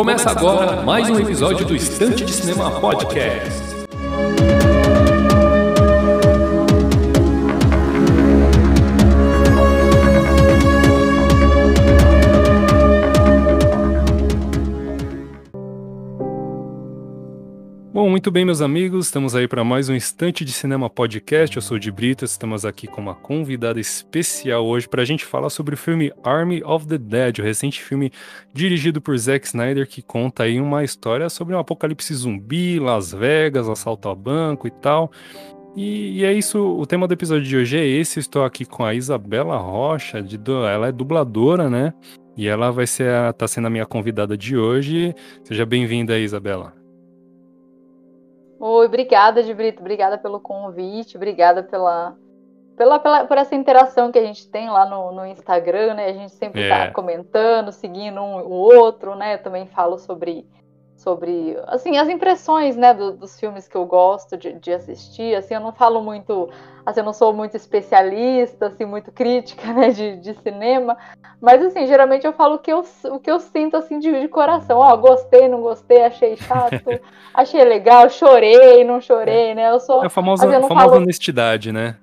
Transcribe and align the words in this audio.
Começa 0.00 0.30
agora 0.30 0.82
mais 0.82 1.10
um 1.10 1.20
episódio 1.20 1.66
do 1.66 1.76
Estante 1.76 2.24
de 2.24 2.32
Cinema 2.32 2.80
Podcast. 2.80 3.79
Muito 18.10 18.28
bem, 18.28 18.44
meus 18.44 18.60
amigos, 18.60 19.06
estamos 19.06 19.36
aí 19.36 19.46
para 19.46 19.62
mais 19.62 19.88
um 19.88 19.94
Instante 19.94 20.44
de 20.44 20.50
Cinema 20.50 20.90
Podcast. 20.90 21.54
Eu 21.54 21.62
sou 21.62 21.76
o 21.76 21.80
de 21.80 21.92
Brito, 21.92 22.24
estamos 22.24 22.66
aqui 22.66 22.88
com 22.88 23.00
uma 23.00 23.14
convidada 23.14 23.78
especial 23.78 24.66
hoje 24.66 24.88
para 24.88 25.02
a 25.02 25.04
gente 25.04 25.24
falar 25.24 25.48
sobre 25.48 25.74
o 25.74 25.78
filme 25.78 26.12
Army 26.24 26.60
of 26.64 26.88
the 26.88 26.98
Dead, 26.98 27.38
o 27.38 27.42
recente 27.42 27.80
filme 27.80 28.10
dirigido 28.52 29.00
por 29.00 29.16
Zack 29.16 29.46
Snyder 29.46 29.88
que 29.88 30.02
conta 30.02 30.42
aí 30.42 30.60
uma 30.60 30.82
história 30.82 31.30
sobre 31.30 31.54
um 31.54 31.60
apocalipse 31.60 32.12
zumbi, 32.12 32.80
Las 32.80 33.12
Vegas, 33.12 33.68
assalto 33.68 34.08
a 34.08 34.14
banco 34.14 34.66
e 34.66 34.72
tal. 34.72 35.12
E, 35.76 36.18
e, 36.18 36.24
é 36.24 36.32
isso, 36.32 36.58
o 36.58 36.84
tema 36.84 37.06
do 37.06 37.14
episódio 37.14 37.44
de 37.44 37.56
hoje 37.56 37.78
é 37.78 37.86
esse. 37.86 38.18
Estou 38.18 38.42
aqui 38.42 38.64
com 38.64 38.84
a 38.84 38.92
Isabela 38.92 39.56
Rocha, 39.56 40.20
de, 40.20 40.36
ela 40.68 40.88
é 40.88 40.92
dubladora, 40.92 41.70
né? 41.70 41.94
E 42.36 42.48
ela 42.48 42.72
vai 42.72 42.88
ser 42.88 43.08
a, 43.08 43.32
tá 43.32 43.46
sendo 43.46 43.68
a 43.68 43.70
minha 43.70 43.86
convidada 43.86 44.36
de 44.36 44.56
hoje. 44.56 45.14
Seja 45.44 45.64
bem-vinda 45.64 46.18
Isabela. 46.18 46.79
Oi, 48.62 48.84
obrigada, 48.84 49.42
de 49.42 49.54
Brito, 49.54 49.80
obrigada 49.80 50.18
pelo 50.18 50.38
convite, 50.38 51.16
obrigada 51.16 51.62
pela, 51.62 52.14
pela, 52.76 52.98
pela, 52.98 53.24
por 53.24 53.38
essa 53.38 53.54
interação 53.54 54.12
que 54.12 54.18
a 54.18 54.22
gente 54.22 54.50
tem 54.50 54.68
lá 54.68 54.84
no, 54.84 55.12
no 55.12 55.24
Instagram, 55.24 55.94
né? 55.94 56.04
A 56.10 56.12
gente 56.12 56.32
sempre 56.34 56.60
está 56.60 56.84
é. 56.84 56.90
comentando, 56.90 57.72
seguindo 57.72 58.20
um 58.20 58.36
o 58.42 58.50
outro, 58.50 59.14
né? 59.14 59.36
Eu 59.36 59.42
também 59.42 59.66
falo 59.66 59.96
sobre 59.96 60.46
sobre 61.00 61.56
assim 61.66 61.96
as 61.96 62.08
impressões 62.10 62.76
né 62.76 62.92
do, 62.92 63.12
dos 63.12 63.40
filmes 63.40 63.66
que 63.66 63.74
eu 63.74 63.86
gosto 63.86 64.36
de, 64.36 64.52
de, 64.52 64.70
assistir 64.70 65.34
assim 65.34 65.54
eu 65.54 65.60
não 65.60 65.72
falo 65.72 66.02
muito 66.02 66.50
assim 66.84 67.00
eu 67.00 67.04
não 67.04 67.14
sou 67.14 67.32
muito 67.32 67.56
especialista 67.56 68.66
assim 68.66 68.84
muito 68.84 69.10
crítica 69.10 69.66
né 69.72 69.88
de, 69.90 70.16
de 70.16 70.34
cinema 70.34 70.98
mas 71.40 71.62
assim 71.62 71.86
geralmente 71.86 72.26
eu 72.26 72.34
falo 72.34 72.56
o 72.56 72.58
que 72.58 72.70
eu, 72.70 72.84
o 73.04 73.18
que 73.18 73.30
eu 73.30 73.40
sinto 73.40 73.78
assim 73.78 73.98
de, 73.98 74.20
de 74.20 74.28
coração. 74.28 74.78
Ó 74.78 74.94
gostei 74.96 75.48
não 75.48 75.62
gostei 75.62 76.02
achei 76.02 76.36
chato 76.36 76.82
achei 77.32 77.64
legal 77.64 78.10
chorei 78.10 78.84
não 78.84 79.00
chorei 79.00 79.54
né 79.54 79.70
eu 79.70 79.80
sou 79.80 80.02
é 80.02 80.06
a 80.06 80.10
famosa, 80.10 80.46
assim, 80.46 80.68
famosa 80.68 80.90
falo... 80.90 81.02
honestidade 81.02 81.72
né 81.72 81.96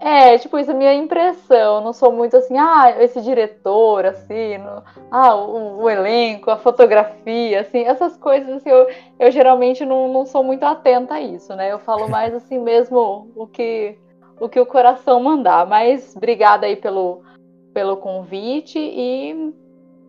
é, 0.00 0.38
tipo, 0.38 0.58
isso 0.58 0.70
é 0.70 0.74
a 0.74 0.76
minha 0.76 0.94
impressão. 0.94 1.76
Eu 1.76 1.80
não 1.80 1.92
sou 1.92 2.12
muito 2.12 2.36
assim, 2.36 2.56
ah, 2.56 2.94
esse 3.02 3.20
diretor, 3.20 4.06
assim, 4.06 4.58
no, 4.58 4.82
ah, 5.10 5.34
o, 5.34 5.82
o, 5.82 5.90
elenco, 5.90 6.50
a 6.50 6.56
fotografia, 6.56 7.60
assim, 7.60 7.80
essas 7.80 8.16
coisas, 8.16 8.48
assim, 8.48 8.70
eu, 8.70 8.86
eu 9.18 9.30
geralmente 9.30 9.84
não, 9.84 10.12
não 10.12 10.24
sou 10.24 10.44
muito 10.44 10.62
atenta 10.64 11.14
a 11.14 11.20
isso, 11.20 11.54
né? 11.56 11.72
Eu 11.72 11.78
falo 11.78 12.08
mais 12.08 12.32
assim 12.34 12.58
mesmo 12.58 13.30
o 13.34 13.46
que 13.46 13.98
o, 14.40 14.48
que 14.48 14.60
o 14.60 14.66
coração 14.66 15.20
mandar. 15.20 15.66
Mas 15.66 16.14
obrigada 16.16 16.66
aí 16.66 16.76
pelo, 16.76 17.22
pelo 17.74 17.96
convite 17.96 18.78
e 18.78 19.52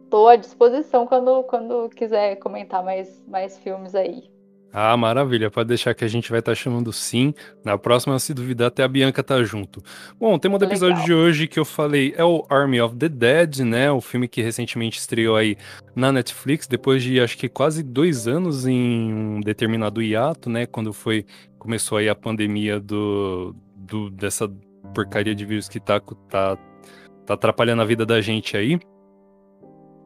tô 0.10 0.28
à 0.28 0.36
disposição 0.36 1.06
quando, 1.06 1.44
quando 1.44 1.90
quiser 1.90 2.36
comentar 2.38 2.84
mais, 2.84 3.24
mais 3.28 3.58
filmes 3.58 3.96
aí. 3.96 4.30
Ah, 4.72 4.96
maravilha. 4.96 5.50
Pode 5.50 5.68
deixar 5.68 5.94
que 5.96 6.04
a 6.06 6.08
gente 6.08 6.30
vai 6.30 6.40
estar 6.40 6.52
tá 6.52 6.56
chamando 6.56 6.94
sim. 6.94 7.34
Na 7.64 7.78
próxima, 7.78 8.18
se 8.20 8.34
duvidar, 8.34 8.68
até 8.68 8.84
a 8.84 8.88
Bianca 8.88 9.24
tá 9.24 9.44
junto. 9.44 9.82
Bom, 10.20 10.36
o 10.36 10.40
tema 10.40 10.60
do 10.60 10.66
episódio 10.66 11.02
Legal. 11.02 11.06
de 11.06 11.14
hoje 11.14 11.48
que 11.48 11.60
eu 11.60 11.66
falei 11.66 12.14
é 12.16 12.24
o 12.24 12.46
Army 12.50 12.80
of 12.80 12.96
the 12.96 13.10
Dead, 13.10 13.60
né? 13.60 13.92
O 13.92 14.00
filme 14.00 14.28
que 14.28 14.42
recentemente 14.42 15.00
estreou 15.00 15.36
aí 15.36 15.58
na 15.96 16.12
Netflix, 16.12 16.68
depois 16.68 17.02
de 17.02 17.20
acho 17.20 17.38
que 17.38 17.50
quase 17.50 17.82
dois 17.82 18.28
anos 18.28 18.68
em 18.68 19.14
um 19.14 19.42
determinado 19.42 20.02
hiato, 20.02 20.50
né? 20.50 20.66
Quando 20.66 20.94
foi 20.94 21.26
começou 21.58 21.98
aí 21.98 22.08
a 22.08 22.16
pandemia 22.16 22.80
do, 22.80 23.56
do 23.76 24.10
dessa 24.10 24.50
porcaria 24.94 25.36
de 25.36 25.46
vírus 25.46 25.68
que 25.68 25.80
tá, 25.80 26.00
tá, 26.30 26.58
tá 27.26 27.34
atrapalhando 27.34 27.82
a 27.82 27.86
vida 27.86 28.06
da 28.06 28.22
gente 28.22 28.56
aí. 28.56 28.80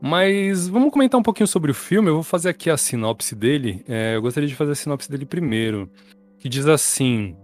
Mas 0.05 0.67
vamos 0.67 0.91
comentar 0.91 1.17
um 1.17 1.23
pouquinho 1.23 1.47
sobre 1.47 1.71
o 1.71 1.73
filme. 1.73 2.09
Eu 2.09 2.15
vou 2.15 2.23
fazer 2.23 2.49
aqui 2.49 2.69
a 2.69 2.75
sinopse 2.75 3.33
dele. 3.33 3.85
É, 3.87 4.17
eu 4.17 4.21
gostaria 4.21 4.49
de 4.49 4.53
fazer 4.53 4.73
a 4.73 4.75
sinopse 4.75 5.09
dele 5.09 5.25
primeiro. 5.25 5.89
Que 6.37 6.49
diz 6.49 6.67
assim: 6.67 7.37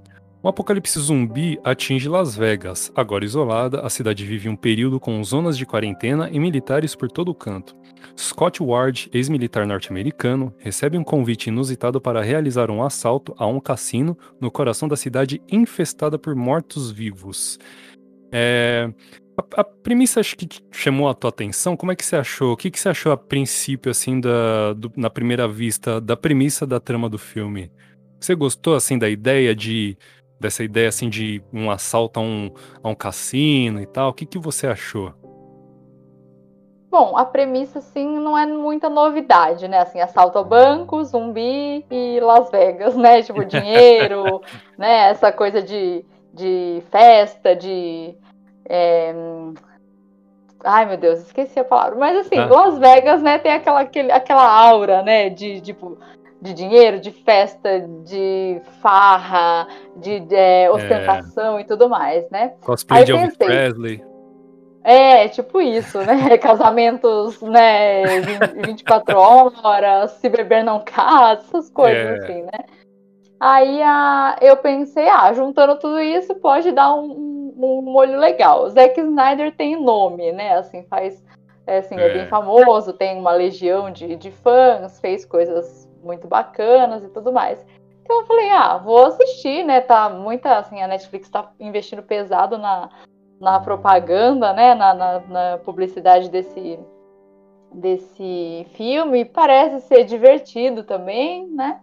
Um 0.44 0.50
apocalipse 0.50 1.00
zumbi 1.00 1.58
atinge 1.64 2.10
Las 2.10 2.36
Vegas. 2.36 2.92
Agora 2.94 3.24
isolada, 3.24 3.80
a 3.80 3.90
cidade 3.90 4.26
vive 4.26 4.50
um 4.50 4.58
período 4.58 5.00
com 5.00 5.24
zonas 5.24 5.58
de 5.58 5.66
quarentena 5.66 6.30
e 6.30 6.38
militares 6.38 6.96
por 6.96 7.10
todo 7.10 7.30
o 7.30 7.34
canto. 7.34 7.78
Scott 8.18 8.62
Ward, 8.62 9.10
ex-militar 9.14 9.66
norte-americano, 9.66 10.54
recebe 10.58 10.98
um 10.98 11.04
convite 11.04 11.48
inusitado 11.48 12.02
para 12.02 12.22
realizar 12.22 12.70
um 12.70 12.84
assalto 12.84 13.34
a 13.38 13.48
um 13.48 13.62
cassino 13.62 14.18
no 14.38 14.52
coração 14.52 14.90
da 14.90 14.98
cidade 14.98 15.42
infestada 15.50 16.20
por 16.20 16.36
mortos-vivos. 16.36 17.58
É, 18.34 18.92
a, 19.40 19.62
a, 19.62 19.64
premissa 19.64 20.20
acho 20.20 20.36
que 20.36 20.48
chamou 20.72 21.08
a 21.08 21.14
tua 21.14 21.30
atenção. 21.30 21.78
Como 21.78 21.92
é 21.92 21.96
que 21.96 22.06
você 22.06 22.16
achou? 22.16 22.54
O 22.54 22.58
que, 22.58 22.70
que 22.70 22.80
você 22.80 22.90
achou 22.90 23.12
a 23.12 23.18
princípio, 23.18 23.90
assim, 23.90 24.20
da, 24.20 24.74
do, 24.74 24.92
na 24.96 25.10
primeira 25.10 25.48
vista, 25.48 26.00
da 26.02 26.18
premissa 26.18 26.66
da 26.66 26.80
trama 26.80 27.10
do 27.10 27.18
filme? 27.18 27.72
Você 28.20 28.36
gostou, 28.36 28.76
assim, 28.76 28.98
da 28.98 29.10
ideia 29.10 29.56
de 29.56 29.98
dessa 30.40 30.64
ideia 30.64 30.88
assim 30.88 31.10
de 31.10 31.44
um 31.52 31.70
assalto 31.70 32.18
a 32.18 32.24
um, 32.24 32.50
a 32.82 32.90
um 32.90 32.96
cassino 32.96 33.82
e 33.82 33.86
tal? 33.86 34.10
O 34.10 34.14
que, 34.14 34.26
que 34.26 34.40
você 34.40 34.68
achou? 34.68 35.14
Bom, 36.90 37.16
a 37.18 37.26
premissa, 37.26 37.80
assim, 37.80 38.18
não 38.18 38.38
é 38.38 38.46
muita 38.46 38.90
novidade, 38.90 39.68
né? 39.68 39.80
Assim, 39.80 40.00
assalto 40.00 40.40
a 40.40 40.44
banco, 40.44 41.04
zumbi 41.04 41.86
e 41.92 42.20
Las 42.20 42.50
Vegas, 42.50 42.96
né? 42.96 43.22
Tipo, 43.22 43.44
dinheiro, 43.46 44.42
né? 44.78 45.10
Essa 45.10 45.32
coisa 45.32 45.62
de, 45.62 46.04
de 46.34 46.82
festa, 46.90 47.56
de 47.56 48.16
é... 48.70 49.14
Ai, 50.64 50.86
meu 50.86 50.98
Deus, 50.98 51.20
esqueci 51.20 51.60
a 51.60 51.64
palavra. 51.64 51.98
Mas 51.98 52.18
assim, 52.18 52.38
ah. 52.38 52.46
Las 52.46 52.78
Vegas, 52.78 53.22
né, 53.22 53.40
tem 53.40 53.52
aquela, 53.52 53.82
aquele, 53.82 54.12
aquela 54.12 54.46
aura, 54.46 55.02
né, 55.02 55.30
de 55.30 55.60
tipo. 55.62 55.98
De 56.42 56.54
dinheiro, 56.54 57.02
de 57.02 57.12
festa, 57.12 57.82
de 58.06 58.62
farra, 58.82 59.68
de, 59.98 60.22
de 60.22 60.34
é, 60.34 60.72
ostentação 60.72 61.58
é. 61.58 61.62
e 61.62 61.64
tudo 61.66 61.90
mais, 61.90 62.30
né? 62.30 62.54
Cosplay 62.62 63.04
de 63.04 63.12
Elvis 63.12 63.36
Presley. 63.36 64.02
É, 64.82 65.28
tipo 65.28 65.60
isso, 65.60 65.98
né? 66.00 66.38
Casamentos, 66.40 67.42
né? 67.42 68.22
24 68.66 69.18
horas, 69.18 70.12
se 70.12 70.30
beber 70.30 70.64
não 70.64 70.82
casa, 70.82 71.42
essas 71.42 71.70
coisas 71.70 72.06
é. 72.06 72.24
assim, 72.24 72.42
né? 72.44 72.66
Aí 73.40 73.82
a, 73.82 74.38
eu 74.42 74.58
pensei, 74.58 75.08
ah, 75.08 75.32
juntando 75.34 75.78
tudo 75.78 76.00
isso, 76.00 76.36
pode 76.36 76.72
dar 76.72 76.94
um, 76.94 77.29
um 77.66 77.82
molho 77.82 78.18
legal. 78.18 78.70
Zack 78.70 79.00
Snyder 79.00 79.56
tem 79.56 79.82
nome, 79.82 80.32
né? 80.32 80.56
Assim, 80.56 80.84
faz. 80.84 81.24
É, 81.68 81.78
assim, 81.78 81.96
é. 81.96 82.08
é 82.08 82.14
bem 82.14 82.28
famoso, 82.28 82.94
tem 82.94 83.18
uma 83.18 83.32
legião 83.32 83.92
de, 83.92 84.16
de 84.16 84.32
fãs, 84.32 85.00
fez 85.00 85.24
coisas 85.24 85.88
muito 86.02 86.28
bacanas 86.28 87.04
e 87.04 87.10
tudo 87.10 87.32
mais. 87.32 87.64
Então 88.02 88.22
eu 88.22 88.26
falei, 88.26 88.50
ah, 88.50 88.78
vou 88.78 89.06
assistir, 89.06 89.64
né? 89.64 89.82
Tá 89.82 90.10
muita, 90.10 90.58
assim, 90.58 90.82
a 90.82 90.88
Netflix 90.88 91.30
tá 91.30 91.52
investindo 91.60 92.02
pesado 92.02 92.58
na, 92.58 92.90
na 93.40 93.60
propaganda, 93.60 94.52
né? 94.52 94.74
Na, 94.74 94.94
na, 94.96 95.20
na 95.20 95.58
publicidade 95.60 96.28
desse, 96.30 96.80
desse 97.72 98.66
filme. 98.72 99.26
Parece 99.26 99.82
ser 99.82 100.06
divertido 100.06 100.84
também, 100.84 101.48
né? 101.50 101.80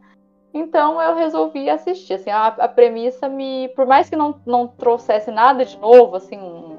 Então 0.56 1.00
eu 1.00 1.14
resolvi 1.14 1.68
assistir. 1.68 2.14
Assim, 2.14 2.30
a, 2.30 2.46
a, 2.46 2.68
premissa 2.68 3.28
me. 3.28 3.68
Por 3.76 3.86
mais 3.86 4.08
que 4.08 4.16
não, 4.16 4.40
não 4.46 4.66
trouxesse 4.66 5.30
nada 5.30 5.64
de 5.64 5.78
novo, 5.78 6.16
assim, 6.16 6.38
um, 6.38 6.78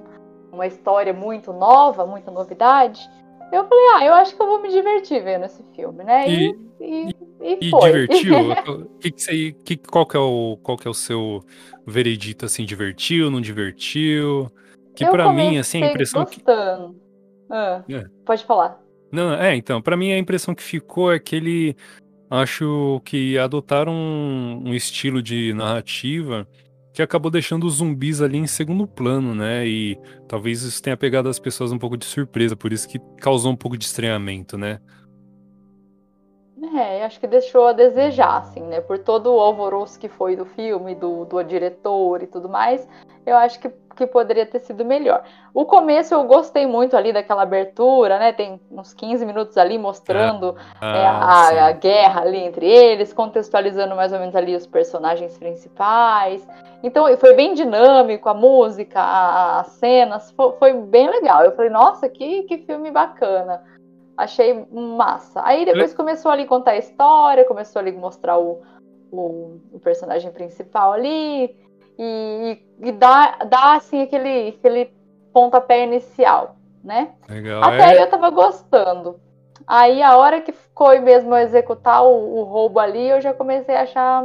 uma 0.52 0.66
história 0.66 1.14
muito 1.14 1.54
nova, 1.54 2.06
muita 2.06 2.32
novidade, 2.32 3.08
eu 3.52 3.66
falei, 3.68 3.86
ah, 3.96 4.06
eu 4.06 4.14
acho 4.16 4.36
que 4.36 4.42
eu 4.42 4.48
vou 4.48 4.62
me 4.62 4.70
divertir 4.70 5.24
vendo 5.24 5.46
esse 5.46 5.64
filme, 5.76 6.04
né? 6.04 6.30
E, 6.30 6.60
e, 6.82 6.86
e, 6.86 7.14
e, 7.42 7.54
e 7.62 7.72
divertiu? 7.72 8.36
que 9.00 9.12
que 9.12 9.22
você, 9.22 9.52
que, 9.64 9.78
qual, 9.78 10.06
que 10.06 10.18
é 10.18 10.20
o, 10.20 10.58
qual 10.62 10.78
que 10.78 10.88
é 10.88 10.92
o 10.92 10.94
seu 10.94 11.42
veredito, 11.86 12.46
assim, 12.46 12.66
divertiu, 12.66 13.30
não 13.32 13.40
divertiu? 13.40 14.52
Que 14.94 15.06
para 15.06 15.32
mim, 15.32 15.58
assim, 15.58 15.84
a 15.84 15.92
impressão 15.92 16.24
gostando. 16.24 16.94
que... 16.94 17.00
Ah, 17.50 17.84
é. 17.88 18.04
Pode 18.26 18.44
falar. 18.44 18.82
Não, 19.12 19.34
é, 19.34 19.56
então, 19.56 19.82
para 19.82 19.96
mim 19.96 20.12
a 20.12 20.18
impressão 20.18 20.54
que 20.54 20.64
ficou 20.64 21.14
é 21.14 21.20
que 21.20 21.36
ele 21.36 21.78
acho 22.30 23.02
que 23.06 23.38
adotaram 23.38 23.94
um, 23.94 24.70
um 24.70 24.74
estilo 24.74 25.22
de 25.22 25.54
narrativa 25.54 26.48
que 26.94 27.02
acabou 27.02 27.30
deixando 27.30 27.68
os 27.68 27.76
zumbis 27.76 28.22
ali 28.22 28.38
em 28.38 28.48
segundo 28.48 28.88
plano, 28.88 29.36
né? 29.36 29.68
E 29.68 30.00
talvez 30.28 30.64
isso 30.64 30.82
tenha 30.82 30.98
pegado 30.98 31.30
as 31.30 31.38
pessoas 31.38 31.72
um 31.72 31.78
pouco 31.78 31.96
de 31.96 32.06
surpresa, 32.06 32.56
por 32.56 32.74
isso 32.74 32.88
que 32.90 33.00
causou 33.20 33.52
um 33.52 33.56
pouco 33.56 33.78
de 33.78 33.86
estranhamento, 33.86 34.58
né? 34.58 34.80
É, 36.78 37.04
acho 37.04 37.20
que 37.20 37.26
deixou 37.26 37.66
a 37.66 37.74
desejar, 37.74 38.38
assim, 38.38 38.62
né? 38.62 38.80
Por 38.80 39.00
todo 39.00 39.34
o 39.34 39.40
alvoroço 39.40 40.00
que 40.00 40.08
foi 40.08 40.36
do 40.36 40.46
filme, 40.46 40.94
do, 40.94 41.26
do 41.26 41.44
diretor 41.44 42.22
e 42.22 42.28
tudo 42.28 42.48
mais, 42.48 42.88
eu 43.26 43.36
acho 43.36 43.60
que, 43.60 43.68
que 43.96 44.06
poderia 44.06 44.46
ter 44.46 44.60
sido 44.60 44.86
melhor. 44.86 45.24
O 45.56 45.66
começo 45.66 46.14
eu 46.14 46.24
gostei 46.26 46.68
muito 46.68 46.96
ali 46.96 47.12
daquela 47.12 47.42
abertura, 47.42 48.20
né? 48.20 48.32
Tem 48.32 48.62
uns 48.70 48.94
15 48.94 49.26
minutos 49.26 49.58
ali 49.58 49.80
mostrando 49.80 50.56
ah, 50.80 50.96
é, 50.96 51.06
a, 51.08 51.66
a, 51.66 51.72
guerra 51.72 52.22
ali 52.22 52.38
entre 52.38 52.68
eles, 52.68 53.12
contextualizando 53.12 53.96
mais 53.96 54.14
ou 54.14 54.20
menos 54.20 54.36
ali 54.36 54.56
os 54.56 54.68
personagens 54.68 55.36
principais. 55.36 56.48
Então 56.84 57.06
foi 57.18 57.34
bem 57.34 57.56
dinâmico, 57.56 58.30
a 58.30 58.36
música, 58.36 59.02
as 59.02 59.68
cenas, 59.80 60.30
foi, 60.30 60.52
foi 60.60 60.74
bem 60.74 61.10
legal. 61.10 61.44
Eu 61.44 61.54
falei, 61.54 61.72
nossa, 61.72 62.08
que, 62.08 62.44
que 62.44 62.60
filme 62.60 62.92
bacana. 62.92 63.64
Achei 64.18 64.66
massa. 64.72 65.42
Aí 65.46 65.64
depois 65.64 65.94
começou 65.94 66.32
ali 66.32 66.46
contar 66.46 66.72
a 66.72 66.78
história, 66.78 67.46
começou 67.46 67.80
ali 67.80 67.92
mostrar 67.92 68.40
o, 68.40 68.64
o, 69.12 69.60
o 69.72 69.80
personagem 69.80 70.32
principal 70.32 70.94
ali 70.94 71.56
e, 72.00 72.58
e 72.82 72.92
dar, 72.92 73.46
dar 73.46 73.76
assim 73.76 74.02
aquele, 74.02 74.50
aquele 74.50 74.92
pontapé 75.32 75.84
inicial, 75.84 76.56
né? 76.84 77.12
Legal. 77.30 77.64
Até 77.64 77.78
é... 77.78 77.84
aí 77.86 77.98
eu 77.98 78.10
tava 78.10 78.30
gostando. 78.32 79.20
Aí 79.68 80.02
a 80.02 80.18
hora 80.18 80.42
que 80.42 80.54
foi 80.76 81.00
mesmo 81.00 81.36
executar 81.36 82.04
o, 82.04 82.40
o, 82.40 82.44
roubo 82.44 82.80
ali, 82.80 83.10
eu 83.10 83.20
já 83.20 83.34
comecei 83.34 83.76
a 83.76 83.82
achar 83.82 84.24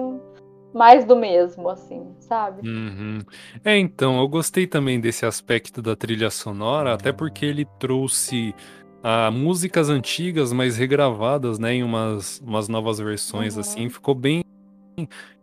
mais 0.72 1.04
do 1.04 1.16
mesmo, 1.16 1.68
assim, 1.68 2.14
sabe? 2.20 2.66
Uhum. 2.66 3.18
É, 3.64 3.76
então, 3.76 4.20
eu 4.20 4.28
gostei 4.28 4.66
também 4.66 5.00
desse 5.00 5.26
aspecto 5.26 5.82
da 5.82 5.96
trilha 5.96 6.30
sonora, 6.30 6.94
até 6.94 7.12
porque 7.12 7.44
ele 7.44 7.66
trouxe 7.78 8.54
a 9.02 9.30
músicas 9.30 9.88
antigas, 9.88 10.52
mas 10.52 10.76
regravadas, 10.76 11.58
né, 11.58 11.74
em 11.74 11.82
umas, 11.82 12.40
umas 12.40 12.68
novas 12.68 12.98
versões, 12.98 13.58
assim, 13.58 13.80
uhum. 13.80 13.86
assim, 13.86 13.88
ficou 13.90 14.14
bem, 14.14 14.44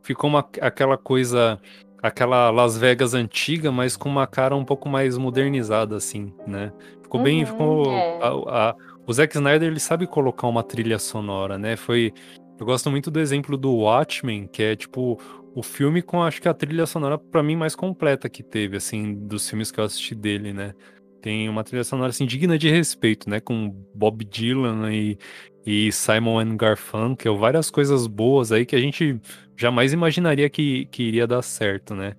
ficou 0.01 0.29
uma, 0.29 0.47
aquela 0.61 0.97
coisa, 0.97 1.59
aquela 2.01 2.49
Las 2.51 2.77
Vegas 2.77 3.13
antiga, 3.13 3.71
mas 3.71 3.97
com 3.97 4.07
uma 4.07 4.25
cara 4.25 4.55
um 4.55 4.63
pouco 4.63 4.87
mais 4.87 5.17
modernizada, 5.17 5.97
assim, 5.97 6.33
né, 6.47 6.71
ficou 7.01 7.21
bem, 7.21 7.41
uhum, 7.41 7.45
ficou, 7.45 7.91
é. 7.91 8.19
a, 8.21 8.69
a, 8.69 8.75
o 9.05 9.11
Zack 9.11 9.35
Snyder, 9.35 9.69
ele 9.69 9.79
sabe 9.79 10.07
colocar 10.07 10.47
uma 10.47 10.63
trilha 10.63 10.97
sonora, 10.97 11.57
né, 11.57 11.75
foi, 11.75 12.13
eu 12.57 12.65
gosto 12.65 12.89
muito 12.89 13.11
do 13.11 13.19
exemplo 13.19 13.57
do 13.57 13.73
Watchmen, 13.73 14.47
que 14.47 14.63
é, 14.63 14.75
tipo, 14.75 15.19
o 15.53 15.61
filme 15.61 16.01
com, 16.01 16.23
acho 16.23 16.41
que 16.41 16.47
a 16.47 16.53
trilha 16.53 16.85
sonora, 16.85 17.17
para 17.17 17.43
mim, 17.43 17.57
mais 17.57 17.75
completa 17.75 18.29
que 18.29 18.41
teve, 18.41 18.77
assim, 18.77 19.13
dos 19.13 19.49
filmes 19.49 19.69
que 19.69 19.81
eu 19.81 19.83
assisti 19.83 20.15
dele, 20.15 20.53
né, 20.53 20.73
tem 21.21 21.49
uma 21.49 21.63
trilha 21.63 21.83
sonora 21.83 22.09
assim, 22.09 22.25
digna 22.25 22.57
de 22.57 22.69
respeito, 22.69 23.29
né? 23.29 23.39
Com 23.39 23.69
Bob 23.93 24.23
Dylan 24.25 24.91
e, 24.93 25.17
e 25.65 25.91
Simon 25.91 26.39
and 26.39 26.57
Garfunkel, 26.57 27.37
várias 27.37 27.69
coisas 27.69 28.07
boas 28.07 28.51
aí 28.51 28.65
que 28.65 28.75
a 28.75 28.79
gente 28.79 29.19
jamais 29.57 29.93
imaginaria 29.93 30.49
que, 30.49 30.85
que 30.85 31.03
iria 31.03 31.27
dar 31.27 31.41
certo, 31.41 31.93
né? 31.93 32.15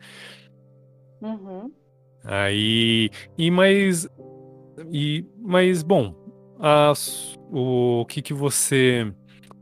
Uhum. 1.20 1.70
Aí. 2.24 3.10
E 3.36 3.50
mais. 3.50 4.08
E, 4.90 5.24
mas, 5.38 5.82
bom, 5.82 6.14
as, 6.58 7.38
o 7.50 8.04
que 8.06 8.22
que 8.22 8.34
você. 8.34 9.12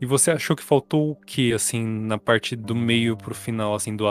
E 0.00 0.06
você 0.06 0.30
achou 0.30 0.54
que 0.54 0.62
faltou 0.62 1.10
o 1.10 1.16
que, 1.16 1.52
assim, 1.52 1.84
na 1.84 2.16
parte 2.16 2.54
do 2.54 2.74
meio 2.74 3.16
pro 3.16 3.34
final, 3.34 3.74
assim, 3.74 3.96
do, 3.96 4.04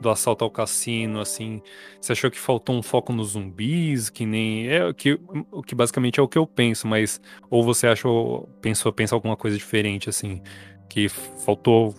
do 0.00 0.10
assalto 0.10 0.44
ao 0.44 0.50
cassino, 0.50 1.18
assim? 1.18 1.62
Você 2.00 2.12
achou 2.12 2.30
que 2.30 2.38
faltou 2.38 2.76
um 2.76 2.82
foco 2.82 3.12
nos 3.12 3.30
zumbis, 3.30 4.10
que 4.10 4.26
nem. 4.26 4.68
É 4.68 4.92
que, 4.92 5.18
o 5.50 5.62
que 5.62 5.74
basicamente 5.74 6.20
é 6.20 6.22
o 6.22 6.28
que 6.28 6.36
eu 6.36 6.46
penso, 6.46 6.86
mas. 6.86 7.20
Ou 7.48 7.64
você 7.64 7.86
achou. 7.86 8.48
Pensou, 8.60 8.92
pensa 8.92 9.14
alguma 9.14 9.36
coisa 9.36 9.56
diferente, 9.56 10.10
assim? 10.10 10.42
Que 10.88 11.08
faltou. 11.08 11.94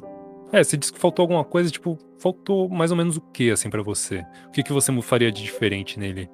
É, 0.52 0.64
você 0.64 0.78
disse 0.78 0.94
que 0.94 1.00
faltou 1.00 1.24
alguma 1.24 1.44
coisa, 1.44 1.72
tipo, 1.72 1.98
faltou 2.20 2.70
mais 2.70 2.92
ou 2.92 2.98
menos 2.98 3.18
o 3.18 3.22
que, 3.22 3.50
assim, 3.50 3.70
para 3.70 3.82
você? 3.82 4.24
O 4.48 4.52
que, 4.52 4.62
que 4.62 4.74
você 4.74 4.92
faria 5.02 5.32
de 5.32 5.42
diferente 5.42 5.98
nele? 5.98 6.30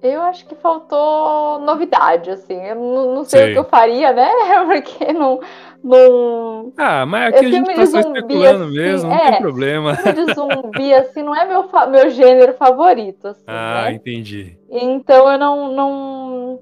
Eu 0.00 0.22
acho 0.22 0.46
que 0.46 0.54
faltou 0.54 1.58
novidade, 1.60 2.30
assim. 2.30 2.54
Eu 2.54 2.76
não, 2.76 3.14
não 3.16 3.24
sei, 3.24 3.40
sei, 3.40 3.50
o 3.50 3.52
que 3.52 3.58
eu 3.58 3.64
faria, 3.64 4.12
né? 4.12 4.30
Porque 4.66 5.12
não. 5.12 5.40
não... 5.82 6.72
Ah, 6.76 7.04
mas 7.04 7.34
aqui 7.34 7.46
a 7.46 7.50
gente 7.50 7.74
tá 7.74 7.86
só 7.86 7.98
especulando 8.00 8.64
assim, 8.64 8.74
mesmo, 8.74 9.10
não 9.10 9.16
é, 9.16 9.30
tem 9.32 9.40
problema. 9.40 9.96
Filme 9.96 10.26
de 10.26 10.34
zumbi, 10.34 10.94
assim, 10.94 11.22
não 11.22 11.34
é 11.34 11.44
meu, 11.44 11.68
meu 11.90 12.10
gênero 12.10 12.54
favorito, 12.54 13.28
assim, 13.28 13.44
Ah, 13.46 13.86
né? 13.86 13.94
entendi. 13.94 14.56
Então 14.70 15.30
eu 15.32 15.38
não, 15.38 15.72
não. 15.72 16.60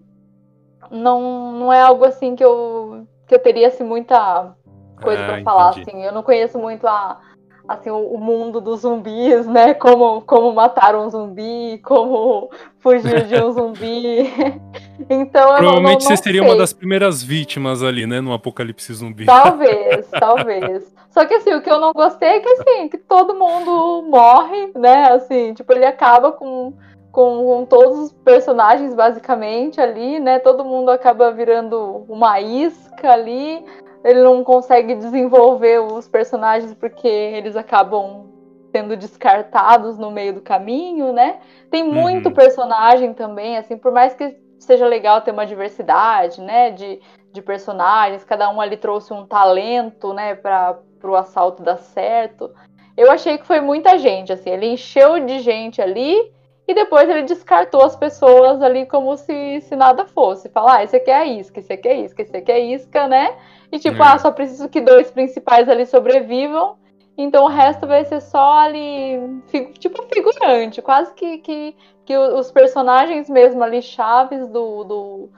Não, 0.88 1.52
não 1.52 1.72
é 1.72 1.80
algo 1.80 2.04
assim 2.04 2.36
que 2.36 2.44
eu, 2.44 3.06
que 3.26 3.34
eu 3.34 3.40
teria 3.40 3.68
assim, 3.68 3.82
muita 3.82 4.54
coisa 5.02 5.22
ah, 5.22 5.26
para 5.26 5.42
falar, 5.42 5.68
assim. 5.70 6.04
Eu 6.04 6.12
não 6.12 6.22
conheço 6.22 6.58
muito 6.58 6.86
a 6.86 7.20
assim, 7.68 7.90
o, 7.90 8.16
mundo 8.18 8.60
dos 8.60 8.80
zumbis, 8.80 9.46
né? 9.46 9.74
Como, 9.74 10.22
como 10.22 10.52
matar 10.52 10.94
um 10.94 11.08
zumbi, 11.10 11.78
como 11.84 12.50
fugir 12.78 13.26
de 13.26 13.36
um 13.42 13.52
zumbi. 13.52 14.32
então 15.10 15.50
eu 15.52 15.58
Provavelmente 15.58 16.04
não, 16.04 16.10
não, 16.10 16.16
você 16.16 16.16
seria 16.16 16.42
uma 16.42 16.56
das 16.56 16.72
primeiras 16.72 17.22
vítimas 17.22 17.82
ali, 17.82 18.06
né? 18.06 18.20
No 18.20 18.32
apocalipse 18.32 18.92
zumbi. 18.94 19.26
Talvez, 19.26 20.06
talvez. 20.18 20.94
Só 21.10 21.24
que 21.24 21.34
assim, 21.34 21.54
o 21.54 21.62
que 21.62 21.70
eu 21.70 21.80
não 21.80 21.92
gostei 21.92 22.28
é 22.28 22.40
que 22.40 22.48
assim, 22.48 22.88
que 22.88 22.98
todo 22.98 23.34
mundo 23.34 24.06
morre, 24.08 24.70
né? 24.76 25.12
Assim, 25.12 25.54
tipo, 25.54 25.72
ele 25.72 25.86
acaba 25.86 26.30
com, 26.30 26.74
com, 27.10 27.44
com 27.44 27.64
todos 27.64 27.98
os 27.98 28.12
personagens, 28.12 28.94
basicamente, 28.94 29.80
ali, 29.80 30.20
né? 30.20 30.38
Todo 30.38 30.64
mundo 30.64 30.90
acaba 30.90 31.32
virando 31.32 32.04
uma 32.08 32.40
isca 32.40 33.10
ali 33.10 33.64
ele 34.06 34.22
não 34.22 34.44
consegue 34.44 34.94
desenvolver 34.94 35.80
os 35.80 36.06
personagens 36.06 36.72
porque 36.72 37.08
eles 37.08 37.56
acabam 37.56 38.26
sendo 38.70 38.96
descartados 38.96 39.98
no 39.98 40.12
meio 40.12 40.32
do 40.32 40.40
caminho, 40.40 41.12
né? 41.12 41.40
Tem 41.72 41.82
muito 41.82 42.28
uhum. 42.28 42.34
personagem 42.34 43.12
também, 43.12 43.56
assim, 43.56 43.76
por 43.76 43.90
mais 43.90 44.14
que 44.14 44.38
seja 44.60 44.86
legal 44.86 45.22
ter 45.22 45.32
uma 45.32 45.44
diversidade, 45.44 46.40
né, 46.40 46.70
de, 46.70 47.00
de 47.32 47.42
personagens, 47.42 48.22
cada 48.22 48.48
um 48.48 48.60
ali 48.60 48.76
trouxe 48.76 49.12
um 49.12 49.26
talento, 49.26 50.14
né, 50.14 50.36
para 50.36 50.78
o 51.02 51.16
assalto 51.16 51.64
dar 51.64 51.78
certo. 51.78 52.52
Eu 52.96 53.10
achei 53.10 53.36
que 53.36 53.46
foi 53.46 53.60
muita 53.60 53.98
gente, 53.98 54.32
assim, 54.32 54.50
ele 54.50 54.66
encheu 54.66 55.18
de 55.18 55.40
gente 55.40 55.82
ali 55.82 56.32
e 56.68 56.74
depois 56.74 57.08
ele 57.08 57.22
descartou 57.22 57.82
as 57.82 57.94
pessoas 57.94 58.60
ali 58.60 58.86
como 58.86 59.16
se, 59.16 59.60
se 59.60 59.76
nada 59.76 60.04
fosse. 60.04 60.48
Falar, 60.48 60.78
ah, 60.78 60.84
esse 60.84 60.96
aqui 60.96 61.10
é 61.10 61.16
a 61.16 61.24
isca, 61.24 61.60
esse 61.60 61.72
aqui 61.72 61.88
é 61.88 62.00
isca, 62.00 62.22
esse 62.22 62.36
aqui 62.36 62.50
é 62.50 62.58
isca, 62.58 63.06
né? 63.06 63.36
E 63.70 63.78
tipo, 63.78 64.02
é. 64.02 64.06
ah, 64.06 64.18
só 64.18 64.32
preciso 64.32 64.68
que 64.68 64.80
dois 64.80 65.10
principais 65.10 65.68
ali 65.68 65.86
sobrevivam. 65.86 66.76
Então 67.16 67.44
o 67.44 67.48
resto 67.48 67.86
vai 67.86 68.04
ser 68.04 68.20
só 68.20 68.58
ali, 68.58 69.40
tipo 69.78 70.02
figurante, 70.12 70.82
quase 70.82 71.14
que, 71.14 71.38
que, 71.38 71.76
que 72.04 72.16
os 72.16 72.50
personagens 72.50 73.30
mesmo 73.30 73.62
ali 73.62 73.80
chaves 73.80 74.46
do, 74.48 74.84
do, 74.84 75.30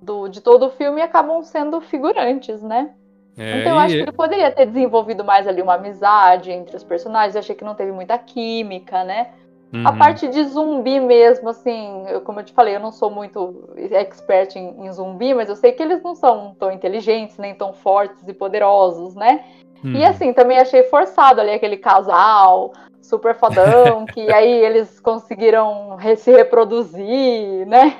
do 0.00 0.28
de 0.28 0.40
todo 0.40 0.66
o 0.66 0.70
filme 0.70 1.02
acabam 1.02 1.42
sendo 1.42 1.80
figurantes, 1.80 2.62
né? 2.62 2.94
É, 3.36 3.60
então 3.60 3.72
eu 3.72 3.78
acho 3.78 3.94
que 3.94 4.02
ele 4.02 4.12
poderia 4.12 4.52
ter 4.52 4.66
desenvolvido 4.66 5.24
mais 5.24 5.48
ali 5.48 5.60
uma 5.60 5.74
amizade 5.74 6.52
entre 6.52 6.76
os 6.76 6.84
personagens. 6.84 7.34
Eu 7.34 7.40
achei 7.40 7.56
que 7.56 7.64
não 7.64 7.74
teve 7.74 7.90
muita 7.90 8.16
química, 8.16 9.02
né? 9.02 9.32
Uhum. 9.72 9.86
A 9.86 9.92
parte 9.92 10.28
de 10.28 10.44
zumbi 10.44 11.00
mesmo, 11.00 11.48
assim, 11.48 12.04
eu, 12.08 12.20
como 12.20 12.40
eu 12.40 12.44
te 12.44 12.52
falei, 12.52 12.76
eu 12.76 12.80
não 12.80 12.92
sou 12.92 13.10
muito 13.10 13.68
expert 13.76 14.54
em, 14.56 14.86
em, 14.86 14.92
zumbi, 14.92 15.34
mas 15.34 15.48
eu 15.48 15.56
sei 15.56 15.72
que 15.72 15.82
eles 15.82 16.02
não 16.02 16.14
são 16.14 16.54
tão 16.58 16.70
inteligentes, 16.70 17.38
nem 17.38 17.54
tão 17.54 17.72
fortes 17.72 18.26
e 18.26 18.32
poderosos, 18.32 19.14
né? 19.14 19.44
Uhum. 19.82 19.96
E 19.96 20.04
assim, 20.04 20.32
também 20.32 20.58
achei 20.58 20.84
forçado 20.84 21.40
ali 21.40 21.50
aquele 21.50 21.76
casal 21.76 22.72
super 23.02 23.34
fodão, 23.34 24.06
que 24.14 24.32
aí 24.32 24.50
eles 24.50 24.98
conseguiram 25.00 25.96
se 26.16 26.30
reproduzir, 26.30 27.66
né? 27.66 27.96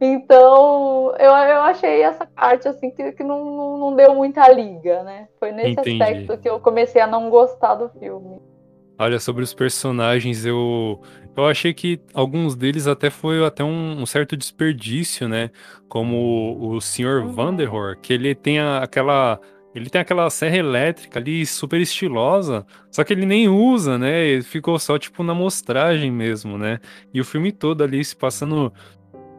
Então, 0.00 1.14
eu, 1.18 1.30
eu 1.30 1.60
achei 1.60 2.02
essa 2.02 2.26
parte, 2.26 2.66
assim, 2.66 2.90
que, 2.90 3.12
que 3.12 3.22
não, 3.22 3.78
não 3.78 3.94
deu 3.94 4.14
muita 4.14 4.48
liga, 4.48 5.02
né? 5.04 5.28
Foi 5.38 5.52
nesse 5.52 5.78
Entendi. 5.80 6.02
aspecto 6.02 6.38
que 6.38 6.48
eu 6.48 6.58
comecei 6.58 7.00
a 7.00 7.06
não 7.06 7.30
gostar 7.30 7.76
do 7.76 7.88
filme. 8.00 8.40
Olha, 8.98 9.18
sobre 9.18 9.42
os 9.42 9.54
personagens, 9.54 10.44
eu, 10.44 11.00
eu 11.36 11.46
achei 11.46 11.72
que 11.72 12.00
alguns 12.12 12.54
deles 12.54 12.86
até 12.86 13.10
foi 13.10 13.44
até 13.44 13.64
um, 13.64 14.00
um 14.02 14.06
certo 14.06 14.36
desperdício, 14.36 15.28
né? 15.28 15.50
Como 15.88 16.16
o, 16.16 16.74
o 16.76 16.80
Sr. 16.80 17.22
Uhum. 17.22 17.32
Vanderhor, 17.32 17.96
que 18.00 18.12
ele 18.12 18.34
tem 18.34 18.58
a, 18.58 18.78
aquela. 18.78 19.40
Ele 19.74 19.88
tem 19.88 20.02
aquela 20.02 20.28
serra 20.28 20.58
elétrica 20.58 21.18
ali 21.18 21.46
super 21.46 21.80
estilosa, 21.80 22.66
só 22.90 23.02
que 23.02 23.12
ele 23.14 23.24
nem 23.24 23.48
usa, 23.48 23.96
né? 23.98 24.26
Ele 24.26 24.42
ficou 24.42 24.78
só 24.78 24.98
tipo 24.98 25.22
na 25.22 25.34
mostragem 25.34 26.10
mesmo, 26.10 26.58
né? 26.58 26.78
E 27.14 27.20
o 27.20 27.24
filme 27.24 27.50
todo 27.50 27.82
ali 27.82 28.04
se 28.04 28.14
passando 28.14 28.70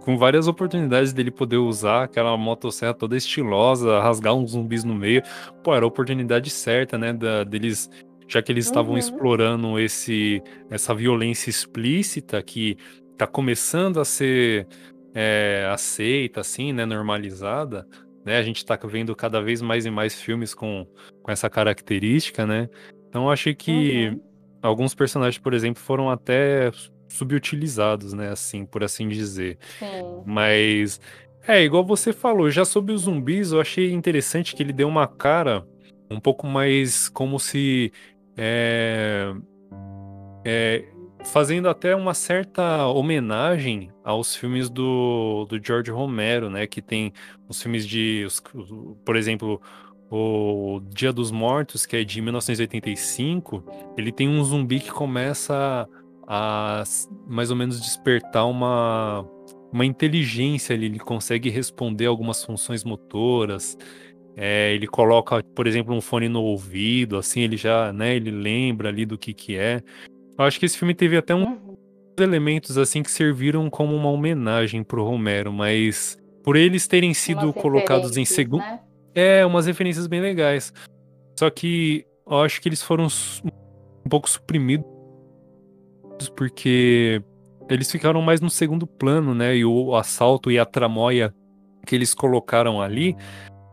com 0.03 0.17
várias 0.17 0.47
oportunidades 0.47 1.13
dele 1.13 1.31
poder 1.31 1.57
usar 1.57 2.03
aquela 2.03 2.35
motosserra 2.35 2.93
toda 2.93 3.15
estilosa, 3.15 3.99
rasgar 4.01 4.33
uns 4.33 4.51
zumbis 4.51 4.83
no 4.83 4.93
meio. 4.93 5.21
Pô, 5.63 5.73
era 5.73 5.85
a 5.85 5.87
oportunidade 5.87 6.49
certa, 6.49 6.97
né? 6.97 7.13
Da, 7.13 7.43
deles 7.43 7.89
já 8.33 8.41
que 8.41 8.51
eles 8.51 8.65
estavam 8.65 8.93
uhum. 8.93 8.97
explorando 8.97 9.79
esse, 9.79 10.41
essa 10.67 10.93
violência 10.95 11.51
explícita 11.51 12.41
que 12.41 12.77
está 13.11 13.27
começando 13.27 13.99
a 13.99 14.05
ser 14.05 14.67
é, 15.13 15.69
aceita, 15.71 16.41
assim, 16.41 16.73
né, 16.73 16.83
normalizada, 16.83 17.87
né? 18.25 18.37
A 18.37 18.41
gente 18.41 18.65
tá 18.65 18.75
vendo 18.83 19.15
cada 19.15 19.39
vez 19.39 19.61
mais 19.61 19.85
e 19.85 19.91
mais 19.91 20.19
filmes 20.19 20.55
com, 20.55 20.87
com 21.21 21.31
essa 21.31 21.47
característica, 21.47 22.47
né? 22.47 22.67
Então 23.07 23.25
eu 23.25 23.29
achei 23.29 23.53
que 23.53 24.07
uhum. 24.07 24.21
alguns 24.63 24.95
personagens, 24.95 25.37
por 25.37 25.53
exemplo, 25.53 25.83
foram 25.83 26.09
até 26.09 26.71
subutilizados, 27.07 28.13
né? 28.13 28.29
Assim, 28.29 28.65
por 28.65 28.83
assim 28.83 29.07
dizer. 29.07 29.59
Sim. 29.77 30.23
Mas 30.25 30.99
é, 31.47 31.61
igual 31.63 31.85
você 31.85 32.11
falou, 32.11 32.49
já 32.49 32.65
sobre 32.65 32.93
os 32.93 33.01
zumbis, 33.01 33.51
eu 33.51 33.61
achei 33.61 33.91
interessante 33.91 34.55
que 34.55 34.63
ele 34.63 34.73
deu 34.73 34.87
uma 34.87 35.05
cara 35.05 35.63
um 36.13 36.19
pouco 36.19 36.47
mais 36.47 37.09
como 37.09 37.39
se. 37.39 37.91
É, 38.35 39.33
é, 40.45 40.85
fazendo 41.25 41.69
até 41.69 41.95
uma 41.95 42.13
certa 42.13 42.87
homenagem 42.87 43.91
aos 44.03 44.35
filmes 44.35 44.69
do, 44.69 45.45
do 45.49 45.63
George 45.63 45.91
Romero, 45.91 46.49
né? 46.49 46.67
Que 46.67 46.81
tem 46.81 47.13
os 47.47 47.61
filmes 47.61 47.87
de. 47.87 48.23
Os, 48.25 48.41
por 49.05 49.15
exemplo, 49.15 49.61
o 50.09 50.81
Dia 50.89 51.13
dos 51.13 51.31
Mortos, 51.31 51.85
que 51.85 51.95
é 51.97 52.03
de 52.03 52.21
1985, 52.21 53.63
ele 53.97 54.11
tem 54.11 54.27
um 54.27 54.43
zumbi 54.43 54.79
que 54.79 54.91
começa 54.91 55.87
a, 56.27 56.83
mais 57.27 57.49
ou 57.49 57.55
menos 57.55 57.81
despertar 57.81 58.45
uma 58.45 59.25
uma 59.73 59.85
inteligência 59.85 60.75
ali, 60.75 60.85
ele 60.85 60.99
consegue 60.99 61.49
responder 61.49 62.05
algumas 62.05 62.45
funções 62.45 62.83
motoras. 62.83 63.75
É, 64.35 64.73
ele 64.73 64.87
coloca, 64.87 65.43
por 65.55 65.67
exemplo, 65.67 65.93
um 65.93 66.01
fone 66.01 66.27
no 66.27 66.41
ouvido, 66.41 67.17
assim, 67.17 67.41
ele 67.41 67.55
já, 67.55 67.93
né, 67.93 68.15
ele 68.15 68.31
lembra 68.31 68.89
ali 68.89 69.05
do 69.05 69.17
que 69.17 69.33
que 69.33 69.55
é. 69.55 69.81
Eu 70.37 70.45
acho 70.45 70.59
que 70.59 70.65
esse 70.65 70.77
filme 70.77 70.95
teve 70.95 71.15
até 71.15 71.35
um 71.35 71.43
uhum. 71.43 71.75
elementos 72.19 72.77
assim 72.77 73.03
que 73.03 73.11
serviram 73.11 73.69
como 73.69 73.95
uma 73.95 74.09
homenagem 74.09 74.83
pro 74.83 75.03
Romero, 75.03 75.53
mas 75.53 76.17
por 76.43 76.55
eles 76.55 76.87
terem 76.87 77.13
sido 77.13 77.43
umas 77.43 77.55
colocados 77.55 78.17
em 78.17 78.25
segundo, 78.25 78.61
né? 78.61 78.79
é, 79.13 79.45
umas 79.45 79.67
referências 79.67 80.07
bem 80.07 80.19
legais. 80.19 80.73
Só 81.37 81.49
que 81.49 82.05
eu 82.27 82.39
acho 82.39 82.59
que 82.61 82.67
eles 82.67 82.81
foram 82.81 83.07
um 84.05 84.09
pouco 84.09 84.29
suprimidos 84.29 84.85
porque 86.35 87.21
eles 87.69 87.91
ficaram 87.91 88.21
mais 88.21 88.41
no 88.41 88.49
segundo 88.49 88.85
plano, 88.85 89.33
né? 89.33 89.55
E 89.55 89.65
o 89.65 89.95
assalto 89.95 90.51
e 90.51 90.59
a 90.59 90.65
tramóia 90.65 91.33
que 91.85 91.95
eles 91.95 92.13
colocaram 92.13 92.81
ali 92.81 93.15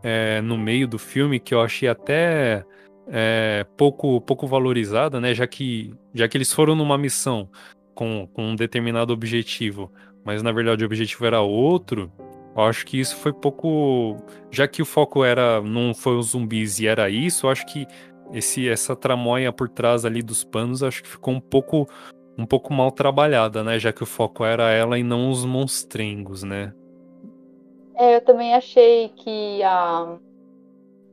é, 0.03 0.41
no 0.41 0.57
meio 0.57 0.87
do 0.87 0.97
filme, 0.97 1.39
que 1.39 1.53
eu 1.53 1.61
achei 1.61 1.87
até 1.87 2.63
é, 3.07 3.65
pouco, 3.77 4.21
pouco 4.21 4.47
valorizada, 4.47 5.19
né? 5.19 5.33
Já 5.33 5.47
que, 5.47 5.93
já 6.13 6.27
que 6.27 6.37
eles 6.37 6.53
foram 6.53 6.75
numa 6.75 6.97
missão 6.97 7.49
com, 7.93 8.27
com 8.33 8.49
um 8.49 8.55
determinado 8.55 9.13
objetivo, 9.13 9.91
mas 10.23 10.41
na 10.41 10.51
verdade 10.51 10.83
o 10.83 10.85
objetivo 10.85 11.25
era 11.25 11.41
outro. 11.41 12.11
Eu 12.55 12.63
acho 12.63 12.85
que 12.85 12.99
isso 12.99 13.15
foi 13.15 13.31
pouco. 13.33 14.17
Já 14.51 14.67
que 14.67 14.81
o 14.81 14.85
foco 14.85 15.23
era 15.23 15.61
não 15.61 15.93
foi 15.93 16.17
os 16.17 16.31
zumbis 16.31 16.79
e 16.79 16.87
era 16.87 17.09
isso, 17.09 17.45
eu 17.45 17.51
acho 17.51 17.65
que 17.65 17.85
esse, 18.33 18.67
essa 18.67 18.95
tramóia 18.95 19.51
por 19.51 19.69
trás 19.69 20.05
ali 20.05 20.21
dos 20.21 20.43
panos, 20.43 20.83
acho 20.83 21.03
que 21.03 21.09
ficou 21.09 21.33
um 21.33 21.39
pouco 21.39 21.87
um 22.37 22.45
pouco 22.45 22.73
mal 22.73 22.91
trabalhada, 22.91 23.63
né? 23.63 23.77
Já 23.77 23.91
que 23.91 24.03
o 24.03 24.05
foco 24.05 24.43
era 24.43 24.71
ela 24.71 24.97
e 24.97 25.03
não 25.03 25.29
os 25.29 25.45
monstrengos, 25.45 26.43
né? 26.43 26.73
É, 28.01 28.15
eu 28.15 28.21
também 28.21 28.55
achei 28.55 29.09
que 29.09 29.61
a 29.61 30.17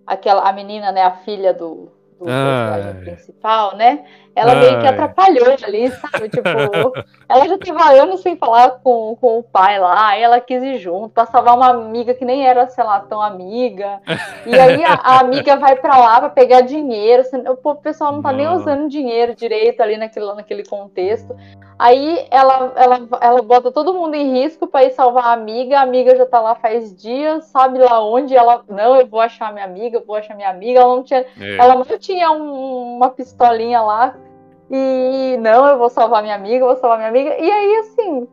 aquela 0.07 0.49
a 0.49 0.53
menina, 0.55 0.91
né, 0.91 1.03
a 1.03 1.19
filha 1.19 1.53
do, 1.53 1.93
do 2.19 2.25
personagem 2.25 3.01
principal, 3.03 3.77
né? 3.77 4.07
Ela 4.35 4.53
Ai. 4.53 4.61
meio 4.61 4.81
que 4.81 4.87
atrapalhou 4.87 5.57
ali, 5.65 5.91
sabe? 5.91 6.29
Tipo, 6.29 6.49
ela 7.29 7.49
já 7.49 7.59
tava 7.59 7.93
anos 7.93 8.21
sem 8.21 8.37
falar 8.37 8.71
com, 8.83 9.17
com 9.21 9.39
o 9.39 9.43
pai 9.43 9.79
lá, 9.79 10.09
aí 10.09 10.23
ela 10.23 10.41
quis 10.41 10.63
ir 10.63 10.79
junto, 10.79 11.11
pra 11.11 11.27
salvar 11.27 11.57
uma 11.57 11.71
amiga 11.71 12.15
que 12.15 12.25
nem 12.25 12.47
era, 12.47 12.69
sei 12.69 12.85
lá, 12.85 13.01
tão 13.01 13.21
amiga. 13.21 14.01
E 14.47 14.59
aí 14.59 14.85
a, 14.85 14.95
a 14.95 15.21
amiga 15.21 15.57
vai 15.57 15.77
pra 15.77 15.99
lá 15.99 16.21
pra 16.21 16.31
pegar 16.31 16.61
dinheiro. 16.63 17.25
O 17.63 17.75
pessoal 17.77 18.13
não 18.13 18.23
tá 18.23 18.31
não. 18.31 18.39
nem 18.39 18.49
usando 18.49 18.89
dinheiro 18.89 19.35
direito 19.35 19.81
ali 19.81 19.97
naquele, 19.97 20.33
naquele 20.35 20.65
contexto. 20.65 21.37
Aí 21.79 22.27
ela, 22.31 22.73
ela, 22.75 23.09
ela 23.21 23.43
bota 23.43 23.71
todo 23.71 23.95
mundo 23.95 24.15
em 24.15 24.33
risco 24.33 24.67
para 24.67 24.85
ir 24.85 24.91
salvar 24.91 25.27
a 25.27 25.33
amiga. 25.33 25.79
A 25.79 25.83
amiga 25.83 26.17
já 26.17 26.27
tá 26.27 26.41
lá 26.41 26.55
faz 26.55 26.95
dias, 26.95 27.45
sabe 27.47 27.79
lá 27.79 28.05
onde. 28.05 28.35
Ela, 28.35 28.65
não, 28.69 28.97
eu 28.97 29.07
vou 29.07 29.21
achar 29.21 29.53
minha 29.53 29.65
amiga, 29.65 29.99
eu 29.99 30.05
vou 30.05 30.17
achar 30.17 30.35
minha 30.35 30.51
amiga. 30.51 30.81
Ela 30.81 30.97
não 30.97 31.03
tinha, 31.05 31.25
é. 31.41 31.57
ela 31.57 31.75
não 31.77 31.85
tinha 31.85 32.31
um, 32.33 32.97
uma 32.97 33.11
pistolinha 33.11 33.81
lá 33.81 34.15
e 34.71 35.37
não, 35.39 35.67
eu 35.67 35.79
vou 35.79 35.89
salvar 35.89 36.23
minha 36.23 36.35
amiga, 36.35 36.65
eu 36.65 36.69
vou 36.69 36.77
salvar 36.77 36.99
minha 36.99 37.09
amiga. 37.09 37.37
E 37.39 37.51
aí, 37.51 37.77
assim, 37.77 38.29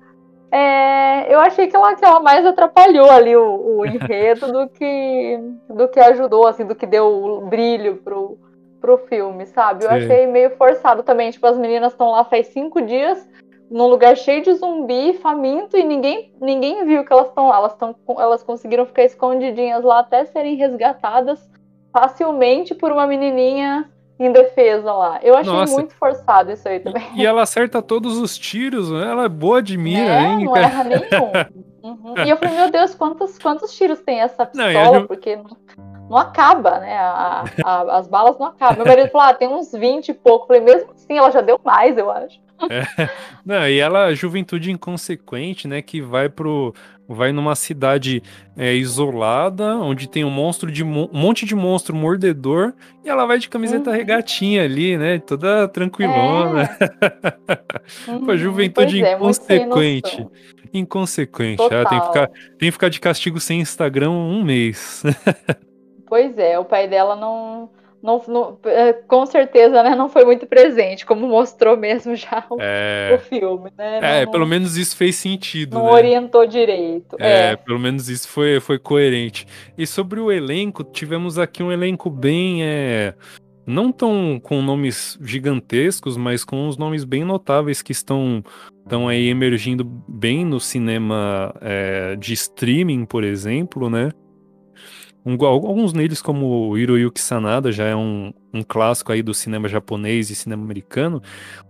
é, 0.52 1.34
eu 1.34 1.40
achei 1.40 1.68
que 1.68 1.76
ela, 1.76 1.96
que 1.96 2.04
ela 2.04 2.20
mais 2.20 2.46
atrapalhou 2.46 3.10
ali 3.10 3.36
o, 3.36 3.80
o 3.80 3.86
enredo 3.88 4.52
do 4.52 4.70
que, 4.70 5.40
do 5.70 5.88
que 5.88 6.00
ajudou, 6.00 6.48
assim, 6.48 6.66
do 6.66 6.76
que 6.76 6.86
deu 6.86 7.42
brilho 7.50 7.98
pro, 7.98 8.38
pro 8.82 8.98
filme, 8.98 9.46
sabe? 9.46 9.86
Eu 9.86 9.90
Sim. 9.90 9.96
achei 9.96 10.28
meio 10.28 10.52
forçado 10.58 11.04
também. 11.04 11.32
Tipo, 11.32 11.48
as 11.48 11.58
meninas 11.58 11.94
estão 11.94 12.12
lá 12.12 12.26
faz 12.26 12.48
cinco 12.48 12.82
dias, 12.82 13.28
num 13.72 13.88
lugar 13.88 14.18
cheio 14.18 14.44
de 14.44 14.54
zumbi, 14.54 15.14
faminto, 15.14 15.78
e 15.78 15.84
ninguém, 15.84 16.34
ninguém 16.42 16.86
viu 16.86 17.06
que 17.06 17.14
elas 17.14 17.28
estão 17.28 17.48
lá. 17.48 17.58
Elas, 17.58 17.74
tão, 17.76 17.96
elas 18.18 18.44
conseguiram 18.44 18.86
ficar 18.86 19.04
escondidinhas 19.04 19.84
lá 19.84 20.00
até 20.00 20.26
serem 20.26 20.56
resgatadas 20.56 21.50
facilmente 21.94 22.76
por 22.76 22.92
uma 22.92 23.08
menininha 23.08 23.90
em 24.20 24.32
defesa 24.32 24.92
lá. 24.94 25.20
Eu 25.22 25.36
achei 25.36 25.52
Nossa. 25.52 25.74
muito 25.74 25.94
forçado 25.96 26.52
isso 26.52 26.68
aí 26.68 26.80
também. 26.80 27.04
E 27.16 27.26
ela 27.26 27.42
acerta 27.42 27.82
todos 27.82 28.18
os 28.18 28.38
tiros, 28.38 28.90
né? 28.90 29.12
Ela 29.12 29.26
é 29.26 29.30
boa 29.30 29.62
de 29.62 29.78
mira, 29.78 30.10
é, 30.10 30.22
hein? 30.24 30.46
Não 30.46 30.56
erra 30.56 30.84
nenhum. 30.84 31.32
Uhum. 31.84 32.16
E 32.26 32.30
eu 32.30 32.38
falei, 32.38 32.56
meu 32.56 32.72
Deus, 32.72 32.96
quantos, 32.96 33.38
quantos 33.38 33.72
tiros 33.76 34.00
tem 34.00 34.20
essa 34.20 34.46
pistola? 34.46 35.00
Não, 35.00 35.08
Porque 35.08 35.36
não, 35.36 35.58
não, 36.10 36.18
acaba, 36.18 36.80
né? 36.80 36.98
A, 36.98 37.44
a, 37.64 37.98
as 37.98 38.08
balas 38.08 38.40
não 38.40 38.48
acabam. 38.48 38.78
Meu 38.78 38.88
marido 38.88 39.12
falou, 39.12 39.28
ah, 39.28 39.34
tem 39.34 39.48
uns 39.48 39.72
20 39.72 40.10
e 40.10 40.14
pouco. 40.14 40.46
Eu 40.46 40.48
falei, 40.48 40.62
mesmo 40.62 40.92
assim, 40.94 41.18
ela 41.18 41.30
já 41.30 41.42
deu 41.42 41.60
mais, 41.64 41.98
eu 41.98 42.10
acho. 42.10 42.40
É. 42.70 43.10
Não, 43.46 43.68
e 43.68 43.80
ela, 43.80 44.14
juventude 44.14 44.72
inconsequente, 44.72 45.68
né? 45.68 45.82
Que 45.82 46.02
vai 46.02 46.30
pro 46.30 46.74
vai 47.08 47.32
numa 47.32 47.56
cidade 47.56 48.22
é, 48.58 48.74
isolada, 48.74 49.76
onde 49.78 50.10
tem 50.10 50.26
um 50.26 50.30
monstro 50.30 50.72
de 50.72 50.84
um 50.84 51.08
monte 51.14 51.46
de 51.46 51.54
monstro 51.54 51.96
mordedor, 51.96 52.74
e 53.04 53.10
ela 53.10 53.26
vai 53.26 53.38
de 53.38 53.48
camiseta 53.48 53.92
uhum. 53.92 53.96
regatinha 53.96 54.64
ali, 54.64 54.98
né? 54.98 55.20
Toda 55.20 55.68
tranquilona. 55.68 56.64
É. 56.80 57.66
Uhum. 58.08 58.26
Pô, 58.26 58.36
juventude 58.36 59.04
é, 59.04 59.14
inconsequente. 59.14 60.28
Inconsequente. 60.74 61.62
Ela 61.62 61.88
tem 61.88 62.00
que, 62.00 62.08
ficar, 62.08 62.28
tem 62.28 62.58
que 62.58 62.72
ficar 62.72 62.90
de 62.90 63.00
castigo 63.00 63.40
sem 63.40 63.60
Instagram 63.60 64.10
um 64.10 64.44
mês. 64.44 65.04
pois 66.08 66.38
é, 66.38 66.58
o 66.58 66.66
pai 66.66 66.88
dela 66.88 67.16
não 67.16 67.70
não, 68.06 68.22
não, 68.28 68.58
é, 68.66 68.94
com 68.94 69.26
certeza 69.26 69.82
né, 69.82 69.96
não 69.96 70.08
foi 70.08 70.24
muito 70.24 70.46
presente, 70.46 71.06
como 71.06 71.28
mostrou 71.28 71.76
mesmo 71.76 72.16
já 72.16 72.46
o, 72.50 72.58
é... 72.60 73.16
o 73.16 73.18
filme. 73.18 73.72
Né? 73.76 74.00
Não, 74.00 74.08
é, 74.08 74.26
pelo 74.28 74.46
menos 74.46 74.78
isso 74.78 74.96
fez 74.96 75.16
sentido. 75.16 75.74
Não 75.74 75.86
né? 75.86 75.92
orientou 75.92 76.46
direito. 76.46 77.18
É, 77.20 77.52
é, 77.52 77.56
pelo 77.56 77.80
menos 77.80 78.08
isso 78.08 78.28
foi, 78.28 78.60
foi 78.60 78.78
coerente. 78.78 79.48
E 79.76 79.88
sobre 79.88 80.20
o 80.20 80.32
elenco, 80.32 80.84
tivemos 80.84 81.40
aqui 81.40 81.64
um 81.64 81.72
elenco 81.72 82.10
bem. 82.10 82.64
É, 82.64 83.16
não 83.66 83.92
tão 83.92 84.40
com 84.42 84.62
nomes 84.62 85.18
gigantescos, 85.20 86.16
mas 86.16 86.46
com 86.46 86.68
os 86.68 86.78
nomes 86.78 87.04
bem 87.04 87.24
notáveis 87.24 87.82
que 87.82 87.92
estão, 87.92 88.44
estão 88.84 89.08
aí 89.08 89.28
emergindo 89.28 89.84
bem 89.84 90.46
no 90.46 90.60
cinema 90.60 91.52
é, 91.60 92.16
de 92.16 92.34
streaming, 92.34 93.06
por 93.06 93.24
exemplo, 93.24 93.90
né? 93.90 94.12
Um, 95.26 95.44
alguns 95.44 95.92
neles, 95.92 96.22
como 96.22 96.78
Hiroyuki 96.78 97.20
Sanada, 97.20 97.72
já 97.72 97.86
é 97.86 97.96
um, 97.96 98.32
um 98.54 98.62
clássico 98.62 99.12
aí 99.12 99.24
do 99.24 99.34
cinema 99.34 99.68
japonês 99.68 100.30
e 100.30 100.36
cinema 100.36 100.64
americano, 100.64 101.20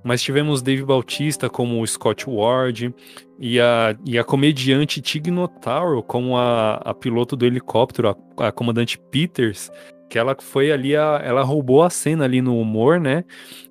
mas 0.04 0.22
tivemos 0.22 0.62
Dave 0.62 0.84
Bautista 0.84 1.50
como 1.50 1.82
o 1.82 1.88
Scott 1.88 2.30
Ward 2.30 2.94
e 3.40 3.60
a, 3.62 3.96
e 4.06 4.20
a 4.20 4.26
comediante 4.26 5.02
Tig 5.02 5.32
Notaro 5.32 6.04
como 6.04 6.38
a, 6.38 6.76
a 6.84 6.94
piloto 6.94 7.38
do 7.38 7.46
helicóptero, 7.46 8.10
a, 8.10 8.48
a 8.48 8.52
comandante 8.52 9.00
Peters, 9.00 9.72
que 10.10 10.20
ela 10.20 10.36
foi 10.38 10.70
ali, 10.70 10.94
a, 10.94 11.22
ela 11.24 11.42
roubou 11.42 11.82
a 11.82 11.90
cena 11.90 12.26
ali 12.26 12.42
no 12.42 12.60
humor, 12.60 13.00
né? 13.00 13.24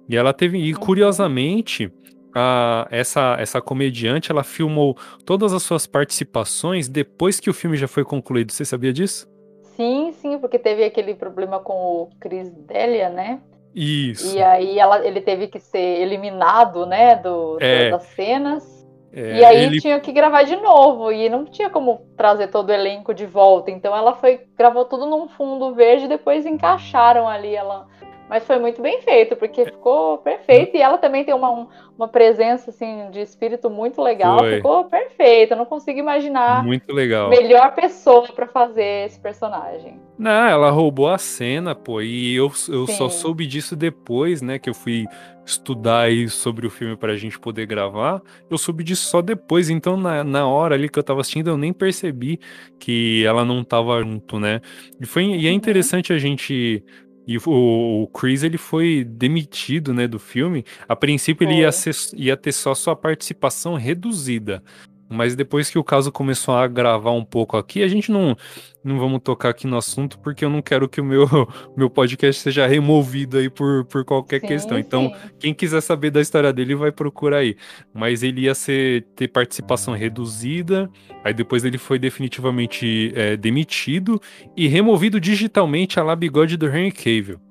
E 0.09 0.17
ela 0.17 0.33
teve, 0.33 0.59
e 0.59 0.73
uhum. 0.73 0.81
curiosamente, 0.81 1.93
a, 2.35 2.89
essa, 2.91 3.37
essa 3.39 3.61
comediante, 3.61 4.31
ela 4.31 4.43
filmou 4.43 4.97
todas 5.27 5.53
as 5.53 5.63
suas 5.63 5.87
participações 5.87 6.89
depois 6.89 7.39
que 7.39 7.51
o 7.51 7.55
filme 7.55 7.77
já 7.77 7.87
foi 7.87 8.03
concluído. 8.03 8.51
Você 8.51 8.65
sabia 8.65 8.93
disso? 8.93 9.34
Sim, 9.77 10.13
sim, 10.13 10.39
porque 10.39 10.59
teve 10.59 10.85
aquele 10.85 11.15
problema 11.15 11.59
com 11.59 11.75
o 11.75 12.11
Chris 12.21 12.51
Delia, 12.51 13.09
né? 13.09 13.41
Isso. 13.75 14.37
E 14.37 14.43
aí 14.43 14.79
ela, 14.79 15.05
ele 15.05 15.21
teve 15.21 15.49
que 15.49 15.59
ser 15.59 16.01
eliminado, 16.01 16.87
né, 16.87 17.17
do, 17.17 17.59
é. 17.61 17.91
das 17.91 18.05
cenas. 18.05 18.75
É, 19.13 19.39
e 19.39 19.45
aí 19.45 19.65
ele... 19.65 19.81
tinha 19.81 20.01
que 20.01 20.11
gravar 20.11 20.43
de 20.43 20.57
novo 20.57 21.13
e 21.13 21.29
não 21.29 21.45
tinha 21.45 21.71
como 21.71 22.03
trazer 22.17 22.49
todo 22.49 22.71
o 22.71 22.73
elenco 22.73 23.15
de 23.15 23.27
volta. 23.27 23.71
Então 23.71 23.97
ela 23.97 24.15
foi 24.15 24.41
gravou 24.57 24.85
tudo 24.85 25.07
num 25.07 25.29
fundo 25.29 25.73
verde, 25.73 26.09
depois 26.09 26.45
encaixaram 26.47 27.29
ali 27.29 27.55
ela 27.55 27.87
Mas 28.29 28.45
foi 28.45 28.59
muito 28.59 28.81
bem 28.81 29.03
feito, 29.03 29.37
porque 29.37 29.65
ficou 29.67 30.19
perfeito. 30.19 30.77
E 30.77 30.81
ela 30.81 30.97
também 30.97 31.25
tem 31.25 31.35
uma, 31.35 31.69
uma 31.97 32.09
presença 32.09 32.71
assim, 32.71 33.11
de 33.11 33.21
espírito 33.21 33.69
muito 33.69 34.01
legal. 34.01 34.39
Foi. 34.39 34.57
Ficou 34.57 34.85
perfeito. 34.85 35.53
Eu 35.53 35.59
não 35.59 35.67
consigo 35.67 35.99
imaginar 35.99 36.65
muito 36.65 36.93
legal. 36.93 37.29
melhor 37.29 37.75
pessoa 37.75 38.27
para 38.29 38.47
fazer 38.47 39.07
esse 39.07 39.21
personagem. 39.21 40.01
Não, 40.19 40.47
ela 40.47 40.71
roubou 40.71 41.09
a 41.09 41.19
cena, 41.19 41.75
pô. 41.75 42.01
E 42.01 42.35
eu, 42.35 42.51
eu 42.69 42.87
só 42.87 43.09
soube 43.09 43.47
disso 43.47 43.77
depois, 43.77 44.41
né? 44.41 44.59
Que 44.59 44.71
eu 44.71 44.75
fui 44.75 45.07
estudar 45.45 46.03
aí 46.03 46.29
sobre 46.29 46.67
o 46.67 46.71
filme 46.71 46.97
pra 46.97 47.17
gente 47.17 47.39
poder 47.39 47.67
gravar. 47.67 48.23
Eu 48.49 48.57
soube 48.57 48.83
disso 48.83 49.07
só 49.07 49.21
depois. 49.21 49.69
Então, 49.69 49.97
na, 49.97 50.25
na 50.25 50.47
hora 50.47 50.75
ali 50.75 50.89
que 50.89 50.99
eu 50.99 51.03
tava 51.03 51.21
assistindo, 51.21 51.51
eu 51.51 51.59
nem 51.59 51.73
percebi 51.73 52.41
que 52.79 53.25
ela 53.27 53.45
não 53.45 53.63
tava 53.63 54.01
junto, 54.01 54.39
né? 54.39 54.61
E, 55.01 55.05
foi, 55.05 55.25
e 55.25 55.47
é 55.47 55.51
uhum. 55.51 55.57
interessante 55.57 56.13
a 56.13 56.19
gente 56.19 56.83
e 57.27 57.39
o, 57.39 58.03
o, 58.03 58.07
Chris 58.09 58.43
ele 58.43 58.59
foi 58.59 59.05
demitido, 59.05 59.95
né, 59.95 60.07
do 60.07 60.19
filme. 60.19 60.65
A 60.89 60.95
princípio 60.95 61.47
ele 61.47 61.61
ia, 61.61 61.73
ser, 61.73 61.95
ia 62.15 62.37
ter 62.37 62.53
só 62.53 62.75
sua 62.75 62.95
participação 62.95 63.75
reduzida. 63.75 64.63
Mas 65.09 65.35
depois 65.37 65.71
que 65.71 65.79
o 65.79 65.85
caso 65.85 66.11
começou 66.11 66.55
a 66.55 66.67
gravar 66.67 67.13
um 67.13 67.25
pouco 67.25 67.57
aqui, 67.57 67.83
a 67.83 67.89
gente 67.89 68.11
não, 68.11 68.37
não 68.83 68.99
vamos 68.99 69.21
tocar 69.23 69.51
aqui 69.51 69.67
no 69.67 69.77
assunto, 69.77 70.19
porque 70.19 70.45
eu 70.45 70.51
não 70.51 70.63
quero 70.63 70.89
que 70.89 71.01
o 71.01 71.05
meu, 71.05 71.27
meu 71.77 71.91
podcast 71.91 72.41
seja 72.41 72.67
removido 72.67 73.39
aí 73.39 73.51
por, 73.51 73.85
por 73.85 74.05
qualquer 74.05 74.41
sim, 74.41 74.47
questão. 74.47 74.79
Então, 74.79 75.09
sim. 75.09 75.31
quem 75.39 75.55
quiser 75.55 75.81
saber 75.81 76.11
da 76.11 76.21
história 76.21 76.53
dele, 76.53 76.75
vai 76.75 76.91
procurar 76.91 77.39
aí. 77.39 77.57
Mas 77.93 78.23
ele 78.23 78.43
ia 78.43 78.55
ser, 78.55 79.07
ter 79.15 79.29
participação 79.29 79.95
reduzida, 79.95 80.91
aí 81.23 81.35
depois 81.35 81.65
ele 81.65 81.79
foi 81.79 81.99
definitivamente 81.99 83.13
é, 83.15 83.37
demitido 83.37 84.21
e 84.57 84.67
removido 84.69 85.21
digitalmente 85.21 86.01
a 86.01 86.03
lá 86.03 86.17
bigode 86.17 86.57
do 86.57 86.67
Henry 86.67 86.93
Cavill. 86.93 87.44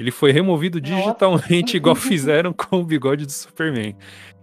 Ele 0.00 0.10
foi 0.10 0.32
removido 0.32 0.80
digitalmente, 0.80 1.60
Nossa. 1.60 1.76
igual 1.76 1.94
fizeram 1.94 2.54
com 2.54 2.80
o 2.80 2.84
bigode 2.84 3.26
do 3.26 3.32
Superman. 3.32 3.94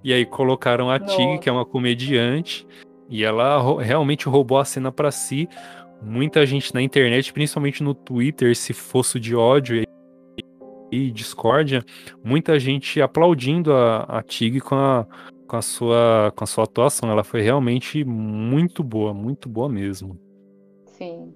E 0.04 0.14
aí 0.14 0.24
colocaram 0.24 0.92
a 0.92 1.00
Tig, 1.00 1.40
que 1.40 1.50
é 1.50 1.52
uma 1.52 1.66
comediante, 1.66 2.68
e 3.10 3.24
ela 3.24 3.82
realmente 3.82 4.30
roubou 4.30 4.60
a 4.60 4.66
cena 4.66 4.92
para 4.92 5.10
si. 5.10 5.50
Muita 6.00 6.46
gente 6.46 6.72
na 6.76 6.82
internet, 6.82 7.34
principalmente 7.34 7.82
no 7.82 7.96
Twitter, 7.96 8.56
se 8.56 8.72
fosse 8.72 9.20
de 9.20 9.36
ódio 9.36 9.84
e 10.92 11.10
discórdia, 11.10 11.84
muita 12.24 12.60
gente 12.60 13.02
aplaudindo 13.02 13.74
a, 13.74 14.04
a 14.04 14.22
Tig 14.22 14.60
com 14.60 14.76
a, 14.76 15.08
com, 15.48 15.56
a 15.56 15.62
sua, 15.64 16.32
com 16.36 16.44
a 16.44 16.48
sua 16.48 16.66
atuação. 16.66 17.10
Ela 17.10 17.24
foi 17.24 17.42
realmente 17.42 18.06
muito 18.06 18.84
boa, 18.84 19.12
muito 19.12 19.50
boa 19.50 19.68
mesmo. 19.68 20.20
Sim. 20.86 21.34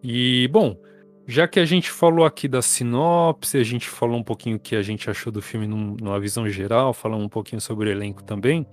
E, 0.00 0.46
bom, 0.52 0.76
já 1.26 1.48
que 1.48 1.58
a 1.58 1.64
gente 1.64 1.90
falou 1.90 2.24
aqui 2.24 2.46
da 2.46 2.62
sinopse, 2.62 3.58
a 3.58 3.64
gente 3.64 3.88
falou 3.88 4.16
um 4.16 4.22
pouquinho 4.22 4.56
o 4.56 4.60
que 4.60 4.76
a 4.76 4.82
gente 4.82 5.10
achou 5.10 5.32
do 5.32 5.42
filme 5.42 5.66
num, 5.66 5.96
numa 6.00 6.20
visão 6.20 6.48
geral, 6.48 6.94
falamos 6.94 7.26
um 7.26 7.28
pouquinho 7.28 7.60
sobre 7.60 7.88
o 7.88 7.92
elenco 7.92 8.22
também. 8.22 8.66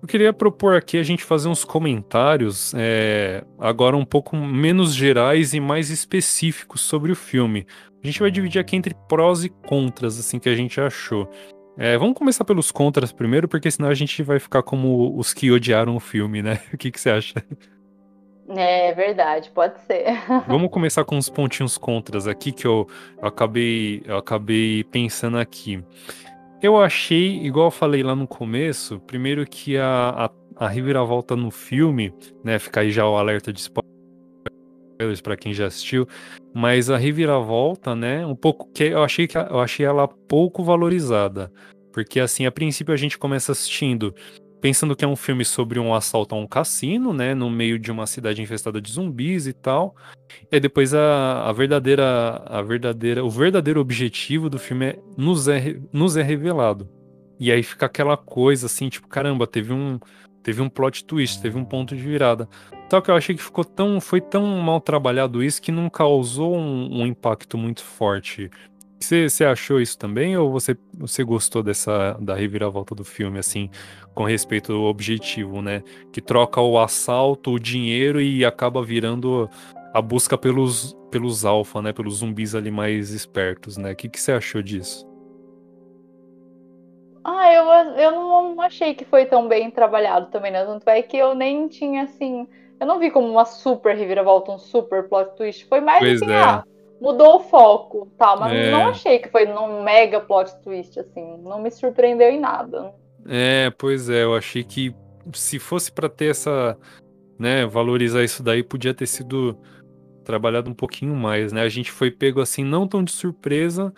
Eu 0.00 0.08
queria 0.08 0.32
propor 0.32 0.74
aqui 0.74 0.96
a 0.96 1.02
gente 1.02 1.22
fazer 1.22 1.48
uns 1.48 1.62
comentários, 1.62 2.72
é, 2.74 3.44
agora 3.58 3.94
um 3.94 4.04
pouco 4.04 4.34
menos 4.34 4.94
gerais 4.94 5.52
e 5.52 5.60
mais 5.60 5.90
específicos 5.90 6.80
sobre 6.80 7.12
o 7.12 7.16
filme. 7.16 7.66
A 8.02 8.06
gente 8.06 8.18
vai 8.18 8.30
dividir 8.30 8.58
aqui 8.58 8.76
entre 8.76 8.94
prós 9.06 9.44
e 9.44 9.50
contras, 9.50 10.18
assim, 10.18 10.38
que 10.38 10.48
a 10.48 10.56
gente 10.56 10.80
achou. 10.80 11.30
É, 11.76 11.98
vamos 11.98 12.14
começar 12.14 12.46
pelos 12.46 12.72
contras 12.72 13.12
primeiro, 13.12 13.46
porque 13.46 13.70
senão 13.70 13.90
a 13.90 13.94
gente 13.94 14.22
vai 14.22 14.38
ficar 14.38 14.62
como 14.62 15.14
os 15.18 15.34
que 15.34 15.50
odiaram 15.50 15.94
o 15.94 16.00
filme, 16.00 16.42
né? 16.42 16.60
O 16.72 16.78
que, 16.78 16.90
que 16.90 16.98
você 16.98 17.10
acha? 17.10 17.34
É 18.56 18.92
verdade, 18.92 19.50
pode 19.50 19.78
ser. 19.80 20.06
Vamos 20.48 20.70
começar 20.70 21.04
com 21.04 21.16
uns 21.16 21.28
pontinhos 21.28 21.78
contras 21.78 22.26
aqui 22.26 22.50
que 22.50 22.66
eu, 22.66 22.88
eu 23.20 23.28
acabei 23.28 24.02
eu 24.04 24.16
acabei 24.16 24.82
pensando 24.84 25.38
aqui. 25.38 25.82
Eu 26.60 26.80
achei, 26.80 27.38
igual 27.42 27.68
eu 27.68 27.70
falei 27.70 28.02
lá 28.02 28.14
no 28.14 28.26
começo, 28.26 29.00
primeiro 29.00 29.46
que 29.46 29.78
a, 29.78 30.26
a, 30.56 30.66
a 30.66 30.68
reviravolta 30.68 31.34
no 31.34 31.50
filme, 31.50 32.12
né, 32.44 32.58
fica 32.58 32.80
aí 32.80 32.90
já 32.90 33.08
o 33.08 33.16
alerta 33.16 33.50
de 33.50 33.60
spoilers 33.60 35.22
para 35.22 35.38
quem 35.38 35.54
já 35.54 35.66
assistiu, 35.66 36.06
mas 36.52 36.90
a 36.90 36.98
reviravolta, 36.98 37.96
né, 37.96 38.26
um 38.26 38.36
pouco 38.36 38.68
que 38.74 38.84
eu 38.84 39.02
achei 39.02 39.26
que 39.26 39.38
eu 39.38 39.58
achei 39.58 39.86
ela 39.86 40.06
pouco 40.06 40.62
valorizada, 40.62 41.50
porque 41.92 42.20
assim, 42.20 42.44
a 42.44 42.52
princípio 42.52 42.92
a 42.92 42.96
gente 42.96 43.16
começa 43.16 43.52
assistindo 43.52 44.14
pensando 44.60 44.94
que 44.94 45.04
é 45.04 45.08
um 45.08 45.16
filme 45.16 45.44
sobre 45.44 45.78
um 45.78 45.94
assalto 45.94 46.34
a 46.34 46.38
um 46.38 46.46
cassino, 46.46 47.12
né, 47.12 47.34
no 47.34 47.50
meio 47.50 47.78
de 47.78 47.90
uma 47.90 48.06
cidade 48.06 48.42
infestada 48.42 48.80
de 48.80 48.92
zumbis 48.92 49.46
e 49.46 49.52
tal. 49.52 49.94
E 50.50 50.60
depois 50.60 50.94
a, 50.94 51.48
a 51.48 51.52
verdadeira, 51.52 52.42
a 52.46 52.62
verdadeira, 52.62 53.24
o 53.24 53.30
verdadeiro 53.30 53.80
objetivo 53.80 54.50
do 54.50 54.58
filme 54.58 54.86
é 54.86 54.98
nos 55.16 55.48
é, 55.48 55.76
nos 55.92 56.16
é 56.16 56.22
revelado. 56.22 56.88
E 57.38 57.50
aí 57.50 57.62
fica 57.62 57.86
aquela 57.86 58.16
coisa 58.16 58.66
assim, 58.66 58.88
tipo, 58.88 59.08
caramba, 59.08 59.46
teve 59.46 59.72
um 59.72 59.98
teve 60.42 60.62
um 60.62 60.68
plot 60.68 61.04
twist, 61.04 61.40
teve 61.40 61.58
um 61.58 61.64
ponto 61.64 61.94
de 61.94 62.02
virada. 62.02 62.48
Só 62.90 63.00
que 63.00 63.10
eu 63.10 63.14
achei 63.14 63.34
que 63.34 63.42
ficou 63.42 63.64
tão, 63.64 64.00
foi 64.00 64.20
tão 64.20 64.44
mal 64.58 64.80
trabalhado 64.80 65.42
isso 65.42 65.60
que 65.60 65.70
não 65.70 65.88
causou 65.88 66.56
um, 66.56 67.02
um 67.02 67.06
impacto 67.06 67.56
muito 67.56 67.84
forte 67.84 68.50
você, 69.04 69.44
achou 69.44 69.80
isso 69.80 69.98
também 69.98 70.36
ou 70.36 70.50
você, 70.50 70.76
você 70.94 71.24
gostou 71.24 71.62
dessa 71.62 72.16
da 72.20 72.34
reviravolta 72.34 72.94
do 72.94 73.04
filme, 73.04 73.38
assim, 73.38 73.70
com 74.14 74.24
respeito 74.24 74.72
ao 74.72 74.82
objetivo, 74.82 75.62
né? 75.62 75.82
Que 76.12 76.20
troca 76.20 76.60
o 76.60 76.78
assalto, 76.78 77.52
o 77.52 77.58
dinheiro 77.58 78.20
e 78.20 78.44
acaba 78.44 78.82
virando 78.82 79.48
a 79.92 80.00
busca 80.00 80.36
pelos, 80.36 80.96
pelos 81.10 81.44
alfa, 81.44 81.80
né? 81.82 81.92
Pelos 81.92 82.18
zumbis 82.18 82.54
ali 82.54 82.70
mais 82.70 83.10
espertos, 83.10 83.76
né? 83.76 83.92
O 83.92 83.96
que, 83.96 84.08
que 84.08 84.20
você 84.20 84.32
achou 84.32 84.62
disso? 84.62 85.08
Ah, 87.24 87.52
eu, 87.52 87.64
eu 87.98 88.10
não 88.12 88.60
achei 88.60 88.94
que 88.94 89.04
foi 89.04 89.26
tão 89.26 89.46
bem 89.46 89.70
trabalhado 89.70 90.30
também, 90.30 90.50
né? 90.50 90.64
Tanto 90.64 90.88
é 90.88 91.02
que 91.02 91.16
eu 91.16 91.34
nem 91.34 91.68
tinha, 91.68 92.04
assim... 92.04 92.46
Eu 92.78 92.86
não 92.86 92.98
vi 92.98 93.10
como 93.10 93.28
uma 93.28 93.44
super 93.44 93.94
reviravolta, 93.94 94.52
um 94.52 94.58
super 94.58 95.06
plot 95.06 95.36
twist. 95.36 95.66
Foi 95.66 95.82
mais 95.82 95.98
pois 95.98 96.22
assim, 96.22 96.32
é. 96.32 96.42
ah, 96.42 96.64
mudou 97.00 97.36
o 97.36 97.40
foco, 97.40 98.12
tá? 98.18 98.36
Mas 98.36 98.52
é. 98.52 98.70
não 98.70 98.88
achei 98.88 99.18
que 99.18 99.28
foi 99.28 99.46
num 99.46 99.82
mega 99.82 100.20
plot 100.20 100.54
twist, 100.62 100.98
assim. 101.00 101.38
Não 101.42 101.60
me 101.60 101.70
surpreendeu 101.70 102.28
em 102.28 102.38
nada. 102.38 102.92
É, 103.26 103.70
pois 103.78 104.10
é, 104.10 104.24
eu 104.24 104.34
achei 104.34 104.62
que 104.62 104.94
se 105.34 105.58
fosse 105.58 105.90
para 105.90 106.08
ter 106.08 106.30
essa, 106.30 106.76
né, 107.38 107.66
valorizar 107.66 108.22
isso 108.22 108.42
daí, 108.42 108.62
podia 108.62 108.94
ter 108.94 109.06
sido 109.06 109.58
trabalhado 110.24 110.70
um 110.70 110.74
pouquinho 110.74 111.14
mais, 111.14 111.52
né? 111.52 111.62
A 111.62 111.68
gente 111.68 111.90
foi 111.90 112.10
pego 112.10 112.40
assim, 112.40 112.64
não 112.64 112.86
tão 112.86 113.02
de 113.02 113.12
surpresa, 113.12 113.92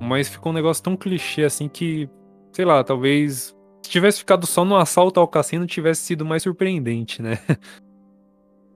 mas 0.00 0.28
ficou 0.28 0.52
um 0.52 0.54
negócio 0.54 0.82
tão 0.82 0.96
clichê 0.96 1.44
assim 1.44 1.68
que, 1.68 2.08
sei 2.52 2.64
lá, 2.64 2.82
talvez 2.82 3.54
se 3.84 3.90
tivesse 3.90 4.18
ficado 4.18 4.46
só 4.46 4.64
no 4.64 4.76
assalto 4.76 5.20
ao 5.20 5.28
cassino 5.28 5.66
tivesse 5.66 6.02
sido 6.02 6.24
mais 6.24 6.42
surpreendente, 6.42 7.20
né? 7.22 7.38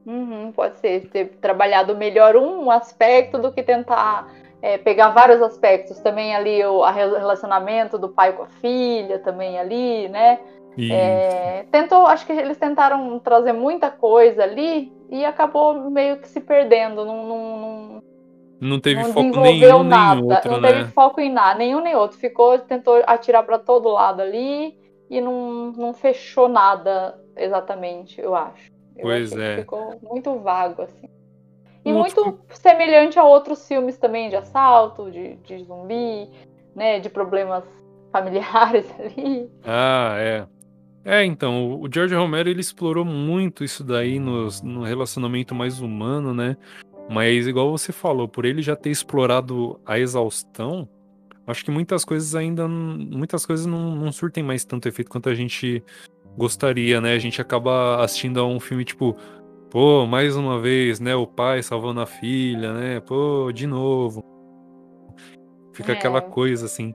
Uhum, 0.06 0.50
pode 0.52 0.76
ser, 0.78 1.08
ter 1.08 1.26
trabalhado 1.40 1.96
melhor 1.96 2.36
um 2.36 2.70
aspecto 2.70 3.38
do 3.38 3.52
que 3.52 3.62
tentar 3.62 4.28
é, 4.60 4.78
pegar 4.78 5.10
vários 5.10 5.40
aspectos. 5.40 6.00
Também 6.00 6.34
ali 6.34 6.64
o 6.64 6.84
relacionamento 6.84 7.98
do 7.98 8.08
pai 8.08 8.32
com 8.32 8.42
a 8.42 8.48
filha, 8.48 9.18
também 9.18 9.58
ali, 9.58 10.08
né? 10.08 10.40
É, 10.78 11.66
tentou, 11.70 12.06
acho 12.06 12.24
que 12.24 12.32
eles 12.32 12.56
tentaram 12.56 13.18
trazer 13.18 13.52
muita 13.52 13.90
coisa 13.90 14.42
ali 14.42 14.90
e 15.10 15.24
acabou 15.24 15.90
meio 15.90 16.16
que 16.16 16.28
se 16.28 16.40
perdendo. 16.40 17.04
Não, 17.04 17.26
não, 17.26 17.58
não, 17.58 18.02
não 18.60 18.80
teve 18.80 19.02
não 19.02 19.12
foco 19.12 19.40
nenhum 19.40 19.82
nada. 19.82 20.14
nem 20.14 20.24
outro, 20.24 20.52
Não 20.52 20.60
né? 20.60 20.72
teve 20.72 20.84
foco 20.92 21.20
em 21.20 21.30
nada, 21.30 21.58
nenhum 21.58 21.80
nem 21.80 21.94
outro. 21.94 22.16
Ficou, 22.16 22.58
tentou 22.58 23.02
atirar 23.06 23.42
para 23.42 23.58
todo 23.58 23.90
lado 23.90 24.22
ali 24.22 24.74
e 25.10 25.20
não, 25.20 25.72
não 25.72 25.92
fechou 25.92 26.48
nada 26.48 27.18
exatamente, 27.36 28.18
eu 28.18 28.34
acho. 28.34 28.71
Eu 28.96 29.02
pois 29.02 29.33
é. 29.33 29.59
ficou 29.59 29.98
muito 30.02 30.38
vago, 30.38 30.83
assim. 30.83 31.09
E 31.85 31.92
muito 31.92 32.38
semelhante 32.50 33.18
a 33.18 33.24
outros 33.24 33.66
filmes 33.66 33.98
também 33.98 34.28
de 34.28 34.37
assalto, 34.37 35.11
de, 35.11 35.35
de 35.37 35.64
zumbi, 35.64 36.31
né? 36.74 37.00
De 37.00 37.09
problemas 37.09 37.64
familiares 38.12 38.87
ali. 39.00 39.50
Ah, 39.64 40.14
é. 40.18 40.46
É, 41.05 41.24
então, 41.24 41.81
o 41.81 41.88
George 41.92 42.14
Romero 42.14 42.48
ele 42.48 42.61
explorou 42.61 43.05
muito 43.05 43.64
isso 43.64 43.83
daí 43.83 44.20
no, 44.20 44.46
no 44.62 44.83
relacionamento 44.83 45.52
mais 45.52 45.81
humano, 45.81 46.33
né? 46.33 46.57
Mas 47.11 47.48
igual 47.48 47.70
você 47.70 47.92
falou, 47.92 48.28
por 48.28 48.44
ele 48.44 48.62
já 48.62 48.76
ter 48.76 48.90
explorado 48.90 49.81
a 49.85 49.98
exaustão, 49.98 50.88
acho 51.46 51.64
que 51.64 51.70
muitas 51.70 52.05
coisas 52.05 52.35
ainda 52.35 52.68
muitas 52.68 53.44
coisas 53.44 53.66
não, 53.66 53.94
não 53.94 54.12
surtem 54.12 54.42
mais 54.42 54.64
tanto 54.64 54.88
efeito 54.88 55.11
quanto 55.11 55.28
a 55.28 55.35
gente 55.35 55.83
gostaria, 56.37 57.00
né? 57.00 57.14
A 57.14 57.18
gente 57.18 57.40
acaba 57.40 58.02
assistindo 58.02 58.40
a 58.40 58.46
um 58.46 58.61
filme 58.61 58.85
tipo, 58.85 59.16
pô, 59.70 60.07
mais 60.07 60.37
uma 60.37 60.61
vez, 60.61 61.00
né? 61.00 61.14
O 61.14 61.26
pai 61.26 61.62
salvando 61.62 62.00
a 62.00 62.07
filha, 62.07 62.72
né? 62.72 63.00
Pô, 63.00 63.50
de 63.52 63.66
novo. 63.66 64.24
Fica 65.72 65.92
é. 65.92 65.96
aquela 65.96 66.20
coisa 66.20 66.66
assim. 66.66 66.94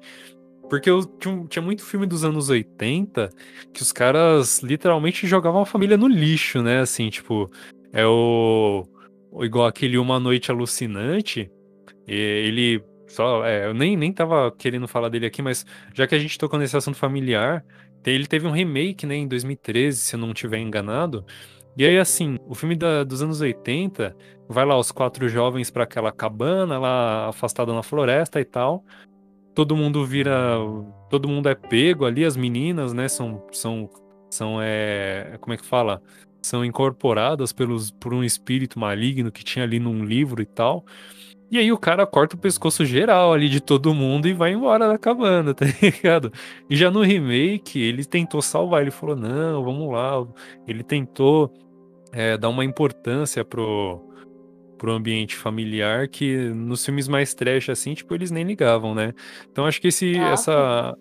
Porque 0.70 0.90
eu 0.90 1.06
tinha, 1.06 1.46
tinha, 1.46 1.62
muito 1.62 1.84
filme 1.84 2.06
dos 2.06 2.26
anos 2.26 2.50
80 2.50 3.30
que 3.74 3.82
os 3.82 3.92
caras 3.92 4.62
literalmente 4.62 5.26
jogavam 5.26 5.62
a 5.62 5.66
família 5.66 5.98
no 5.98 6.08
lixo, 6.08 6.62
né? 6.62 6.80
Assim, 6.80 7.10
tipo, 7.10 7.50
é 7.94 8.06
o. 8.06 8.86
Igual 9.42 9.68
aquele 9.68 9.98
Uma 9.98 10.20
Noite 10.20 10.52
Alucinante. 10.52 11.52
Ele 12.08 12.84
só, 13.08 13.46
é, 13.46 13.68
eu 13.68 13.74
nem, 13.74 13.96
nem 13.96 14.12
tava 14.12 14.52
querendo 14.52 14.88
falar 14.88 15.10
dele 15.10 15.26
aqui, 15.26 15.42
mas 15.42 15.66
já 15.94 16.06
que 16.06 16.16
a 16.16 16.20
gente 16.20 16.38
tocou 16.38 16.60
nesse 16.60 16.76
assunto 16.76 16.98
familiar, 16.98 17.64
ele 18.06 18.28
teve 18.28 18.48
um 18.48 18.52
remake, 18.52 19.06
né, 19.06 19.16
em 19.16 19.28
2013, 19.28 19.98
se 20.00 20.16
eu 20.16 20.20
não 20.20 20.32
estiver 20.32 20.60
enganado. 20.60 21.26
E 21.78 21.86
aí, 21.86 21.98
assim, 22.00 22.40
o 22.48 22.56
filme 22.56 22.76
da, 22.76 23.04
dos 23.04 23.22
anos 23.22 23.40
80, 23.40 24.16
vai 24.50 24.66
lá 24.66 24.78
os 24.78 24.92
quatro 24.92 25.30
jovens 25.30 25.70
para 25.70 25.84
aquela 25.84 26.12
cabana 26.12 26.80
lá 26.80 27.30
afastada 27.30 27.74
na 27.74 27.84
floresta 27.84 28.40
e 28.42 28.46
tal. 28.46 28.84
Todo 29.54 29.76
mundo 29.76 30.06
vira. 30.06 30.58
Todo 31.10 31.28
mundo 31.28 31.50
é 31.50 31.56
pego 31.56 32.06
ali, 32.06 32.26
as 32.26 32.36
meninas, 32.36 32.94
né? 32.94 33.08
São. 33.08 33.46
são, 33.52 33.90
são 34.30 34.60
é, 34.62 35.38
como 35.40 35.54
é 35.54 35.58
que 35.58 35.66
fala? 35.66 36.02
São 36.42 36.66
incorporadas 36.66 37.54
pelos, 37.54 37.92
por 37.92 38.14
um 38.14 38.24
espírito 38.24 38.80
maligno 38.80 39.32
que 39.32 39.44
tinha 39.44 39.64
ali 39.64 39.80
num 39.80 40.04
livro 40.04 40.42
e 40.42 40.46
tal. 40.46 40.84
E 41.50 41.58
aí 41.58 41.72
o 41.72 41.78
cara 41.78 42.06
corta 42.06 42.36
o 42.36 42.40
pescoço 42.40 42.86
geral 42.86 43.32
ali 43.32 43.48
de 43.48 43.62
todo 43.62 43.94
mundo 43.94 44.28
e 44.28 44.34
vai 44.34 44.52
embora 44.52 44.88
da 44.88 44.98
cabana, 44.98 45.54
tá 45.56 45.66
ligado? 45.82 46.32
E 46.70 46.76
já 46.76 46.92
no 46.92 47.02
remake, 47.02 47.80
ele 47.80 48.04
tentou 48.04 48.42
salvar, 48.42 48.82
ele 48.82 48.92
falou, 48.92 49.16
não, 49.16 49.64
vamos 49.64 49.92
lá. 49.92 50.28
Ele 50.68 50.84
tentou 50.84 51.54
é, 52.12 52.38
dar 52.38 52.50
uma 52.50 52.66
importância 52.66 53.46
pro, 53.46 54.04
pro 54.78 54.92
ambiente 54.92 55.36
familiar 55.36 56.08
que 56.10 56.50
nos 56.50 56.86
filmes 56.86 57.08
mais 57.08 57.34
trash, 57.34 57.70
assim, 57.70 57.94
tipo, 57.94 58.14
eles 58.14 58.30
nem 58.30 58.44
ligavam, 58.44 58.94
né? 58.94 59.14
Então 59.50 59.66
acho 59.66 59.80
que 59.80 59.88
esse, 59.88 60.18
ah, 60.20 60.32
essa, 60.32 60.98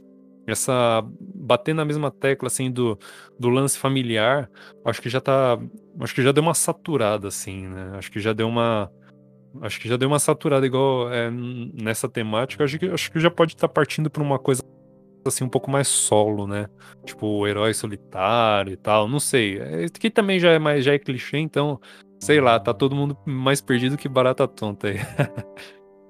essa 0.46 1.04
bater 1.34 1.74
na 1.74 1.84
mesma 1.84 2.10
tecla 2.10 2.46
assim 2.46 2.70
do, 2.70 2.96
do 3.38 3.48
lance 3.48 3.76
familiar, 3.76 4.48
acho 4.84 5.02
que 5.02 5.08
já 5.08 5.20
tá, 5.20 5.58
acho 6.00 6.14
que 6.14 6.22
já 6.22 6.30
deu 6.30 6.42
uma 6.42 6.54
saturada 6.54 7.28
assim, 7.28 7.66
né? 7.66 7.92
Acho 7.96 8.12
que 8.12 8.20
já 8.20 8.32
deu 8.32 8.48
uma 8.48 8.90
Acho 9.62 9.80
que 9.80 9.88
já 9.88 9.96
deu 9.96 10.08
uma 10.08 10.18
saturada 10.18 10.66
igual 10.66 11.12
é, 11.12 11.30
nessa 11.30 12.08
temática. 12.08 12.64
Acho 12.64 12.78
que, 12.78 12.86
acho 12.86 13.12
que 13.12 13.20
já 13.20 13.30
pode 13.30 13.54
estar 13.54 13.68
tá 13.68 13.72
partindo 13.72 14.10
para 14.10 14.22
uma 14.22 14.38
coisa 14.38 14.62
assim 15.26 15.44
um 15.44 15.48
pouco 15.48 15.70
mais 15.70 15.88
solo, 15.88 16.46
né? 16.46 16.68
Tipo, 17.04 17.26
o 17.26 17.46
herói 17.46 17.74
solitário 17.74 18.72
e 18.72 18.76
tal. 18.76 19.08
Não 19.08 19.20
sei. 19.20 19.58
É, 19.58 19.86
que 19.88 20.10
também 20.10 20.38
já 20.38 20.50
é 20.50 20.58
mais 20.58 20.84
já 20.84 20.94
é 20.94 20.98
clichê, 20.98 21.38
então, 21.38 21.80
sei 22.20 22.40
lá, 22.40 22.58
tá 22.60 22.72
todo 22.72 22.94
mundo 22.94 23.16
mais 23.24 23.60
perdido 23.60 23.96
que 23.96 24.08
barata 24.08 24.46
tonta 24.46 24.88
aí. 24.88 24.98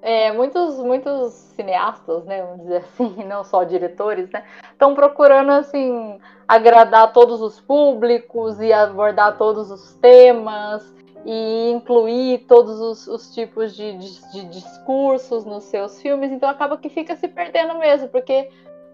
É, 0.09 0.31
muitos, 0.31 0.77
muitos 0.77 1.33
cineastas, 1.55 2.23
né, 2.23 2.41
vamos 2.41 2.61
dizer 2.61 2.77
assim, 2.77 3.23
não 3.27 3.43
só 3.43 3.65
diretores, 3.65 4.29
né, 4.29 4.45
estão 4.71 4.95
procurando 4.95 5.51
assim 5.51 6.17
agradar 6.47 7.11
todos 7.11 7.41
os 7.41 7.59
públicos 7.59 8.57
e 8.61 8.71
abordar 8.71 9.37
todos 9.37 9.69
os 9.69 9.95
temas 9.95 10.95
e 11.25 11.71
incluir 11.71 12.45
todos 12.47 12.79
os, 12.79 13.07
os 13.07 13.33
tipos 13.33 13.75
de, 13.75 13.97
de, 13.97 14.31
de, 14.31 14.45
discursos 14.45 15.45
nos 15.45 15.65
seus 15.65 16.01
filmes, 16.01 16.31
então 16.31 16.49
acaba 16.49 16.77
que 16.77 16.89
fica 16.89 17.15
se 17.15 17.27
perdendo 17.27 17.77
mesmo, 17.77 18.07
porque 18.07 18.49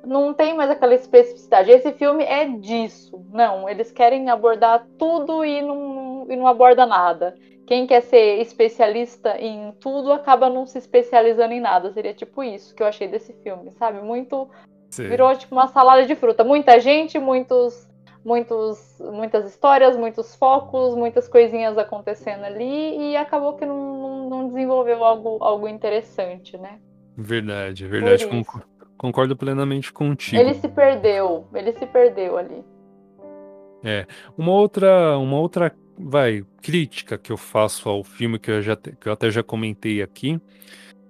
não 0.05 0.33
tem 0.33 0.55
mais 0.55 0.69
aquela 0.69 0.95
especificidade. 0.95 1.71
Esse 1.71 1.91
filme 1.93 2.23
é 2.23 2.45
disso. 2.45 3.23
Não, 3.31 3.69
eles 3.69 3.91
querem 3.91 4.29
abordar 4.29 4.85
tudo 4.97 5.45
e 5.45 5.61
não, 5.61 6.27
e 6.29 6.35
não 6.35 6.47
aborda 6.47 6.85
nada. 6.85 7.35
Quem 7.65 7.87
quer 7.87 8.01
ser 8.01 8.41
especialista 8.41 9.37
em 9.39 9.71
tudo 9.79 10.11
acaba 10.11 10.49
não 10.49 10.65
se 10.65 10.77
especializando 10.77 11.53
em 11.53 11.61
nada. 11.61 11.91
Seria 11.93 12.13
tipo 12.13 12.43
isso 12.43 12.75
que 12.75 12.83
eu 12.83 12.87
achei 12.87 13.07
desse 13.07 13.33
filme, 13.41 13.71
sabe? 13.71 14.01
Muito. 14.01 14.49
Sim. 14.89 15.07
Virou 15.07 15.35
tipo 15.35 15.55
uma 15.55 15.67
salada 15.67 16.05
de 16.05 16.15
fruta. 16.15 16.43
Muita 16.43 16.79
gente, 16.79 17.17
muitos 17.17 17.87
muitos, 18.23 18.99
muitas 18.99 19.49
histórias, 19.49 19.97
muitos 19.97 20.35
focos, 20.35 20.95
muitas 20.95 21.27
coisinhas 21.27 21.77
acontecendo 21.77 22.43
ali 22.43 23.11
e 23.11 23.17
acabou 23.17 23.53
que 23.53 23.65
não, 23.65 24.29
não 24.29 24.47
desenvolveu 24.47 25.03
algo, 25.03 25.37
algo 25.41 25.67
interessante, 25.67 26.57
né? 26.57 26.79
Verdade, 27.17 27.87
verdade. 27.87 28.25
Concordo, 28.27 28.67
concordo 28.97 29.35
plenamente 29.35 29.91
contigo. 29.91 30.41
Ele 30.41 30.53
se 30.53 30.67
perdeu, 30.67 31.47
ele 31.53 31.73
se 31.73 31.85
perdeu 31.85 32.37
ali. 32.37 32.63
É, 33.83 34.07
uma 34.37 34.53
outra, 34.53 35.17
uma 35.17 35.37
outra, 35.37 35.75
vai, 35.97 36.43
crítica 36.61 37.17
que 37.17 37.31
eu 37.31 37.37
faço 37.37 37.89
ao 37.89 38.03
filme 38.03 38.39
que 38.39 38.49
eu 38.49 38.61
já 38.61 38.77
que 38.77 39.07
eu 39.07 39.11
até 39.11 39.29
já 39.29 39.43
comentei 39.43 40.01
aqui 40.01 40.39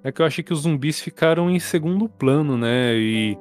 é 0.04 0.12
que 0.12 0.21
eu 0.21 0.26
achei 0.26 0.43
que 0.43 0.52
os 0.52 0.62
zumbis 0.62 0.99
ficaram 0.99 1.49
em 1.49 1.60
segundo 1.60 2.10
plano, 2.10 2.58
né? 2.58 2.93
E 2.95 3.38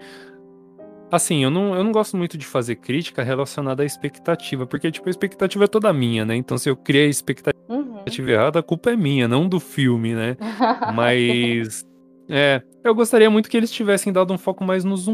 Assim, 1.13 1.45
eu 1.45 1.51
não, 1.51 1.75
eu 1.75 1.85
não 1.85 1.93
gosto 1.93 2.17
muito 2.17 2.39
de 2.39 2.47
fazer 2.47 2.77
crítica 2.77 3.23
relacionada 3.23 3.83
à 3.83 3.87
expectativa, 3.87 4.67
porque, 4.67 4.91
tipo, 4.91 5.07
a 5.07 5.11
expectativa 5.11 5.65
é 5.65 5.69
toda 5.69 5.93
minha, 5.93 6.25
né? 6.25 6.35
Então, 6.35 6.57
se 6.57 6.71
eu 6.71 6.75
criei 6.75 7.05
a 7.05 7.11
expectativa 7.11 7.63
uhum. 7.69 8.03
errada, 8.27 8.61
a 8.61 8.63
culpa 8.63 8.93
é 8.93 8.97
minha, 8.97 9.29
não 9.29 9.47
do 9.47 9.61
filme, 9.61 10.15
né? 10.15 10.39
Mas, 10.95 11.87
é, 12.31 12.63
eu 12.83 12.95
gostaria 12.95 13.29
muito 13.29 13.51
que 13.51 13.59
eles 13.59 13.71
tivessem 13.71 14.11
dado 14.11 14.33
um 14.33 14.39
foco 14.39 14.65
mais 14.65 14.85
nos 14.85 15.07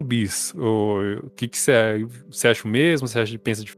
zumbis. 0.00 0.54
O 0.54 1.28
que 1.34 1.48
que 1.48 1.58
você, 1.58 2.06
você 2.30 2.46
acha 2.46 2.68
mesmo? 2.68 3.08
Você 3.08 3.18
acha, 3.18 3.36
pensa 3.36 3.64
de 3.64 3.76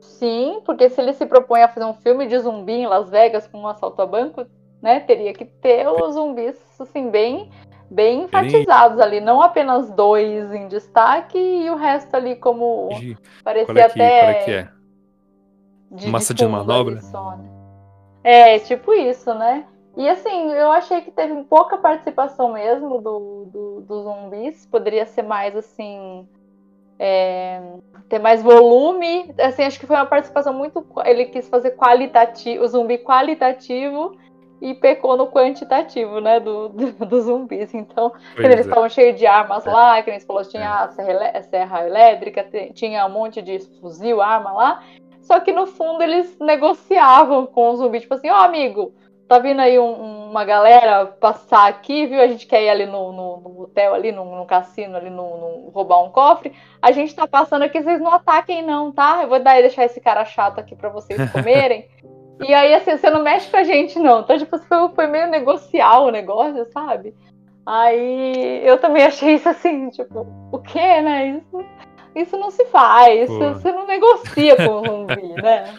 Sim, 0.00 0.60
porque 0.66 0.90
se 0.90 1.00
ele 1.00 1.12
se 1.12 1.24
propõe 1.24 1.62
a 1.62 1.68
fazer 1.68 1.86
um 1.86 1.94
filme 1.94 2.26
de 2.26 2.36
zumbi 2.40 2.72
em 2.72 2.86
Las 2.88 3.08
Vegas 3.08 3.46
com 3.46 3.60
um 3.60 3.68
assalto 3.68 4.02
a 4.02 4.06
banco, 4.06 4.44
né, 4.82 4.98
teria 4.98 5.32
que 5.32 5.44
ter 5.44 5.86
os 5.86 6.14
zumbis, 6.14 6.56
assim, 6.80 7.10
bem 7.10 7.48
bem 7.90 8.22
enfatizados 8.22 9.00
ali, 9.00 9.20
não 9.20 9.42
apenas 9.42 9.90
dois 9.90 10.52
em 10.52 10.68
destaque 10.68 11.36
e 11.36 11.68
o 11.68 11.74
resto 11.74 12.14
ali 12.14 12.36
como 12.36 12.88
de, 12.90 13.18
parecia 13.42 13.72
é 13.72 13.74
que, 13.74 13.80
até 13.80 14.30
é 14.30 14.34
que 14.44 14.50
é? 14.52 14.68
De, 15.90 16.08
Massa 16.08 16.32
de, 16.32 16.44
de 16.44 16.50
manobra. 16.50 17.00
Só, 17.00 17.36
né? 17.36 17.50
É, 18.22 18.58
tipo 18.60 18.94
isso, 18.94 19.34
né? 19.34 19.66
E 19.96 20.08
assim, 20.08 20.52
eu 20.52 20.70
achei 20.70 21.00
que 21.00 21.10
teve 21.10 21.42
pouca 21.44 21.76
participação 21.76 22.52
mesmo 22.52 23.00
do, 23.00 23.44
do, 23.46 23.80
do 23.80 24.02
zumbis. 24.02 24.66
Poderia 24.66 25.04
ser 25.04 25.22
mais 25.22 25.56
assim. 25.56 26.28
É, 26.98 27.60
ter 28.08 28.20
mais 28.20 28.42
volume. 28.42 29.34
Assim, 29.38 29.64
acho 29.64 29.80
que 29.80 29.86
foi 29.86 29.96
uma 29.96 30.06
participação 30.06 30.54
muito. 30.54 30.86
Ele 31.04 31.24
quis 31.26 31.48
fazer 31.48 31.72
qualitativo, 31.72 32.62
o 32.62 32.68
zumbi 32.68 32.98
qualitativo 32.98 34.16
e 34.60 34.74
pecou 34.74 35.16
no 35.16 35.28
quantitativo, 35.28 36.20
né, 36.20 36.38
do, 36.38 36.68
do, 36.68 36.92
dos 37.06 37.24
zumbis. 37.24 37.72
Então, 37.74 38.12
eles 38.36 38.58
é. 38.58 38.60
estavam 38.60 38.88
cheios 38.88 39.18
de 39.18 39.26
armas 39.26 39.64
lá, 39.64 40.02
que 40.02 40.10
nem 40.10 40.20
falou, 40.20 40.44
tinha 40.44 40.62
é. 40.62 40.66
a 40.66 40.88
serra, 40.88 41.42
serra 41.42 41.86
elétrica, 41.86 42.46
tinha 42.74 43.06
um 43.06 43.10
monte 43.10 43.40
de 43.40 43.58
fuzil, 43.80 44.20
arma 44.20 44.52
lá. 44.52 44.82
Só 45.22 45.40
que 45.40 45.52
no 45.52 45.66
fundo 45.66 46.02
eles 46.02 46.36
negociavam 46.40 47.46
com 47.46 47.70
os 47.70 47.78
zumbis, 47.78 48.02
tipo 48.02 48.14
assim, 48.14 48.30
ó 48.30 48.40
oh, 48.40 48.44
amigo, 48.44 48.94
tá 49.30 49.38
vindo 49.38 49.60
aí 49.60 49.78
um, 49.78 50.28
uma 50.28 50.44
galera 50.44 51.06
passar 51.06 51.68
aqui, 51.68 52.04
viu? 52.04 52.20
A 52.20 52.26
gente 52.26 52.48
quer 52.48 52.64
ir 52.64 52.68
ali 52.68 52.84
no, 52.84 53.12
no, 53.12 53.36
no 53.36 53.60
hotel, 53.62 53.94
ali 53.94 54.10
no, 54.10 54.24
no 54.24 54.44
cassino, 54.44 54.96
ali 54.96 55.08
no, 55.08 55.36
no, 55.38 55.70
roubar 55.70 56.02
um 56.02 56.10
cofre. 56.10 56.52
A 56.82 56.90
gente 56.90 57.14
tá 57.14 57.28
passando 57.28 57.62
aqui, 57.62 57.80
vocês 57.80 58.00
não 58.00 58.12
ataquem 58.12 58.60
não, 58.60 58.90
tá? 58.90 59.20
Eu 59.22 59.28
vou 59.28 59.38
dar, 59.38 59.60
deixar 59.60 59.84
esse 59.84 60.00
cara 60.00 60.24
chato 60.24 60.58
aqui 60.58 60.74
para 60.74 60.88
vocês 60.88 61.18
comerem. 61.30 61.88
E 62.40 62.54
aí, 62.54 62.74
assim, 62.74 62.96
você 62.96 63.10
não 63.10 63.22
mexe 63.22 63.50
com 63.50 63.56
a 63.56 63.64
gente, 63.64 63.98
não. 63.98 64.20
Então, 64.20 64.38
tipo, 64.38 64.58
foi, 64.58 64.88
foi 64.94 65.06
meio 65.06 65.28
negocial 65.28 66.06
o 66.06 66.10
negócio, 66.10 66.64
sabe? 66.72 67.14
Aí 67.66 68.66
eu 68.66 68.78
também 68.78 69.04
achei 69.04 69.34
isso 69.34 69.48
assim, 69.48 69.90
tipo, 69.90 70.26
o 70.50 70.58
quê, 70.58 71.00
né? 71.02 71.38
Isso, 71.38 71.64
isso 72.14 72.36
não 72.36 72.50
se 72.50 72.64
faz, 72.66 73.28
você 73.28 73.70
não 73.70 73.86
negocia 73.86 74.56
com 74.56 74.80
o 74.80 74.84
zumbi, 74.84 75.34
né? 75.42 75.74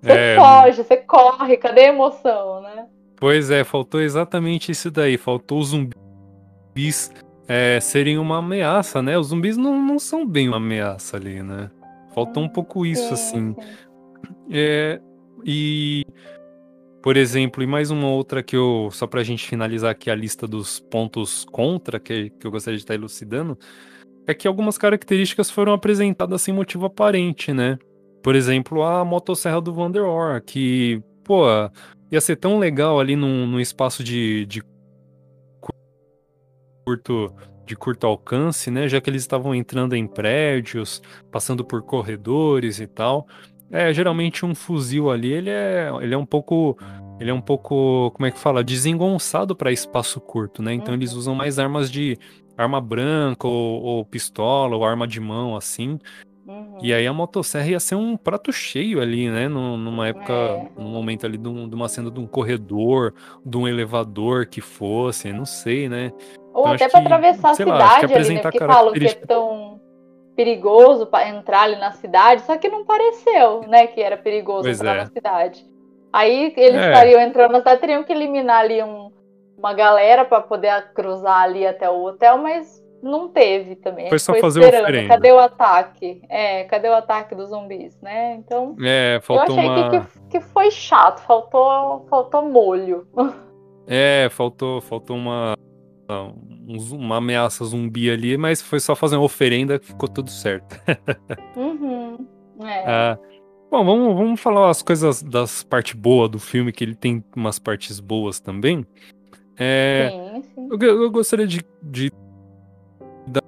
Você 0.00 0.12
é... 0.12 0.36
foge, 0.36 0.84
você 0.84 0.96
corre, 0.96 1.56
cadê 1.56 1.82
a 1.82 1.88
emoção, 1.88 2.60
né? 2.60 2.86
Pois 3.16 3.50
é, 3.50 3.62
faltou 3.62 4.00
exatamente 4.00 4.72
isso 4.72 4.90
daí, 4.90 5.16
faltou 5.16 5.60
os 5.60 5.68
zumbis 5.68 7.12
é, 7.48 7.78
serem 7.80 8.18
uma 8.18 8.38
ameaça, 8.38 9.00
né? 9.00 9.16
Os 9.16 9.28
zumbis 9.28 9.56
não, 9.56 9.80
não 9.80 9.98
são 9.98 10.26
bem 10.26 10.48
uma 10.48 10.56
ameaça 10.56 11.16
ali, 11.16 11.42
né? 11.42 11.70
Faltou 12.14 12.42
um 12.42 12.48
pouco 12.48 12.84
isso, 12.84 13.08
sim, 13.08 13.14
assim. 13.14 13.54
Sim. 13.54 13.66
É, 14.50 15.00
e, 15.44 16.04
por 17.02 17.16
exemplo, 17.16 17.62
e 17.62 17.66
mais 17.66 17.90
uma 17.90 18.08
outra 18.08 18.42
que 18.42 18.56
eu, 18.56 18.88
só 18.92 19.06
pra 19.06 19.22
gente 19.22 19.46
finalizar 19.46 19.90
aqui 19.90 20.10
a 20.10 20.14
lista 20.14 20.46
dos 20.46 20.80
pontos 20.80 21.44
contra 21.50 21.98
que, 21.98 22.30
que 22.30 22.46
eu 22.46 22.50
gostaria 22.50 22.76
de 22.76 22.84
estar 22.84 22.94
elucidando, 22.94 23.58
é 24.26 24.34
que 24.34 24.46
algumas 24.46 24.78
características 24.78 25.50
foram 25.50 25.72
apresentadas 25.72 26.42
sem 26.42 26.54
motivo 26.54 26.86
aparente, 26.86 27.52
né? 27.52 27.78
Por 28.22 28.36
exemplo, 28.36 28.82
a 28.82 29.04
motosserra 29.04 29.60
do 29.60 29.74
Vanderor, 29.74 30.40
que, 30.42 31.02
pô, 31.24 31.44
ia 32.10 32.20
ser 32.20 32.36
tão 32.36 32.58
legal 32.58 33.00
ali 33.00 33.16
num, 33.16 33.46
num 33.46 33.60
espaço 33.60 34.04
de, 34.04 34.46
de 34.46 34.62
curto 36.84 37.34
de 37.64 37.76
curto 37.76 38.06
alcance, 38.06 38.70
né? 38.70 38.88
Já 38.88 39.00
que 39.00 39.08
eles 39.08 39.22
estavam 39.22 39.54
entrando 39.54 39.94
em 39.94 40.06
prédios, 40.06 41.00
passando 41.30 41.64
por 41.64 41.82
corredores 41.82 42.80
e 42.80 42.86
tal. 42.86 43.26
É, 43.72 43.90
geralmente 43.90 44.44
um 44.44 44.54
fuzil 44.54 45.10
ali, 45.10 45.32
ele 45.32 45.48
é, 45.48 45.90
ele 46.02 46.12
é 46.14 46.18
um 46.18 46.26
pouco, 46.26 46.76
ele 47.18 47.30
é 47.30 47.34
um 47.34 47.40
pouco, 47.40 48.10
como 48.10 48.26
é 48.26 48.30
que 48.30 48.38
fala, 48.38 48.62
desengonçado 48.62 49.56
para 49.56 49.72
espaço 49.72 50.20
curto, 50.20 50.62
né? 50.62 50.74
Então 50.74 50.92
eles 50.92 51.12
uhum. 51.12 51.18
usam 51.18 51.34
mais 51.34 51.58
armas 51.58 51.90
de 51.90 52.18
arma 52.56 52.82
branca 52.82 53.48
ou, 53.48 53.82
ou, 53.82 54.04
pistola 54.04 54.76
ou 54.76 54.84
arma 54.84 55.06
de 55.08 55.18
mão 55.18 55.56
assim. 55.56 55.98
Uhum. 56.46 56.78
E 56.82 56.92
aí 56.92 57.06
a 57.06 57.14
motosserra 57.14 57.66
ia 57.66 57.80
ser 57.80 57.94
um 57.94 58.14
prato 58.14 58.52
cheio 58.52 59.00
ali, 59.00 59.30
né? 59.30 59.48
Numa 59.48 60.08
época, 60.08 60.34
é. 60.34 60.68
num 60.76 60.90
momento 60.90 61.24
ali 61.24 61.38
de, 61.38 61.48
um, 61.48 61.66
de, 61.66 61.74
uma 61.74 61.88
cena 61.88 62.10
de 62.10 62.20
um 62.20 62.26
corredor, 62.26 63.14
de 63.42 63.56
um 63.56 63.66
elevador 63.66 64.44
que 64.44 64.60
fosse, 64.60 65.32
não 65.32 65.46
sei, 65.46 65.88
né? 65.88 66.12
Ou 66.52 66.62
então, 66.62 66.72
até 66.74 66.88
para 66.90 67.00
atravessar 67.00 67.50
a 67.52 67.54
cidade 67.54 67.78
lá, 67.78 68.18
ali, 68.18 68.34
né? 68.34 68.40
Porque 68.40 68.58
falam 68.58 68.92
que 68.92 69.06
é 69.06 69.14
tão 69.14 69.80
perigoso 70.34 71.06
para 71.06 71.28
entrar 71.28 71.62
ali 71.62 71.76
na 71.76 71.92
cidade, 71.92 72.42
só 72.42 72.56
que 72.56 72.68
não 72.68 72.84
pareceu, 72.84 73.62
né, 73.68 73.86
que 73.86 74.00
era 74.00 74.16
perigoso 74.16 74.62
pois 74.62 74.80
entrar 74.80 74.96
é. 74.96 74.98
na 74.98 75.06
cidade. 75.06 75.66
Aí 76.12 76.52
eles 76.56 76.80
é. 76.80 76.88
estariam 76.88 77.20
entrando 77.20 77.52
na 77.52 77.58
cidade, 77.58 77.80
teriam 77.80 78.04
que 78.04 78.12
eliminar 78.12 78.60
ali 78.60 78.82
um, 78.82 79.10
uma 79.56 79.72
galera 79.72 80.24
para 80.24 80.40
poder 80.40 80.92
cruzar 80.94 81.42
ali 81.42 81.66
até 81.66 81.88
o 81.88 82.02
hotel, 82.04 82.38
mas 82.38 82.82
não 83.02 83.28
teve 83.28 83.76
também. 83.76 84.08
Foi 84.08 84.18
só 84.18 84.32
foi 84.32 84.40
fazer 84.40 84.60
esperando. 84.60 84.84
oferenda. 84.84 85.08
Cadê 85.08 85.32
o 85.32 85.38
ataque? 85.38 86.22
É, 86.28 86.64
cadê 86.64 86.88
o 86.88 86.94
ataque 86.94 87.34
dos 87.34 87.48
zumbis, 87.48 87.98
né? 88.00 88.34
Então, 88.34 88.76
é, 88.82 89.20
faltou 89.22 89.56
eu 89.56 89.60
achei 89.60 89.70
uma... 89.70 89.90
que, 89.90 90.00
que, 90.00 90.20
que, 90.30 90.40
foi 90.40 90.70
chato, 90.70 91.20
faltou, 91.20 92.06
faltou 92.08 92.48
molho. 92.48 93.06
É, 93.86 94.28
faltou, 94.30 94.80
faltou 94.80 95.16
uma 95.16 95.56
uma 96.92 97.16
ameaça 97.16 97.64
zumbi 97.64 98.10
ali, 98.10 98.36
mas 98.36 98.62
foi 98.62 98.80
só 98.80 98.94
fazer 98.94 99.16
uma 99.16 99.24
oferenda 99.24 99.78
que 99.78 99.86
ficou 99.86 100.08
tudo 100.08 100.30
certo. 100.30 100.80
uhum. 101.56 102.26
É. 102.62 102.84
Ah, 102.86 103.18
bom, 103.70 103.84
vamos, 103.84 104.16
vamos 104.16 104.40
falar 104.40 104.70
as 104.70 104.82
coisas 104.82 105.22
das 105.22 105.62
partes 105.62 105.94
boas 105.94 106.30
do 106.30 106.38
filme, 106.38 106.72
que 106.72 106.84
ele 106.84 106.94
tem 106.94 107.24
umas 107.34 107.58
partes 107.58 108.00
boas 108.00 108.40
também. 108.40 108.86
É, 109.56 110.10
sim, 110.10 110.42
sim. 110.42 110.68
Eu, 110.70 111.02
eu, 111.02 111.10
gostaria 111.10 111.46
de, 111.46 111.60
de 111.82 112.10
dar 113.26 113.42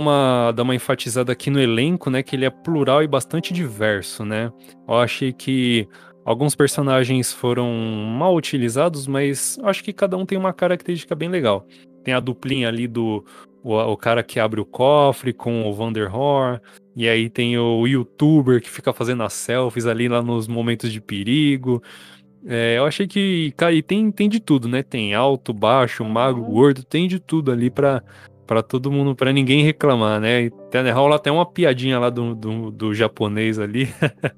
uma, 0.00 0.52
dar 0.52 0.62
uma 0.62 0.74
enfatizada 0.74 1.32
aqui 1.32 1.50
no 1.50 1.60
elenco, 1.60 2.10
né? 2.10 2.22
Que 2.22 2.36
ele 2.36 2.44
é 2.44 2.50
plural 2.50 3.02
e 3.02 3.08
bastante 3.08 3.52
diverso, 3.52 4.24
né? 4.24 4.52
Eu 4.86 4.94
achei 4.94 5.32
que 5.32 5.88
Alguns 6.24 6.54
personagens 6.54 7.32
foram 7.32 7.72
mal 8.18 8.34
utilizados, 8.34 9.06
mas 9.06 9.58
acho 9.64 9.82
que 9.82 9.92
cada 9.92 10.16
um 10.16 10.24
tem 10.24 10.38
uma 10.38 10.52
característica 10.52 11.14
bem 11.14 11.28
legal. 11.28 11.66
Tem 12.04 12.14
a 12.14 12.20
duplinha 12.20 12.68
ali 12.68 12.86
do 12.86 13.24
o, 13.62 13.74
o 13.76 13.96
cara 13.96 14.22
que 14.22 14.40
abre 14.40 14.60
o 14.60 14.64
cofre 14.64 15.32
com 15.32 15.68
o 15.68 15.72
Vanderhor, 15.72 16.60
e 16.94 17.08
aí 17.08 17.28
tem 17.28 17.58
o 17.58 17.86
youtuber 17.86 18.60
que 18.60 18.70
fica 18.70 18.92
fazendo 18.92 19.22
as 19.22 19.32
selfies 19.32 19.86
ali 19.86 20.08
lá 20.08 20.22
nos 20.22 20.48
momentos 20.48 20.92
de 20.92 21.00
perigo. 21.00 21.82
É, 22.44 22.76
eu 22.76 22.84
achei 22.84 23.06
que 23.06 23.54
e 23.72 23.82
tem, 23.82 24.10
tem 24.10 24.28
de 24.28 24.40
tudo, 24.40 24.68
né? 24.68 24.82
Tem 24.82 25.14
alto, 25.14 25.52
baixo, 25.52 26.04
mago, 26.04 26.42
gordo, 26.42 26.84
tem 26.84 27.06
de 27.06 27.20
tudo 27.20 27.52
ali 27.52 27.70
pra, 27.70 28.02
para 28.46 28.62
todo 28.62 28.90
mundo, 28.90 29.14
para 29.14 29.32
ninguém 29.32 29.62
reclamar, 29.62 30.20
né? 30.20 30.44
E 30.44 30.90
rola 30.90 31.16
até 31.16 31.30
uma 31.30 31.46
piadinha 31.46 31.98
lá 31.98 32.10
do, 32.10 32.34
do, 32.34 32.70
do 32.70 32.94
japonês 32.94 33.58
ali, 33.58 33.88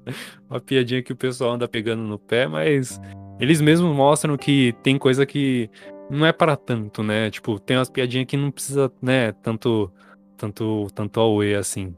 uma 0.49 0.59
piadinha 0.59 1.01
que 1.01 1.13
o 1.13 1.15
pessoal 1.15 1.53
anda 1.53 1.67
pegando 1.67 2.03
no 2.03 2.19
pé, 2.19 2.47
mas 2.47 2.99
eles 3.39 3.61
mesmos 3.61 3.95
mostram 3.95 4.37
que 4.37 4.73
tem 4.83 4.97
coisa 4.97 5.25
que 5.25 5.69
não 6.09 6.25
é 6.25 6.31
para 6.31 6.55
tanto, 6.55 7.03
né? 7.03 7.29
Tipo, 7.29 7.59
tem 7.59 7.77
umas 7.77 7.89
piadinhas 7.89 8.27
que 8.27 8.37
não 8.37 8.51
precisa, 8.51 8.91
né, 9.01 9.31
tanto 9.31 9.91
tanto 10.37 10.87
tanto 10.93 11.19
away 11.19 11.55
assim. 11.55 11.95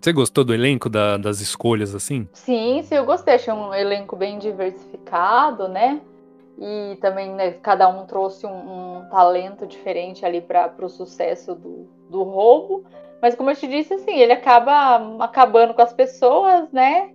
Você 0.00 0.12
gostou 0.12 0.44
do 0.44 0.54
elenco, 0.54 0.88
da, 0.88 1.16
das 1.16 1.40
escolhas, 1.40 1.94
assim? 1.94 2.28
Sim, 2.32 2.82
sim, 2.82 2.94
eu 2.94 3.04
gostei. 3.04 3.34
Achei 3.34 3.52
um 3.52 3.74
elenco 3.74 4.14
bem 4.14 4.38
diversificado, 4.38 5.68
né? 5.68 6.00
E 6.58 6.96
também 7.00 7.32
né, 7.32 7.52
cada 7.52 7.88
um 7.88 8.06
trouxe 8.06 8.46
um, 8.46 8.50
um, 8.98 9.08
talento 9.10 9.66
diferente 9.66 10.24
ali 10.24 10.40
para 10.40 10.74
o 10.80 10.88
sucesso 10.88 11.54
do, 11.54 11.88
do 12.08 12.22
roubo. 12.22 12.84
Mas 13.20 13.34
como 13.34 13.50
eu 13.50 13.56
te 13.56 13.66
disse, 13.66 13.94
assim, 13.94 14.18
ele 14.18 14.32
acaba 14.32 15.22
acabando 15.22 15.74
com 15.74 15.82
as 15.82 15.92
pessoas, 15.92 16.70
né? 16.72 17.10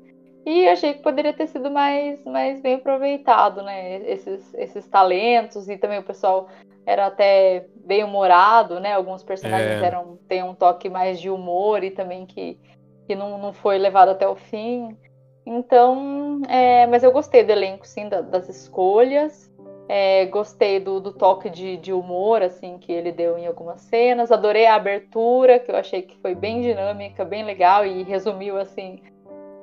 E 0.45 0.67
achei 0.67 0.93
que 0.93 1.03
poderia 1.03 1.33
ter 1.33 1.47
sido 1.47 1.69
mais, 1.69 2.23
mais 2.25 2.59
bem 2.61 2.75
aproveitado, 2.75 3.61
né? 3.61 3.97
Esses, 4.09 4.53
esses 4.55 4.87
talentos 4.87 5.69
e 5.69 5.77
também 5.77 5.99
o 5.99 6.03
pessoal 6.03 6.47
era 6.85 7.07
até 7.07 7.67
bem 7.75 8.03
humorado, 8.03 8.79
né? 8.79 8.93
Alguns 8.93 9.23
personagens 9.23 9.81
é. 9.81 9.85
eram 9.85 10.17
têm 10.27 10.43
um 10.43 10.55
toque 10.55 10.89
mais 10.89 11.19
de 11.19 11.29
humor 11.29 11.83
e 11.83 11.91
também 11.91 12.25
que, 12.25 12.59
que 13.07 13.15
não, 13.15 13.37
não 13.37 13.53
foi 13.53 13.77
levado 13.77 14.09
até 14.09 14.27
o 14.27 14.35
fim. 14.35 14.97
Então, 15.45 16.41
é, 16.47 16.85
mas 16.87 17.03
eu 17.03 17.11
gostei 17.11 17.43
do 17.43 17.51
elenco, 17.51 17.87
sim, 17.87 18.07
da, 18.07 18.21
das 18.21 18.47
escolhas. 18.47 19.51
É, 19.89 20.25
gostei 20.27 20.79
do, 20.79 21.01
do 21.01 21.11
toque 21.11 21.49
de, 21.49 21.75
de, 21.77 21.91
humor, 21.91 22.41
assim, 22.41 22.77
que 22.77 22.91
ele 22.91 23.11
deu 23.11 23.37
em 23.37 23.45
algumas 23.45 23.81
cenas. 23.81 24.31
Adorei 24.31 24.65
a 24.65 24.75
abertura, 24.75 25.59
que 25.59 25.69
eu 25.69 25.75
achei 25.75 26.01
que 26.01 26.17
foi 26.19 26.33
bem 26.33 26.61
dinâmica, 26.61 27.25
bem 27.25 27.43
legal 27.43 27.85
e 27.85 28.03
resumiu, 28.03 28.57
assim. 28.57 29.01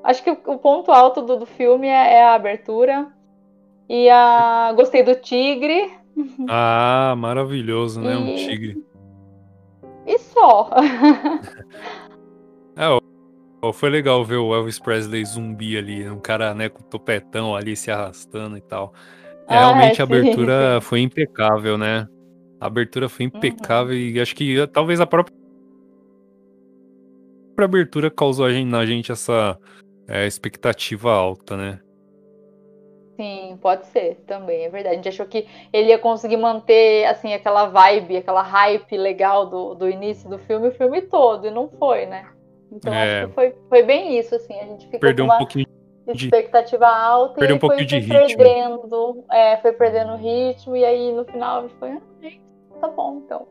Acho 0.03 0.23
que 0.23 0.31
o, 0.31 0.39
o 0.47 0.59
ponto 0.59 0.91
alto 0.91 1.23
do, 1.23 1.37
do 1.37 1.47
filme 1.47 1.89
é, 1.89 2.15
é, 2.15 2.25
a 2.25 2.35
abertura. 2.35 3.07
E 3.89 4.09
a 4.11 4.73
gostei 4.77 5.03
do 5.03 5.15
tigre. 5.15 5.97
Ah, 6.51 7.15
maravilhoso, 7.17 8.01
né? 8.01 8.13
E... 8.13 8.17
Um 8.17 8.35
tigre. 8.35 8.85
E 10.05 10.19
só. 10.19 10.69
é, 12.77 13.08
foi 13.73 13.91
legal 13.91 14.25
ver 14.25 14.37
o 14.37 14.55
Elvis 14.55 14.79
Presley 14.79 15.25
zumbi 15.25 15.77
ali, 15.77 16.09
um 16.09 16.21
cara, 16.21 16.55
né, 16.55 16.69
com 16.69 16.83
topetão 16.83 17.57
ali 17.57 17.75
se 17.77 17.91
arrastando 17.91 18.57
e 18.57 18.61
tal. 18.61 18.93
É, 19.49 19.57
ah, 19.57 19.61
realmente 19.61 20.01
a 20.01 20.05
abertura 20.05 20.81
foi 20.83 21.01
impecável, 21.01 21.77
né? 21.77 22.07
A 22.61 22.67
abertura 22.67 23.09
foi 23.09 23.27
impecável 23.27 23.95
uhum. 23.95 24.01
e 24.01 24.21
acho 24.21 24.35
que 24.35 24.67
talvez 24.69 25.01
a 25.01 25.07
própria 25.07 25.35
abertura 27.59 28.11
causou 28.11 28.49
na 28.49 28.87
gente 28.87 29.11
essa 29.11 29.59
é, 30.07 30.27
expectativa 30.27 31.13
alta, 31.13 31.57
né? 31.57 31.81
Sim, 33.17 33.59
pode 33.61 33.87
ser 33.87 34.15
também, 34.29 34.65
é 34.65 34.69
verdade. 34.69 34.95
A 34.95 34.97
gente 34.97 35.09
achou 35.09 35.27
que 35.27 35.45
ele 35.73 35.89
ia 35.89 35.99
conseguir 35.99 36.37
manter 36.37 37.05
assim 37.07 37.35
aquela 37.35 37.67
vibe, 37.67 38.19
aquela 38.19 38.43
hype 38.43 38.97
legal 38.97 39.47
do, 39.47 39.75
do 39.75 39.91
início 39.91 40.31
do 40.31 40.39
filme, 40.39 40.69
o 40.69 40.73
filme 40.73 41.03
todo, 41.03 41.49
e 41.49 41.51
não 41.51 41.69
foi, 41.69 42.07
né? 42.07 42.29
Então 42.71 42.93
é... 42.93 43.21
acho 43.21 43.29
que 43.29 43.35
foi, 43.35 43.55
foi 43.69 43.83
bem 43.83 44.19
isso, 44.19 44.35
assim. 44.35 44.59
A 44.59 44.65
gente 44.65 44.87
ficou 44.87 45.01
Perdeu 45.01 45.25
com 45.25 45.31
uma 45.31 45.37
um 45.37 45.39
pouquinho 45.39 45.67
de... 46.15 46.25
expectativa 46.25 46.87
alta 46.87 47.35
Perdeu 47.39 47.55
e 47.55 47.57
um 47.57 47.61
pouquinho 47.61 47.89
foi, 47.89 48.01
de 48.01 48.07
foi 48.07 48.17
ritmo. 48.17 48.37
perdendo, 48.39 49.25
é, 49.31 49.57
foi 49.59 49.73
perdendo 49.73 50.13
o 50.13 50.17
ritmo, 50.17 50.77
e 50.77 50.85
aí 50.85 51.13
no 51.13 51.25
final 51.25 51.59
a 51.59 51.63
gente 51.63 51.75
foi, 51.77 51.91
ah, 51.91 52.01
tá 52.81 52.89
bom, 52.89 53.23
então. 53.25 53.47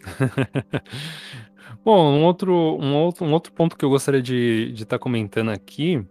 bom, 1.84 2.12
um 2.12 2.24
outro, 2.24 2.52
um, 2.52 2.96
outro, 2.96 3.24
um 3.24 3.32
outro 3.32 3.52
ponto 3.52 3.76
que 3.76 3.84
eu 3.84 3.90
gostaria 3.90 4.22
de 4.22 4.72
estar 4.74 4.98
tá 4.98 4.98
comentando 4.98 5.50
aqui 5.50 6.06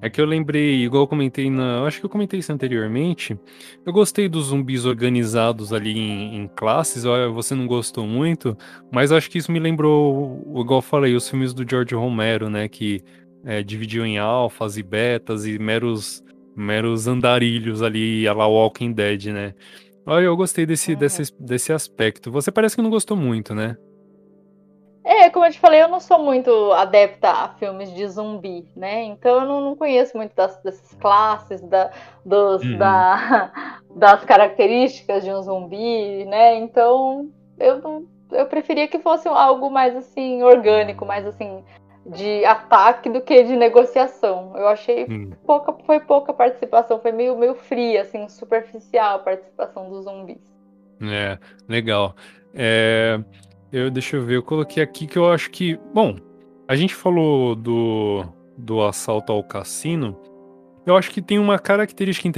é 0.00 0.10
que 0.10 0.20
eu 0.20 0.26
lembrei, 0.26 0.84
igual 0.84 1.04
eu 1.04 1.08
comentei 1.08 1.50
na. 1.50 1.84
Acho 1.84 2.00
que 2.00 2.06
eu 2.06 2.10
comentei 2.10 2.40
isso 2.40 2.52
anteriormente. 2.52 3.38
Eu 3.84 3.92
gostei 3.92 4.28
dos 4.28 4.46
zumbis 4.46 4.84
organizados 4.84 5.72
ali 5.72 5.98
em, 5.98 6.36
em 6.36 6.48
classes. 6.48 7.04
Olha, 7.04 7.28
você 7.28 7.54
não 7.54 7.66
gostou 7.66 8.06
muito, 8.06 8.56
mas 8.92 9.10
acho 9.10 9.30
que 9.30 9.38
isso 9.38 9.50
me 9.50 9.58
lembrou, 9.58 10.42
igual 10.60 10.78
eu 10.78 10.82
falei, 10.82 11.14
os 11.14 11.28
filmes 11.28 11.54
do 11.54 11.68
George 11.68 11.94
Romero, 11.94 12.50
né? 12.50 12.68
Que 12.68 13.02
é, 13.44 13.62
dividiu 13.62 14.04
em 14.04 14.18
alfas 14.18 14.76
e 14.76 14.82
betas 14.82 15.46
e 15.46 15.58
meros, 15.58 16.22
meros 16.54 17.06
andarilhos 17.06 17.82
ali, 17.82 18.28
a 18.28 18.34
la 18.34 18.46
Walking 18.46 18.92
Dead, 18.92 19.26
né? 19.26 19.54
Olha, 20.04 20.26
eu 20.26 20.36
gostei 20.36 20.66
desse, 20.66 20.92
uhum. 20.92 20.98
desse, 20.98 21.22
desse 21.40 21.72
aspecto. 21.72 22.30
Você 22.30 22.52
parece 22.52 22.76
que 22.76 22.82
não 22.82 22.90
gostou 22.90 23.16
muito, 23.16 23.54
né? 23.54 23.76
É, 25.08 25.30
como 25.30 25.46
eu 25.46 25.52
te 25.52 25.60
falei, 25.60 25.80
eu 25.80 25.86
não 25.86 26.00
sou 26.00 26.18
muito 26.18 26.72
adepta 26.72 27.30
a 27.30 27.48
filmes 27.50 27.94
de 27.94 28.08
zumbi, 28.08 28.66
né? 28.74 29.04
Então 29.04 29.40
eu 29.40 29.46
não, 29.46 29.60
não 29.60 29.76
conheço 29.76 30.16
muito 30.16 30.34
das, 30.34 30.60
dessas 30.64 30.98
classes, 30.98 31.60
da, 31.62 31.92
dos, 32.24 32.60
uhum. 32.64 32.76
da, 32.76 33.78
das 33.94 34.24
características 34.24 35.22
de 35.22 35.30
um 35.30 35.40
zumbi, 35.40 36.24
né? 36.24 36.56
Então 36.56 37.30
eu, 37.56 37.80
não, 37.80 38.04
eu 38.32 38.46
preferia 38.46 38.88
que 38.88 38.98
fosse 38.98 39.28
algo 39.28 39.70
mais 39.70 39.94
assim, 39.94 40.42
orgânico, 40.42 41.06
mais 41.06 41.24
assim, 41.24 41.62
de 42.04 42.44
ataque 42.44 43.08
do 43.08 43.20
que 43.20 43.44
de 43.44 43.54
negociação. 43.54 44.54
Eu 44.56 44.66
achei 44.66 45.04
uhum. 45.04 45.30
pouca, 45.46 45.72
foi 45.84 46.00
pouca 46.00 46.32
participação, 46.32 46.98
foi 46.98 47.12
meio, 47.12 47.38
meio 47.38 47.54
fria, 47.54 48.02
assim, 48.02 48.28
superficial 48.28 49.14
a 49.14 49.20
participação 49.20 49.88
dos 49.88 50.02
zumbis. 50.02 50.52
É, 51.00 51.38
legal. 51.68 52.16
É, 52.52 53.20
eu, 53.76 53.90
deixa 53.90 54.16
eu 54.16 54.24
ver, 54.24 54.36
eu 54.36 54.42
coloquei 54.42 54.82
aqui 54.82 55.06
que 55.06 55.18
eu 55.18 55.30
acho 55.30 55.50
que. 55.50 55.78
Bom, 55.92 56.16
a 56.66 56.74
gente 56.74 56.94
falou 56.94 57.54
do, 57.54 58.24
do 58.56 58.82
assalto 58.82 59.32
ao 59.32 59.42
cassino. 59.44 60.18
Eu 60.86 60.96
acho 60.96 61.10
que 61.10 61.20
tem 61.20 61.38
uma 61.38 61.58
característica 61.58 62.28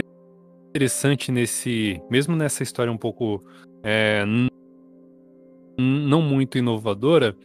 interessante 0.75 1.31
nesse. 1.31 2.01
Mesmo 2.11 2.35
nessa 2.37 2.63
história 2.63 2.93
um 2.93 2.99
pouco. 2.99 3.45
É, 3.83 4.25
não 5.79 6.21
muito 6.21 6.59
inovadora, 6.59 7.37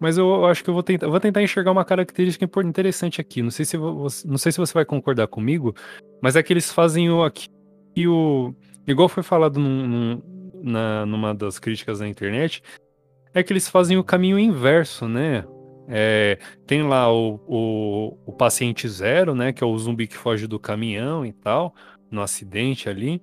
mas 0.00 0.16
eu 0.16 0.46
acho 0.46 0.64
que 0.64 0.70
eu 0.70 0.74
vou 0.74 0.82
tentar, 0.82 1.08
vou 1.08 1.20
tentar 1.20 1.42
enxergar 1.42 1.70
uma 1.70 1.84
característica 1.84 2.48
interessante 2.64 3.20
aqui. 3.20 3.42
Não 3.42 3.50
sei 3.50 3.66
se 3.66 3.76
você, 3.76 4.26
não 4.26 4.38
sei 4.38 4.50
se 4.50 4.58
você 4.58 4.72
vai 4.72 4.84
concordar 4.86 5.26
comigo, 5.26 5.74
mas 6.22 6.34
é 6.34 6.42
que 6.42 6.52
eles 6.52 6.72
fazem 6.72 7.10
o 7.10 7.22
aqui 7.22 7.48
o 8.06 8.54
igual 8.86 9.08
foi 9.08 9.22
falado 9.22 9.60
num, 9.60 9.86
num, 9.86 10.22
na, 10.62 11.04
numa 11.04 11.34
das 11.34 11.58
críticas 11.58 12.00
na 12.00 12.08
internet, 12.08 12.62
é 13.34 13.42
que 13.42 13.52
eles 13.52 13.68
fazem 13.68 13.96
o 13.96 14.04
caminho 14.04 14.38
inverso, 14.38 15.08
né? 15.08 15.44
É, 15.88 16.38
tem 16.66 16.82
lá 16.82 17.12
o, 17.12 17.40
o, 17.46 18.18
o, 18.26 18.32
paciente 18.32 18.88
zero, 18.88 19.34
né? 19.34 19.52
Que 19.52 19.62
é 19.62 19.66
o 19.66 19.76
zumbi 19.78 20.06
que 20.06 20.16
foge 20.16 20.46
do 20.46 20.58
caminhão 20.58 21.26
e 21.26 21.32
tal, 21.32 21.74
no 22.10 22.22
acidente 22.22 22.88
ali. 22.88 23.20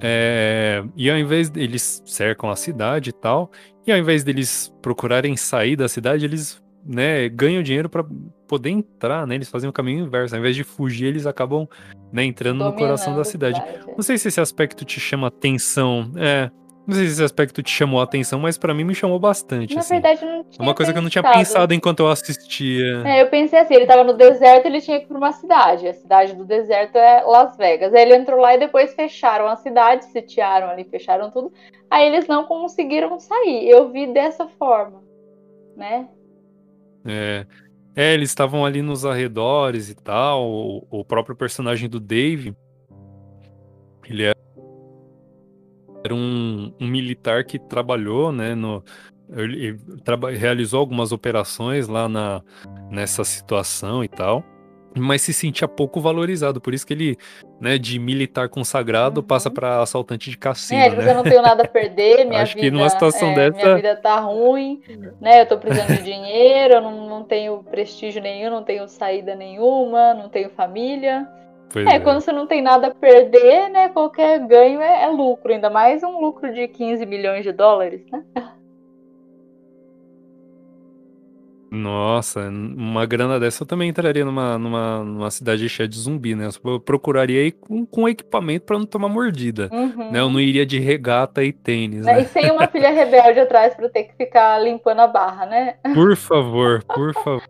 É, 0.00 0.84
e 0.96 1.10
ao 1.10 1.16
invés 1.16 1.50
eles 1.56 2.02
cercam 2.04 2.50
a 2.50 2.56
cidade 2.56 3.10
e 3.10 3.12
tal, 3.12 3.50
e 3.86 3.92
ao 3.92 3.98
invés 3.98 4.22
deles 4.22 4.72
procurarem 4.82 5.36
sair 5.36 5.76
da 5.76 5.88
cidade, 5.88 6.24
eles 6.24 6.62
né, 6.84 7.28
ganham 7.28 7.62
dinheiro 7.62 7.88
para 7.88 8.04
poder 8.46 8.70
entrar, 8.70 9.26
né? 9.26 9.34
Eles 9.34 9.48
fazem 9.48 9.68
o 9.68 9.72
caminho 9.72 10.06
inverso. 10.06 10.34
Ao 10.34 10.40
invés 10.40 10.56
de 10.56 10.64
fugir, 10.64 11.06
eles 11.06 11.26
acabam 11.26 11.68
né, 12.12 12.24
entrando 12.24 12.58
Dominando 12.58 12.74
no 12.74 12.78
coração 12.78 13.16
da 13.16 13.24
cidade. 13.24 13.60
cidade. 13.60 13.86
Não 13.86 14.02
sei 14.02 14.16
se 14.18 14.28
esse 14.28 14.40
aspecto 14.40 14.84
te 14.84 14.98
chama 14.98 15.26
atenção. 15.28 16.10
É, 16.16 16.50
não 16.88 16.94
sei 16.94 17.04
se 17.04 17.12
esse 17.12 17.22
aspecto 17.22 17.62
te 17.62 17.70
chamou 17.70 18.00
a 18.00 18.04
atenção, 18.04 18.40
mas 18.40 18.56
para 18.56 18.72
mim 18.72 18.82
me 18.82 18.94
chamou 18.94 19.18
bastante. 19.20 19.74
Na 19.74 19.80
assim. 19.80 20.00
verdade, 20.00 20.24
não 20.24 20.42
tinha. 20.42 20.58
É 20.58 20.62
uma 20.62 20.74
coisa 20.74 20.90
pensado. 20.90 20.92
que 20.92 20.98
eu 20.98 21.02
não 21.02 21.10
tinha 21.10 21.22
pensado 21.22 21.74
enquanto 21.74 22.00
eu 22.00 22.08
assistia. 22.08 23.02
É, 23.04 23.20
eu 23.20 23.26
pensei 23.26 23.58
assim: 23.58 23.74
ele 23.74 23.84
tava 23.84 24.04
no 24.04 24.14
deserto, 24.14 24.64
ele 24.64 24.80
tinha 24.80 24.98
que 24.98 25.04
ir 25.04 25.08
pra 25.08 25.18
uma 25.18 25.32
cidade. 25.32 25.86
A 25.86 25.92
cidade 25.92 26.34
do 26.34 26.46
deserto 26.46 26.96
é 26.96 27.22
Las 27.24 27.58
Vegas. 27.58 27.92
Aí 27.92 28.00
ele 28.00 28.16
entrou 28.16 28.40
lá 28.40 28.54
e 28.54 28.58
depois 28.58 28.94
fecharam 28.94 29.46
a 29.48 29.56
cidade, 29.56 30.06
sitiaram 30.06 30.70
ali, 30.70 30.82
fecharam 30.84 31.30
tudo. 31.30 31.52
Aí 31.90 32.06
eles 32.06 32.26
não 32.26 32.44
conseguiram 32.46 33.20
sair. 33.20 33.68
Eu 33.68 33.92
vi 33.92 34.06
dessa 34.06 34.48
forma, 34.48 35.02
né? 35.76 36.08
É. 37.06 37.46
É, 37.94 38.14
eles 38.14 38.30
estavam 38.30 38.64
ali 38.64 38.80
nos 38.80 39.04
arredores 39.04 39.90
e 39.90 39.94
tal. 39.94 40.42
O, 40.48 40.86
o 40.88 41.04
próprio 41.04 41.36
personagem 41.36 41.86
do 41.86 42.00
Dave, 42.00 42.56
ele 44.08 44.22
era 44.22 44.38
era 46.04 46.14
um, 46.14 46.72
um 46.80 46.86
militar 46.86 47.44
que 47.44 47.58
trabalhou, 47.58 48.32
né, 48.32 48.54
no, 48.54 48.82
ele, 49.30 49.78
realizou 50.38 50.80
algumas 50.80 51.12
operações 51.12 51.88
lá 51.88 52.08
na, 52.08 52.42
nessa 52.90 53.24
situação 53.24 54.02
e 54.02 54.08
tal, 54.08 54.42
mas 54.96 55.22
se 55.22 55.32
sentia 55.32 55.68
pouco 55.68 56.00
valorizado, 56.00 56.60
por 56.60 56.72
isso 56.72 56.86
que 56.86 56.94
ele, 56.94 57.16
né, 57.60 57.76
de 57.76 57.98
militar 57.98 58.48
consagrado, 58.48 59.20
uhum. 59.20 59.26
passa 59.26 59.50
para 59.50 59.82
assaltante 59.82 60.30
de 60.30 60.38
cassino, 60.38 60.80
é, 60.80 60.90
né? 60.90 61.10
eu 61.10 61.14
não 61.14 61.22
tenho 61.22 61.42
nada 61.42 61.64
a 61.64 61.68
perder, 61.68 62.24
minha 62.26 62.42
Acho 62.42 62.54
vida, 62.54 62.66
que 62.66 62.70
numa 62.70 62.88
situação 62.88 63.30
é, 63.32 63.34
dessa... 63.34 63.64
minha 63.64 63.76
vida 63.76 63.96
tá 63.96 64.18
ruim, 64.18 64.80
né, 65.20 65.42
eu 65.42 65.46
tô 65.46 65.58
precisando 65.58 65.96
de 65.96 66.02
dinheiro, 66.02 66.74
eu 66.74 66.80
não, 66.80 67.08
não 67.08 67.24
tenho 67.24 67.62
prestígio 67.64 68.22
nenhum, 68.22 68.50
não 68.50 68.62
tenho 68.62 68.88
saída 68.88 69.34
nenhuma, 69.34 70.14
não 70.14 70.28
tenho 70.28 70.50
família, 70.50 71.28
é, 71.76 71.96
é, 71.96 72.00
quando 72.00 72.20
você 72.20 72.32
não 72.32 72.46
tem 72.46 72.62
nada 72.62 72.88
a 72.88 72.94
perder, 72.94 73.68
né? 73.68 73.88
Qualquer 73.90 74.38
ganho 74.46 74.80
é, 74.80 75.04
é, 75.04 75.08
lucro, 75.08 75.52
ainda 75.52 75.68
mais 75.68 76.02
um 76.02 76.20
lucro 76.20 76.52
de 76.52 76.66
15 76.68 77.04
milhões 77.04 77.42
de 77.42 77.52
dólares, 77.52 78.02
né? 78.10 78.24
Nossa, 81.70 82.48
uma 82.48 83.04
grana 83.04 83.38
dessa 83.38 83.62
eu 83.62 83.66
também 83.66 83.90
entraria 83.90 84.24
numa, 84.24 84.56
numa, 84.56 85.04
numa 85.04 85.30
cidade 85.30 85.68
cheia 85.68 85.86
de 85.86 85.98
zumbi, 85.98 86.34
né? 86.34 86.48
Eu 86.64 86.80
procuraria 86.80 87.46
ir 87.46 87.52
com, 87.52 87.84
com 87.84 88.08
equipamento 88.08 88.64
para 88.64 88.78
não 88.78 88.86
tomar 88.86 89.10
mordida. 89.10 89.68
Uhum. 89.70 90.10
Né? 90.10 90.18
Eu 90.18 90.30
não 90.30 90.40
iria 90.40 90.64
de 90.64 90.78
regata 90.78 91.44
e 91.44 91.52
tênis. 91.52 92.06
Né? 92.06 92.22
E 92.22 92.24
sem 92.24 92.50
uma 92.50 92.66
filha 92.68 92.90
rebelde 92.90 93.40
atrás 93.40 93.74
para 93.74 93.88
ter 93.90 94.04
que 94.04 94.16
ficar 94.16 94.58
limpando 94.58 95.00
a 95.00 95.06
barra, 95.06 95.44
né? 95.44 95.74
Por 95.94 96.16
favor, 96.16 96.82
por 96.84 97.12
favor. 97.12 97.42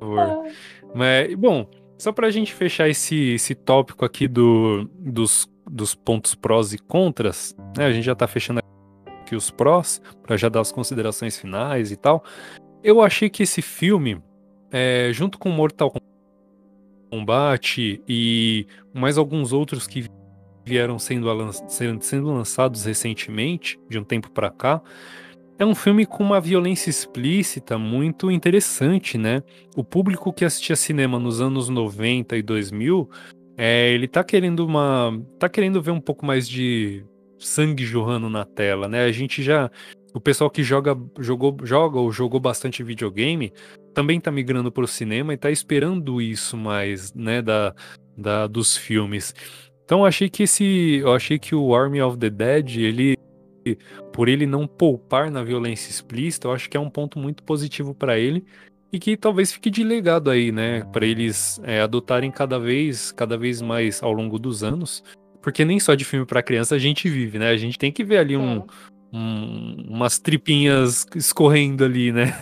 Mas, 0.92 1.34
bom, 1.34 1.66
só 2.04 2.12
para 2.12 2.26
a 2.26 2.30
gente 2.30 2.52
fechar 2.52 2.86
esse, 2.86 3.32
esse 3.32 3.54
tópico 3.54 4.04
aqui 4.04 4.28
do, 4.28 4.84
dos, 4.98 5.48
dos 5.66 5.94
pontos 5.94 6.34
prós 6.34 6.74
e 6.74 6.78
contras, 6.78 7.56
né? 7.74 7.86
A 7.86 7.92
gente 7.92 8.04
já 8.04 8.12
está 8.12 8.28
fechando 8.28 8.60
aqui 9.22 9.34
os 9.34 9.50
prós, 9.50 10.02
para 10.22 10.36
já 10.36 10.50
dar 10.50 10.60
as 10.60 10.70
considerações 10.70 11.38
finais 11.38 11.90
e 11.90 11.96
tal. 11.96 12.22
Eu 12.82 13.00
achei 13.00 13.30
que 13.30 13.42
esse 13.42 13.62
filme, 13.62 14.22
é, 14.70 15.08
junto 15.14 15.38
com 15.38 15.48
Mortal 15.48 15.90
Kombat 17.10 18.02
e 18.06 18.66
mais 18.92 19.16
alguns 19.16 19.54
outros 19.54 19.86
que 19.86 20.06
vieram 20.62 20.98
sendo, 20.98 21.26
sendo 22.02 22.26
lançados 22.30 22.84
recentemente, 22.84 23.80
de 23.88 23.98
um 23.98 24.04
tempo 24.04 24.30
para 24.30 24.50
cá, 24.50 24.82
é 25.58 25.64
um 25.64 25.74
filme 25.74 26.04
com 26.04 26.24
uma 26.24 26.40
violência 26.40 26.90
explícita 26.90 27.78
muito 27.78 28.30
interessante, 28.30 29.16
né? 29.16 29.42
O 29.76 29.84
público 29.84 30.32
que 30.32 30.44
assistia 30.44 30.74
cinema 30.74 31.18
nos 31.18 31.40
anos 31.40 31.68
90 31.68 32.36
e 32.36 32.42
2000, 32.42 33.08
é, 33.56 33.92
ele 33.92 34.08
tá 34.08 34.24
querendo 34.24 34.66
uma, 34.66 35.12
tá 35.38 35.48
querendo 35.48 35.80
ver 35.80 35.92
um 35.92 36.00
pouco 36.00 36.26
mais 36.26 36.48
de 36.48 37.04
sangue 37.38 37.84
jorrando 37.84 38.28
na 38.28 38.44
tela, 38.44 38.88
né? 38.88 39.04
A 39.04 39.12
gente 39.12 39.42
já, 39.42 39.70
o 40.12 40.20
pessoal 40.20 40.50
que 40.50 40.62
joga, 40.62 40.96
jogou, 41.20 41.56
joga 41.62 42.00
ou 42.00 42.10
jogou 42.10 42.40
bastante 42.40 42.82
videogame, 42.82 43.52
também 43.92 44.20
tá 44.20 44.32
migrando 44.32 44.72
para 44.72 44.84
o 44.84 44.88
cinema 44.88 45.32
e 45.32 45.36
tá 45.36 45.50
esperando 45.50 46.20
isso 46.20 46.56
mais, 46.56 47.14
né, 47.14 47.40
da, 47.40 47.72
da 48.16 48.46
dos 48.48 48.76
filmes. 48.76 49.32
Então 49.84 50.04
achei 50.04 50.28
que 50.28 50.42
esse, 50.42 50.96
eu 51.02 51.12
achei 51.12 51.38
que 51.38 51.54
o 51.54 51.74
Army 51.76 52.02
of 52.02 52.18
the 52.18 52.30
Dead, 52.30 52.76
ele 52.78 53.16
por 54.12 54.28
ele 54.28 54.46
não 54.46 54.66
poupar 54.66 55.30
na 55.30 55.42
violência 55.42 55.90
explícita, 55.90 56.48
eu 56.48 56.52
acho 56.52 56.68
que 56.68 56.76
é 56.76 56.80
um 56.80 56.90
ponto 56.90 57.18
muito 57.18 57.42
positivo 57.42 57.94
para 57.94 58.18
ele 58.18 58.44
e 58.92 58.98
que 58.98 59.16
talvez 59.16 59.52
fique 59.52 59.70
de 59.70 59.82
legado 59.82 60.30
aí, 60.30 60.52
né, 60.52 60.84
para 60.92 61.04
eles 61.04 61.60
é, 61.64 61.80
adotarem 61.80 62.30
cada 62.30 62.58
vez, 62.58 63.10
cada 63.10 63.36
vez 63.36 63.60
mais 63.60 64.02
ao 64.02 64.12
longo 64.12 64.38
dos 64.38 64.62
anos, 64.62 65.02
porque 65.42 65.64
nem 65.64 65.80
só 65.80 65.94
de 65.94 66.04
filme 66.04 66.24
para 66.24 66.42
criança 66.42 66.76
a 66.76 66.78
gente 66.78 67.08
vive, 67.08 67.38
né? 67.38 67.50
A 67.50 67.56
gente 67.56 67.78
tem 67.78 67.92
que 67.92 68.04
ver 68.04 68.18
ali 68.18 68.36
um, 68.36 68.64
um 69.12 69.84
umas 69.88 70.18
tripinhas 70.18 71.06
escorrendo 71.14 71.84
ali, 71.84 72.12
né? 72.12 72.32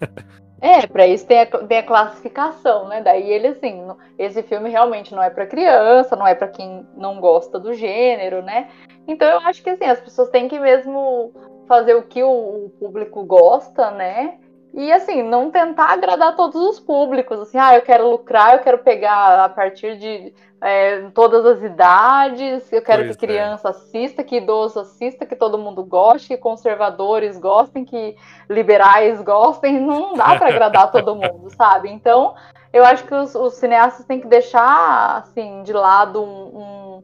É, 0.66 0.84
para 0.84 1.06
isso 1.06 1.24
tem 1.24 1.42
a, 1.42 1.46
tem 1.46 1.78
a, 1.78 1.82
classificação, 1.84 2.88
né? 2.88 3.00
Daí 3.00 3.30
ele 3.30 3.46
assim, 3.46 3.86
esse 4.18 4.42
filme 4.42 4.68
realmente 4.68 5.14
não 5.14 5.22
é 5.22 5.30
para 5.30 5.46
criança, 5.46 6.16
não 6.16 6.26
é 6.26 6.34
para 6.34 6.48
quem 6.48 6.84
não 6.96 7.20
gosta 7.20 7.56
do 7.56 7.72
gênero, 7.72 8.42
né? 8.42 8.68
Então 9.06 9.28
eu 9.28 9.38
acho 9.40 9.62
que 9.62 9.70
assim, 9.70 9.84
as 9.84 10.00
pessoas 10.00 10.28
têm 10.28 10.48
que 10.48 10.58
mesmo 10.58 11.32
fazer 11.68 11.94
o 11.94 12.02
que 12.02 12.20
o, 12.20 12.66
o 12.66 12.70
público 12.80 13.24
gosta, 13.24 13.92
né? 13.92 14.38
E 14.76 14.92
assim, 14.92 15.22
não 15.22 15.50
tentar 15.50 15.94
agradar 15.94 16.36
todos 16.36 16.60
os 16.60 16.78
públicos, 16.78 17.40
assim, 17.40 17.56
ah, 17.56 17.74
eu 17.74 17.80
quero 17.80 18.10
lucrar, 18.10 18.52
eu 18.52 18.58
quero 18.58 18.76
pegar 18.76 19.46
a 19.46 19.48
partir 19.48 19.96
de 19.96 20.34
é, 20.60 21.00
todas 21.14 21.46
as 21.46 21.62
idades, 21.62 22.70
eu 22.70 22.82
quero 22.82 23.04
pois 23.04 23.16
que 23.16 23.24
é. 23.24 23.28
criança 23.28 23.68
é. 23.68 23.70
assista, 23.70 24.22
que 24.22 24.36
idoso 24.36 24.78
assista, 24.78 25.24
que 25.24 25.34
todo 25.34 25.56
mundo 25.56 25.82
goste, 25.82 26.28
que 26.28 26.36
conservadores 26.36 27.38
gostem, 27.38 27.86
que 27.86 28.14
liberais 28.50 29.22
gostem, 29.22 29.80
não 29.80 30.12
dá 30.12 30.36
para 30.36 30.48
agradar 30.48 30.92
todo 30.92 31.16
mundo, 31.16 31.48
sabe? 31.56 31.88
Então, 31.88 32.34
eu 32.70 32.84
acho 32.84 33.04
que 33.04 33.14
os, 33.14 33.34
os, 33.34 33.54
cineastas 33.54 34.04
têm 34.04 34.20
que 34.20 34.26
deixar, 34.26 35.22
assim, 35.22 35.62
de 35.62 35.72
lado 35.72 36.22
um, 36.22 36.58
um 36.58 37.02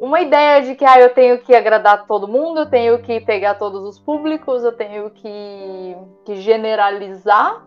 uma 0.00 0.20
ideia 0.20 0.62
de 0.62 0.74
que 0.74 0.84
ah, 0.84 1.00
eu 1.00 1.14
tenho 1.14 1.38
que 1.38 1.54
agradar 1.54 2.06
todo 2.06 2.28
mundo, 2.28 2.60
eu 2.60 2.66
tenho 2.66 2.98
que 3.00 3.20
pegar 3.20 3.54
todos 3.54 3.82
os 3.84 3.98
públicos, 3.98 4.64
eu 4.64 4.72
tenho 4.72 5.10
que, 5.10 5.96
que 6.24 6.36
generalizar. 6.36 7.66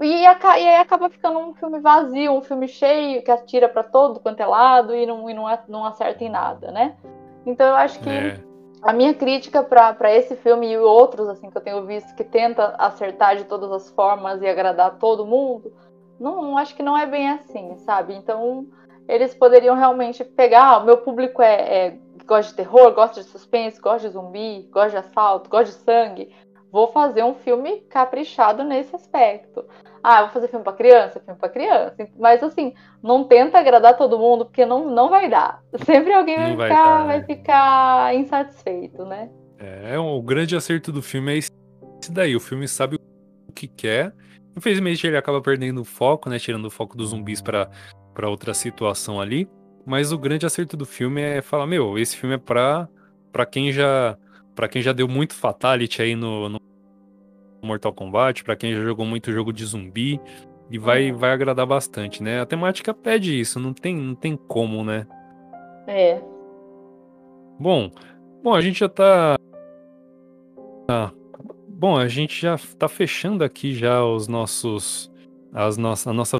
E, 0.00 0.22
e, 0.22 0.26
aí 0.26 0.76
acaba 0.76 1.08
ficando 1.08 1.38
um 1.38 1.54
filme 1.54 1.78
vazio, 1.78 2.32
um 2.32 2.42
filme 2.42 2.66
cheio, 2.66 3.22
que 3.22 3.30
atira 3.30 3.68
para 3.68 3.84
todo 3.84 4.20
quanto 4.20 4.40
é 4.40 4.46
lado 4.46 4.94
e 4.94 5.06
não, 5.06 5.30
e 5.30 5.34
não, 5.34 5.46
não 5.68 5.84
acerta 5.84 6.24
em 6.24 6.28
nada, 6.28 6.72
né? 6.72 6.96
Então 7.46 7.66
eu 7.66 7.76
acho 7.76 8.00
que 8.00 8.10
é. 8.10 8.40
a 8.82 8.92
minha 8.92 9.14
crítica 9.14 9.62
para 9.62 10.12
esse 10.12 10.34
filme 10.36 10.72
e 10.72 10.76
outros 10.76 11.28
assim 11.28 11.50
que 11.50 11.56
eu 11.56 11.62
tenho 11.62 11.86
visto 11.86 12.14
que 12.16 12.24
tenta 12.24 12.74
acertar 12.78 13.36
de 13.36 13.44
todas 13.44 13.70
as 13.70 13.90
formas 13.90 14.42
e 14.42 14.46
agradar 14.46 14.98
todo 14.98 15.26
mundo, 15.26 15.72
não 16.18 16.56
acho 16.58 16.74
que 16.74 16.82
não 16.82 16.96
é 16.96 17.06
bem 17.06 17.30
assim, 17.30 17.76
sabe? 17.78 18.14
Então 18.14 18.66
eles 19.08 19.34
poderiam 19.34 19.76
realmente 19.76 20.24
pegar, 20.24 20.64
ah, 20.64 20.78
o 20.78 20.84
meu 20.84 20.98
público 20.98 21.42
é, 21.42 21.54
é 21.54 21.98
gosta 22.26 22.50
de 22.50 22.56
terror, 22.56 22.92
gosta 22.92 23.22
de 23.22 23.28
suspense, 23.28 23.80
gosta 23.80 24.08
de 24.08 24.14
zumbi, 24.14 24.68
gosta 24.70 24.90
de 24.90 24.96
assalto, 25.06 25.50
gosta 25.50 25.76
de 25.76 25.84
sangue. 25.84 26.34
Vou 26.70 26.88
fazer 26.88 27.22
um 27.22 27.34
filme 27.34 27.80
caprichado 27.90 28.64
nesse 28.64 28.96
aspecto. 28.96 29.64
Ah, 30.02 30.22
vou 30.22 30.30
fazer 30.30 30.48
filme 30.48 30.64
para 30.64 30.72
criança, 30.72 31.20
filme 31.20 31.38
para 31.38 31.48
criança. 31.50 32.08
Mas 32.18 32.42
assim, 32.42 32.72
não 33.02 33.24
tenta 33.24 33.58
agradar 33.58 33.96
todo 33.96 34.18
mundo, 34.18 34.46
porque 34.46 34.64
não, 34.64 34.88
não 34.88 35.10
vai 35.10 35.28
dar. 35.28 35.62
Sempre 35.84 36.12
alguém 36.12 36.36
vai, 36.36 36.56
vai, 36.56 36.68
ficar, 36.68 36.98
dar, 36.98 37.06
vai 37.06 37.18
né? 37.18 37.26
ficar 37.26 38.14
insatisfeito, 38.14 39.04
né? 39.04 39.30
É, 39.58 39.98
o 39.98 40.20
grande 40.22 40.56
acerto 40.56 40.90
do 40.90 41.02
filme 41.02 41.34
é 41.34 41.36
esse 41.36 41.50
daí. 42.10 42.34
O 42.34 42.40
filme 42.40 42.66
sabe 42.66 42.96
o 42.96 43.52
que 43.52 43.68
quer. 43.68 44.12
Infelizmente 44.56 45.06
ele 45.06 45.16
acaba 45.16 45.40
perdendo 45.40 45.82
o 45.82 45.84
foco, 45.84 46.30
né? 46.30 46.38
Tirando 46.38 46.64
o 46.64 46.70
foco 46.70 46.96
dos 46.96 47.10
zumbis 47.10 47.42
para 47.42 47.70
para 48.14 48.28
outra 48.28 48.54
situação 48.54 49.20
ali. 49.20 49.48
Mas 49.84 50.12
o 50.12 50.18
grande 50.18 50.46
acerto 50.46 50.76
do 50.76 50.86
filme 50.86 51.20
é 51.20 51.42
falar, 51.42 51.66
meu, 51.66 51.98
esse 51.98 52.16
filme 52.16 52.36
é 52.36 52.38
pra, 52.38 52.88
pra 53.32 53.44
quem 53.44 53.72
já 53.72 54.16
para 54.54 54.68
quem 54.68 54.82
já 54.82 54.92
deu 54.92 55.08
muito 55.08 55.34
fatality 55.34 56.02
aí 56.02 56.14
no, 56.14 56.48
no 56.48 56.60
Mortal 57.62 57.92
Kombat, 57.92 58.44
para 58.44 58.54
quem 58.54 58.74
já 58.74 58.82
jogou 58.82 59.06
muito 59.06 59.32
jogo 59.32 59.52
de 59.52 59.64
zumbi 59.64 60.20
e 60.70 60.78
vai 60.78 61.10
uhum. 61.10 61.16
vai 61.16 61.32
agradar 61.32 61.66
bastante, 61.66 62.22
né? 62.22 62.40
A 62.40 62.46
temática 62.46 62.92
pede 62.92 63.38
isso, 63.38 63.58
não 63.58 63.72
tem 63.72 63.96
não 63.96 64.14
tem 64.14 64.36
como, 64.36 64.84
né? 64.84 65.06
É. 65.86 66.20
Bom, 67.58 67.90
bom, 68.42 68.54
a 68.54 68.60
gente 68.60 68.80
já 68.80 68.88
tá 68.88 69.36
bom, 71.68 71.96
a 71.96 72.08
gente 72.08 72.40
já 72.40 72.56
tá 72.78 72.88
fechando 72.88 73.42
aqui 73.42 73.74
já 73.74 74.04
os 74.04 74.28
nossos. 74.28 75.10
As 75.52 75.76
nossa, 75.76 76.10
a 76.10 76.12
nossa 76.12 76.38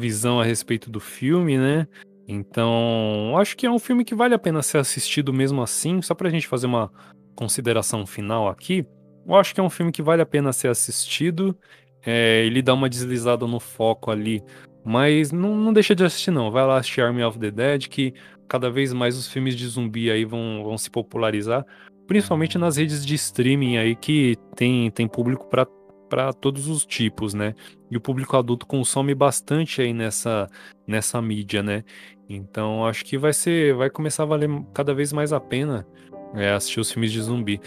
visão 0.00 0.40
a 0.40 0.44
respeito 0.44 0.90
do 0.90 0.98
filme, 0.98 1.56
né? 1.56 1.86
Então, 2.26 3.36
acho 3.36 3.56
que 3.56 3.66
é 3.66 3.70
um 3.70 3.78
filme 3.78 4.04
que 4.04 4.14
vale 4.14 4.34
a 4.34 4.38
pena 4.38 4.62
ser 4.62 4.78
assistido 4.78 5.32
mesmo 5.32 5.62
assim, 5.62 6.00
só 6.00 6.14
pra 6.14 6.30
gente 6.30 6.46
fazer 6.46 6.66
uma 6.66 6.90
consideração 7.34 8.06
final 8.06 8.48
aqui. 8.48 8.86
Eu 9.26 9.34
acho 9.34 9.54
que 9.54 9.60
é 9.60 9.62
um 9.62 9.70
filme 9.70 9.92
que 9.92 10.02
vale 10.02 10.22
a 10.22 10.26
pena 10.26 10.52
ser 10.52 10.68
assistido. 10.68 11.56
É, 12.04 12.44
ele 12.46 12.62
dá 12.62 12.72
uma 12.72 12.88
deslizada 12.88 13.46
no 13.46 13.60
foco 13.60 14.10
ali, 14.10 14.42
mas 14.84 15.32
não, 15.32 15.54
não 15.54 15.72
deixa 15.72 15.94
de 15.94 16.04
assistir, 16.04 16.30
não. 16.30 16.50
Vai 16.50 16.66
lá 16.66 16.78
assistir 16.78 17.02
Army 17.02 17.22
of 17.22 17.38
the 17.38 17.50
Dead, 17.50 17.88
que 17.88 18.14
cada 18.48 18.70
vez 18.70 18.92
mais 18.92 19.16
os 19.16 19.28
filmes 19.28 19.54
de 19.54 19.66
zumbi 19.66 20.10
aí 20.10 20.24
vão, 20.24 20.62
vão 20.64 20.78
se 20.78 20.90
popularizar, 20.90 21.64
principalmente 22.06 22.58
nas 22.58 22.76
redes 22.76 23.04
de 23.04 23.14
streaming 23.14 23.76
aí 23.76 23.94
que 23.94 24.36
tem, 24.56 24.90
tem 24.90 25.06
público 25.06 25.48
para 25.48 25.66
para 26.10 26.32
todos 26.32 26.66
os 26.66 26.84
tipos, 26.84 27.32
né? 27.32 27.54
E 27.88 27.96
o 27.96 28.00
público 28.00 28.36
adulto 28.36 28.66
consome 28.66 29.14
bastante 29.14 29.80
aí 29.80 29.94
nessa, 29.94 30.48
nessa 30.86 31.22
mídia, 31.22 31.62
né? 31.62 31.84
Então 32.28 32.84
acho 32.84 33.04
que 33.04 33.16
vai 33.16 33.32
ser, 33.32 33.74
vai 33.74 33.88
começar 33.88 34.24
a 34.24 34.26
valer 34.26 34.50
cada 34.74 34.92
vez 34.92 35.12
mais 35.12 35.32
a 35.32 35.40
pena 35.40 35.86
é, 36.34 36.50
assistir 36.50 36.80
os 36.80 36.90
filmes 36.90 37.12
de 37.12 37.22
zumbi. 37.22 37.60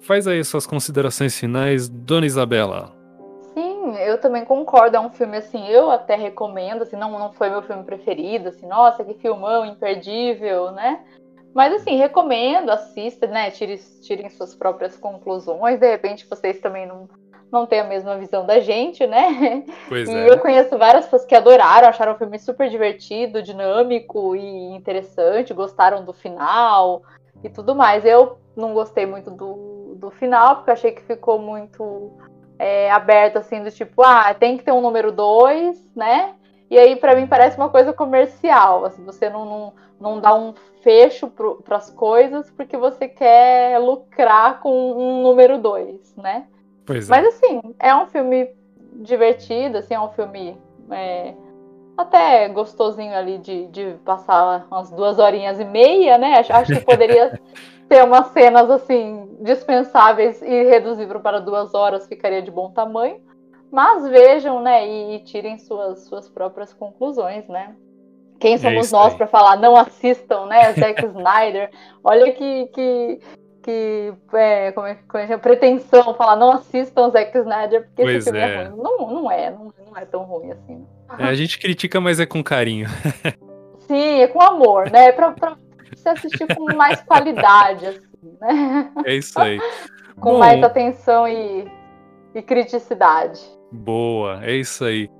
Faz 0.00 0.26
aí 0.26 0.44
suas 0.44 0.66
considerações 0.66 1.38
finais, 1.38 1.88
Dona 1.88 2.26
Isabela. 2.26 2.92
Sim, 3.54 3.96
eu 3.98 4.20
também 4.20 4.44
concordo. 4.44 4.96
É 4.96 5.00
um 5.00 5.10
filme 5.10 5.36
assim, 5.36 5.66
eu 5.68 5.90
até 5.90 6.14
recomendo. 6.14 6.82
Assim, 6.82 6.96
não, 6.96 7.18
não 7.18 7.32
foi 7.32 7.48
meu 7.48 7.62
filme 7.62 7.84
preferido. 7.84 8.48
Assim, 8.48 8.66
nossa, 8.66 9.04
que 9.04 9.14
filmão 9.14 9.64
imperdível, 9.64 10.72
né? 10.72 11.00
Mas 11.54 11.72
assim, 11.72 11.96
recomendo, 11.96 12.70
assista, 12.70 13.26
né? 13.28 13.50
Tirem, 13.50 13.78
tirem 14.02 14.28
suas 14.28 14.54
próprias 14.54 14.96
conclusões. 14.96 15.78
De 15.78 15.88
repente 15.88 16.26
vocês 16.28 16.58
também 16.58 16.86
não 16.86 17.08
não 17.54 17.66
tem 17.66 17.80
a 17.80 17.84
mesma 17.84 18.18
visão 18.18 18.44
da 18.44 18.58
gente, 18.58 19.06
né? 19.06 19.64
Pois 19.88 20.08
e 20.08 20.12
é. 20.12 20.28
eu 20.28 20.38
conheço 20.40 20.76
várias 20.76 21.04
pessoas 21.04 21.24
que 21.24 21.34
adoraram, 21.34 21.88
acharam 21.88 22.12
o 22.12 22.18
filme 22.18 22.38
super 22.38 22.68
divertido, 22.68 23.40
dinâmico 23.40 24.34
e 24.34 24.74
interessante, 24.74 25.54
gostaram 25.54 26.04
do 26.04 26.12
final 26.12 27.02
e 27.42 27.48
tudo 27.48 27.74
mais. 27.74 28.04
Eu 28.04 28.38
não 28.56 28.74
gostei 28.74 29.06
muito 29.06 29.30
do, 29.30 29.94
do 29.96 30.10
final, 30.10 30.56
porque 30.56 30.72
achei 30.72 30.90
que 30.90 31.02
ficou 31.02 31.38
muito 31.38 32.12
é, 32.58 32.90
aberto, 32.90 33.36
assim, 33.38 33.62
do 33.62 33.70
tipo, 33.70 34.02
ah, 34.02 34.34
tem 34.34 34.58
que 34.58 34.64
ter 34.64 34.72
um 34.72 34.80
número 34.80 35.12
dois, 35.12 35.78
né? 35.94 36.34
E 36.68 36.76
aí, 36.76 36.96
para 36.96 37.14
mim, 37.14 37.26
parece 37.26 37.56
uma 37.56 37.68
coisa 37.68 37.92
comercial. 37.92 38.84
Assim, 38.84 39.04
você 39.04 39.30
não, 39.30 39.44
não, 39.44 39.72
não 40.00 40.20
dá 40.20 40.34
um 40.34 40.54
fecho 40.82 41.28
para 41.28 41.76
as 41.76 41.88
coisas 41.90 42.50
porque 42.50 42.76
você 42.76 43.06
quer 43.06 43.78
lucrar 43.78 44.60
com 44.60 44.92
um 44.92 45.22
número 45.22 45.56
dois, 45.56 46.14
né? 46.16 46.46
Pois 46.86 47.08
Mas 47.08 47.26
assim, 47.26 47.60
é 47.78 47.94
um 47.94 48.06
filme 48.06 48.48
divertido, 48.96 49.78
assim, 49.78 49.94
é 49.94 50.00
um 50.00 50.10
filme 50.10 50.56
é, 50.90 51.34
até 51.96 52.48
gostosinho 52.48 53.14
ali 53.14 53.38
de, 53.38 53.66
de 53.68 53.96
passar 54.04 54.66
umas 54.70 54.90
duas 54.90 55.18
horinhas 55.18 55.58
e 55.58 55.64
meia, 55.64 56.18
né? 56.18 56.38
Acho, 56.38 56.52
acho 56.52 56.74
que 56.74 56.84
poderia 56.84 57.38
ter 57.88 58.04
umas 58.04 58.28
cenas 58.28 58.70
assim 58.70 59.28
dispensáveis 59.40 60.42
e 60.42 60.64
reduzir 60.64 61.06
para 61.20 61.40
duas 61.40 61.74
horas 61.74 62.06
ficaria 62.06 62.42
de 62.42 62.50
bom 62.50 62.70
tamanho. 62.70 63.20
Mas 63.70 64.06
vejam, 64.06 64.60
né, 64.62 64.86
e, 64.86 65.16
e 65.16 65.24
tirem 65.24 65.58
suas, 65.58 66.04
suas 66.04 66.28
próprias 66.28 66.72
conclusões, 66.72 67.48
né? 67.48 67.74
Quem 68.38 68.58
somos 68.58 68.92
é 68.92 68.96
nós 68.96 69.14
para 69.14 69.26
falar 69.26 69.56
não 69.56 69.76
assistam, 69.76 70.46
né? 70.46 70.72
Zack 70.74 71.04
Snyder. 71.06 71.70
Olha 72.04 72.30
que, 72.32 72.66
que 72.66 73.18
que 73.64 74.12
é, 74.34 74.72
como 74.72 74.86
é, 74.86 74.98
como 75.08 75.24
é, 75.24 75.38
pretensão 75.38 76.14
falar 76.14 76.36
não 76.36 76.52
assistam 76.52 77.08
Zack 77.08 77.36
Snyder 77.38 77.86
porque 77.86 78.02
pois 78.02 78.16
esse 78.16 78.30
filme 78.30 78.38
é. 78.38 78.54
é 78.54 78.68
ruim. 78.68 78.82
Não, 78.82 78.98
não 79.10 79.30
é, 79.30 79.50
não, 79.50 79.72
não 79.86 79.96
é 79.96 80.04
tão 80.04 80.22
ruim 80.22 80.52
assim. 80.52 80.86
É, 81.18 81.24
a 81.24 81.34
gente 81.34 81.58
critica, 81.58 81.98
mas 81.98 82.20
é 82.20 82.26
com 82.26 82.44
carinho. 82.44 82.86
Sim, 83.88 84.20
é 84.20 84.28
com 84.28 84.42
amor, 84.42 84.90
né? 84.90 85.12
Pra, 85.12 85.32
pra 85.32 85.56
você 85.94 86.10
assistir 86.10 86.46
com 86.54 86.74
mais 86.76 87.00
qualidade, 87.02 87.86
assim, 87.86 88.36
né? 88.38 88.92
É 89.06 89.14
isso 89.14 89.38
aí. 89.40 89.58
com 90.20 90.32
Bom, 90.32 90.38
mais 90.38 90.62
atenção 90.62 91.26
e, 91.26 91.66
e 92.34 92.42
criticidade. 92.42 93.40
Boa, 93.72 94.44
é 94.44 94.54
isso 94.54 94.84
aí. 94.84 95.10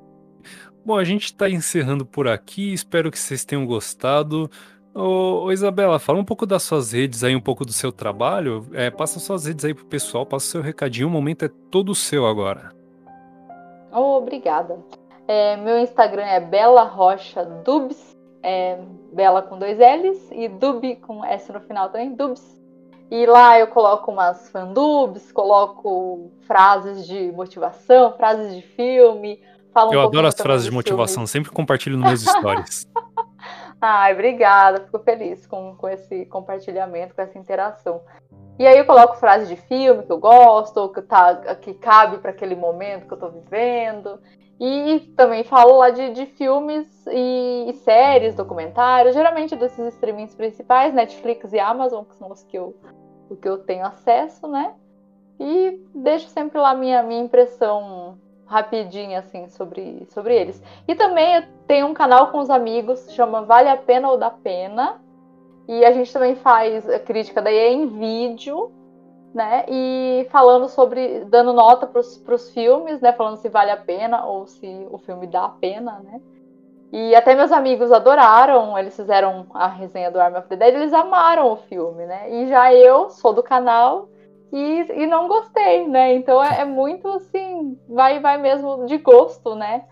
Bom, 0.84 0.98
a 0.98 1.04
gente 1.04 1.24
está 1.24 1.48
encerrando 1.48 2.04
por 2.04 2.28
aqui. 2.28 2.74
Espero 2.74 3.10
que 3.10 3.18
vocês 3.18 3.42
tenham 3.42 3.64
gostado. 3.64 4.50
Ô, 4.94 5.46
ô, 5.46 5.52
Isabela, 5.52 5.98
fala 5.98 6.20
um 6.20 6.24
pouco 6.24 6.46
das 6.46 6.62
suas 6.62 6.92
redes 6.92 7.24
aí, 7.24 7.34
um 7.34 7.40
pouco 7.40 7.64
do 7.64 7.72
seu 7.72 7.90
trabalho. 7.90 8.64
É, 8.72 8.90
passa 8.90 9.18
suas 9.18 9.44
redes 9.44 9.64
aí 9.64 9.74
pro 9.74 9.84
pessoal, 9.84 10.24
passa 10.24 10.46
o 10.46 10.48
seu 10.50 10.62
recadinho, 10.62 11.08
o 11.08 11.10
momento 11.10 11.44
é 11.44 11.50
todo 11.68 11.94
seu 11.96 12.24
agora. 12.26 12.72
Oh, 13.92 14.18
obrigada. 14.18 14.78
É, 15.26 15.56
meu 15.56 15.78
Instagram 15.78 16.22
é 16.22 16.38
Bela 16.38 16.84
Rocha 16.84 17.44
Dubs, 17.44 18.16
é, 18.40 18.78
Bela 19.12 19.42
com 19.42 19.58
dois 19.58 19.78
L's 19.78 20.30
e 20.30 20.48
Dub 20.48 20.96
com 20.96 21.24
S 21.24 21.50
no 21.50 21.60
final 21.60 21.88
também, 21.88 22.14
Dubs. 22.14 22.62
E 23.10 23.26
lá 23.26 23.58
eu 23.58 23.66
coloco 23.66 24.12
umas 24.12 24.48
fandubs, 24.50 25.32
coloco 25.32 26.30
frases 26.46 27.06
de 27.06 27.32
motivação, 27.32 28.12
frases 28.16 28.54
de 28.54 28.62
filme. 28.62 29.40
Falo 29.72 29.92
eu 29.92 30.00
um 30.00 30.04
adoro 30.04 30.26
as 30.28 30.36
frases 30.36 30.66
de 30.66 30.70
motivação, 30.70 31.14
filmes. 31.14 31.30
sempre 31.30 31.50
compartilho 31.50 31.96
nos 31.96 32.06
meus 32.06 32.22
stories. 32.22 32.88
Ai, 33.86 34.14
obrigada, 34.14 34.80
fico 34.80 34.98
feliz 35.00 35.46
com, 35.46 35.76
com 35.76 35.86
esse 35.86 36.24
compartilhamento, 36.24 37.14
com 37.14 37.20
essa 37.20 37.36
interação. 37.36 38.00
E 38.58 38.66
aí 38.66 38.78
eu 38.78 38.86
coloco 38.86 39.16
frases 39.16 39.46
de 39.46 39.56
filme 39.56 40.04
que 40.04 40.10
eu 40.10 40.16
gosto, 40.16 40.78
ou 40.78 40.88
que, 40.88 41.02
tá, 41.02 41.54
que 41.56 41.74
cabe 41.74 42.16
para 42.16 42.30
aquele 42.30 42.54
momento 42.54 43.06
que 43.06 43.12
eu 43.12 43.16
estou 43.16 43.30
vivendo. 43.30 44.18
E 44.58 45.00
também 45.14 45.44
falo 45.44 45.76
lá 45.76 45.90
de, 45.90 46.14
de 46.14 46.24
filmes 46.24 46.88
e, 47.08 47.66
e, 47.68 47.74
séries, 47.74 48.34
documentários, 48.34 49.14
geralmente 49.14 49.54
desses 49.54 49.92
streamings 49.92 50.34
principais, 50.34 50.94
Netflix 50.94 51.52
e 51.52 51.58
Amazon, 51.58 52.04
que 52.04 52.16
são 52.16 52.32
os 52.32 52.42
que 52.42 52.56
eu, 52.56 52.74
o 53.28 53.36
que 53.36 53.46
eu 53.46 53.58
tenho 53.58 53.84
acesso, 53.84 54.48
né? 54.48 54.72
E 55.38 55.78
deixo 55.94 56.28
sempre 56.28 56.58
lá 56.58 56.74
minha, 56.74 57.02
minha 57.02 57.20
impressão 57.20 58.16
rapidinha, 58.46 59.20
assim, 59.20 59.48
sobre, 59.48 60.06
sobre 60.10 60.34
eles. 60.36 60.62
E 60.86 60.94
também 60.94 61.36
eu 61.36 61.42
tenho 61.66 61.86
um 61.86 61.94
canal 61.94 62.30
com 62.30 62.38
os 62.38 62.50
amigos, 62.50 63.12
chama 63.12 63.42
Vale 63.42 63.68
a 63.68 63.76
Pena 63.76 64.10
ou 64.10 64.18
Dá 64.18 64.30
Pena. 64.30 65.00
E 65.66 65.84
a 65.84 65.92
gente 65.92 66.12
também 66.12 66.34
faz 66.36 66.88
a 66.88 66.98
crítica 66.98 67.40
daí 67.40 67.72
em 67.72 67.86
vídeo, 67.86 68.70
né? 69.34 69.64
E 69.68 70.26
falando 70.30 70.68
sobre, 70.68 71.24
dando 71.24 71.52
nota 71.52 71.86
para 71.86 72.00
os 72.00 72.50
filmes, 72.50 73.00
né? 73.00 73.12
Falando 73.12 73.38
se 73.38 73.48
vale 73.48 73.70
a 73.70 73.76
pena 73.76 74.24
ou 74.26 74.46
se 74.46 74.86
o 74.90 74.98
filme 74.98 75.26
dá 75.26 75.46
a 75.46 75.48
pena, 75.48 76.00
né? 76.04 76.20
E 76.92 77.12
até 77.14 77.34
meus 77.34 77.50
amigos 77.50 77.90
adoraram, 77.90 78.78
eles 78.78 78.94
fizeram 78.94 79.46
a 79.52 79.66
resenha 79.66 80.12
do 80.12 80.20
Army 80.20 80.38
of 80.38 80.48
the 80.48 80.54
Dead, 80.54 80.74
eles 80.74 80.92
amaram 80.92 81.50
o 81.50 81.56
filme, 81.56 82.06
né? 82.06 82.30
E 82.30 82.46
já 82.46 82.72
eu 82.72 83.10
sou 83.10 83.32
do 83.32 83.42
canal 83.42 84.08
e, 84.54 85.02
e 85.02 85.06
não 85.06 85.26
gostei, 85.26 85.88
né? 85.88 86.14
Então 86.14 86.40
é, 86.40 86.60
é, 86.60 86.64
muito 86.64 87.08
assim, 87.08 87.76
vai 87.88 88.20
vai 88.20 88.40
mesmo 88.40 88.86
de 88.86 88.98
gosto, 88.98 89.56
né? 89.56 89.84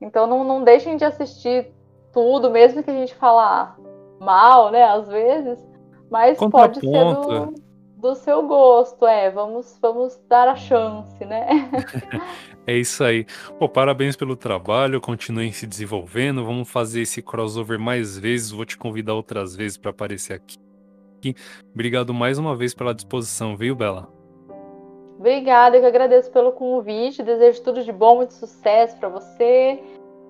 Então 0.00 0.26
não, 0.26 0.42
não 0.42 0.64
deixem 0.64 0.96
de 0.96 1.04
assistir 1.04 1.72
tudo, 2.12 2.50
mesmo 2.50 2.82
que 2.82 2.90
a 2.90 2.94
gente 2.94 3.14
fala 3.14 3.76
mal, 4.18 4.72
né? 4.72 4.82
Às 4.82 5.06
vezes, 5.06 5.64
mas 6.10 6.36
pode 6.38 6.80
ser 6.80 7.04
do, 7.14 7.54
do 7.98 8.14
seu 8.16 8.42
gosto, 8.48 9.06
é. 9.06 9.30
Vamos, 9.30 9.78
vamos 9.80 10.20
dar 10.28 10.48
a 10.48 10.56
chance, 10.56 11.24
né? 11.24 11.70
é 12.66 12.76
isso 12.76 13.04
aí. 13.04 13.24
Pô, 13.60 13.68
parabéns 13.68 14.16
pelo 14.16 14.34
trabalho, 14.34 15.00
continuem 15.00 15.52
se 15.52 15.68
desenvolvendo. 15.68 16.44
Vamos 16.44 16.68
fazer 16.68 17.02
esse 17.02 17.22
crossover 17.22 17.78
mais 17.78 18.18
vezes. 18.18 18.50
Vou 18.50 18.64
te 18.64 18.76
convidar 18.76 19.14
outras 19.14 19.54
vezes 19.54 19.78
para 19.78 19.92
aparecer 19.92 20.32
aqui 20.32 20.63
aqui. 21.24 21.34
Obrigado 21.72 22.12
mais 22.12 22.38
uma 22.38 22.54
vez 22.54 22.74
pela 22.74 22.94
disposição, 22.94 23.56
viu, 23.56 23.74
Bela? 23.74 24.08
Obrigada, 25.18 25.76
eu 25.76 25.80
que 25.80 25.86
agradeço 25.86 26.30
pelo 26.30 26.52
convite. 26.52 27.22
Desejo 27.22 27.62
tudo 27.62 27.82
de 27.82 27.92
bom, 27.92 28.16
muito 28.16 28.34
sucesso 28.34 28.98
para 28.98 29.08
você. 29.08 29.80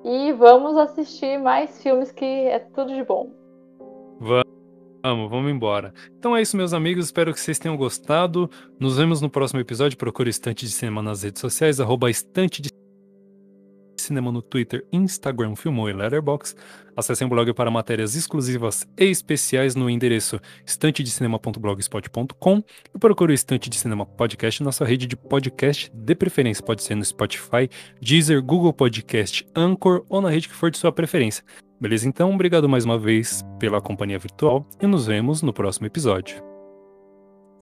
E 0.05 0.33
vamos 0.33 0.77
assistir 0.77 1.39
mais 1.39 1.83
filmes 1.83 2.13
que 2.13 2.25
é 2.25 2.59
tudo 2.59 2.95
de 2.95 3.03
bom. 3.03 3.33
Vamos, 4.21 5.31
vamos 5.31 5.51
embora. 5.51 5.93
Então 6.19 6.37
é 6.37 6.43
isso, 6.43 6.57
meus 6.57 6.73
amigos. 6.73 7.07
Espero 7.07 7.33
que 7.33 7.41
vocês 7.41 7.59
tenham 7.59 7.77
gostado. 7.77 8.49
Nos 8.79 8.97
vemos 8.97 9.21
no 9.21 9.31
próximo 9.31 9.61
episódio. 9.61 9.99
Procure 9.99 10.31
Estante 10.31 10.67
de 10.67 10.73
Cinema 10.73 11.03
nas 11.03 11.23
redes 11.23 11.41
sociais, 11.41 11.81
arroba 11.81 12.11
Estante 12.11 12.63
de 12.63 12.71
Cinema 14.05 14.31
no 14.31 14.41
Twitter, 14.41 14.85
Instagram, 14.93 15.57
Filmou 15.57 15.89
e 15.89 15.93
Letterboxd. 15.93 16.57
Acessem 16.97 17.27
o 17.27 17.31
blog 17.31 17.53
para 17.53 17.71
matérias 17.71 18.15
exclusivas 18.15 18.87
e 18.97 19.05
especiais 19.07 19.75
no 19.75 19.91
endereço 19.91 20.41
estantedecinema.blogspot.com 20.65 22.63
e 22.95 22.99
procure 22.99 23.33
o 23.33 23.35
Estante 23.35 23.69
de 23.69 23.77
Cinema 23.77 24.07
Podcast 24.07 24.63
na 24.63 24.71
sua 24.71 24.87
rede 24.87 25.07
de 25.07 25.17
podcast 25.17 25.91
de 25.93 26.15
preferência. 26.15 26.65
Pode 26.65 26.83
ser 26.83 26.95
no 26.95 27.05
Spotify, 27.05 27.69
Deezer, 28.01 28.43
Google 28.43 28.73
Podcast, 28.73 29.45
Anchor 29.57 30.05
ou 30.09 30.21
na 30.21 30.31
rede 30.31 30.49
que 30.49 30.55
for 30.55 30.71
de 30.71 30.79
sua 30.79 30.93
preferência. 30.93 31.43
Beleza? 31.81 32.09
Então, 32.09 32.33
obrigado 32.33 32.69
mais 32.69 32.85
uma 32.85 32.99
vez 32.99 33.43
pela 33.59 33.81
companhia 33.81 34.19
virtual 34.19 34.65
e 34.81 34.87
nos 34.87 35.07
vemos 35.07 35.43
no 35.43 35.53
próximo 35.53 35.87
episódio. 35.87 36.54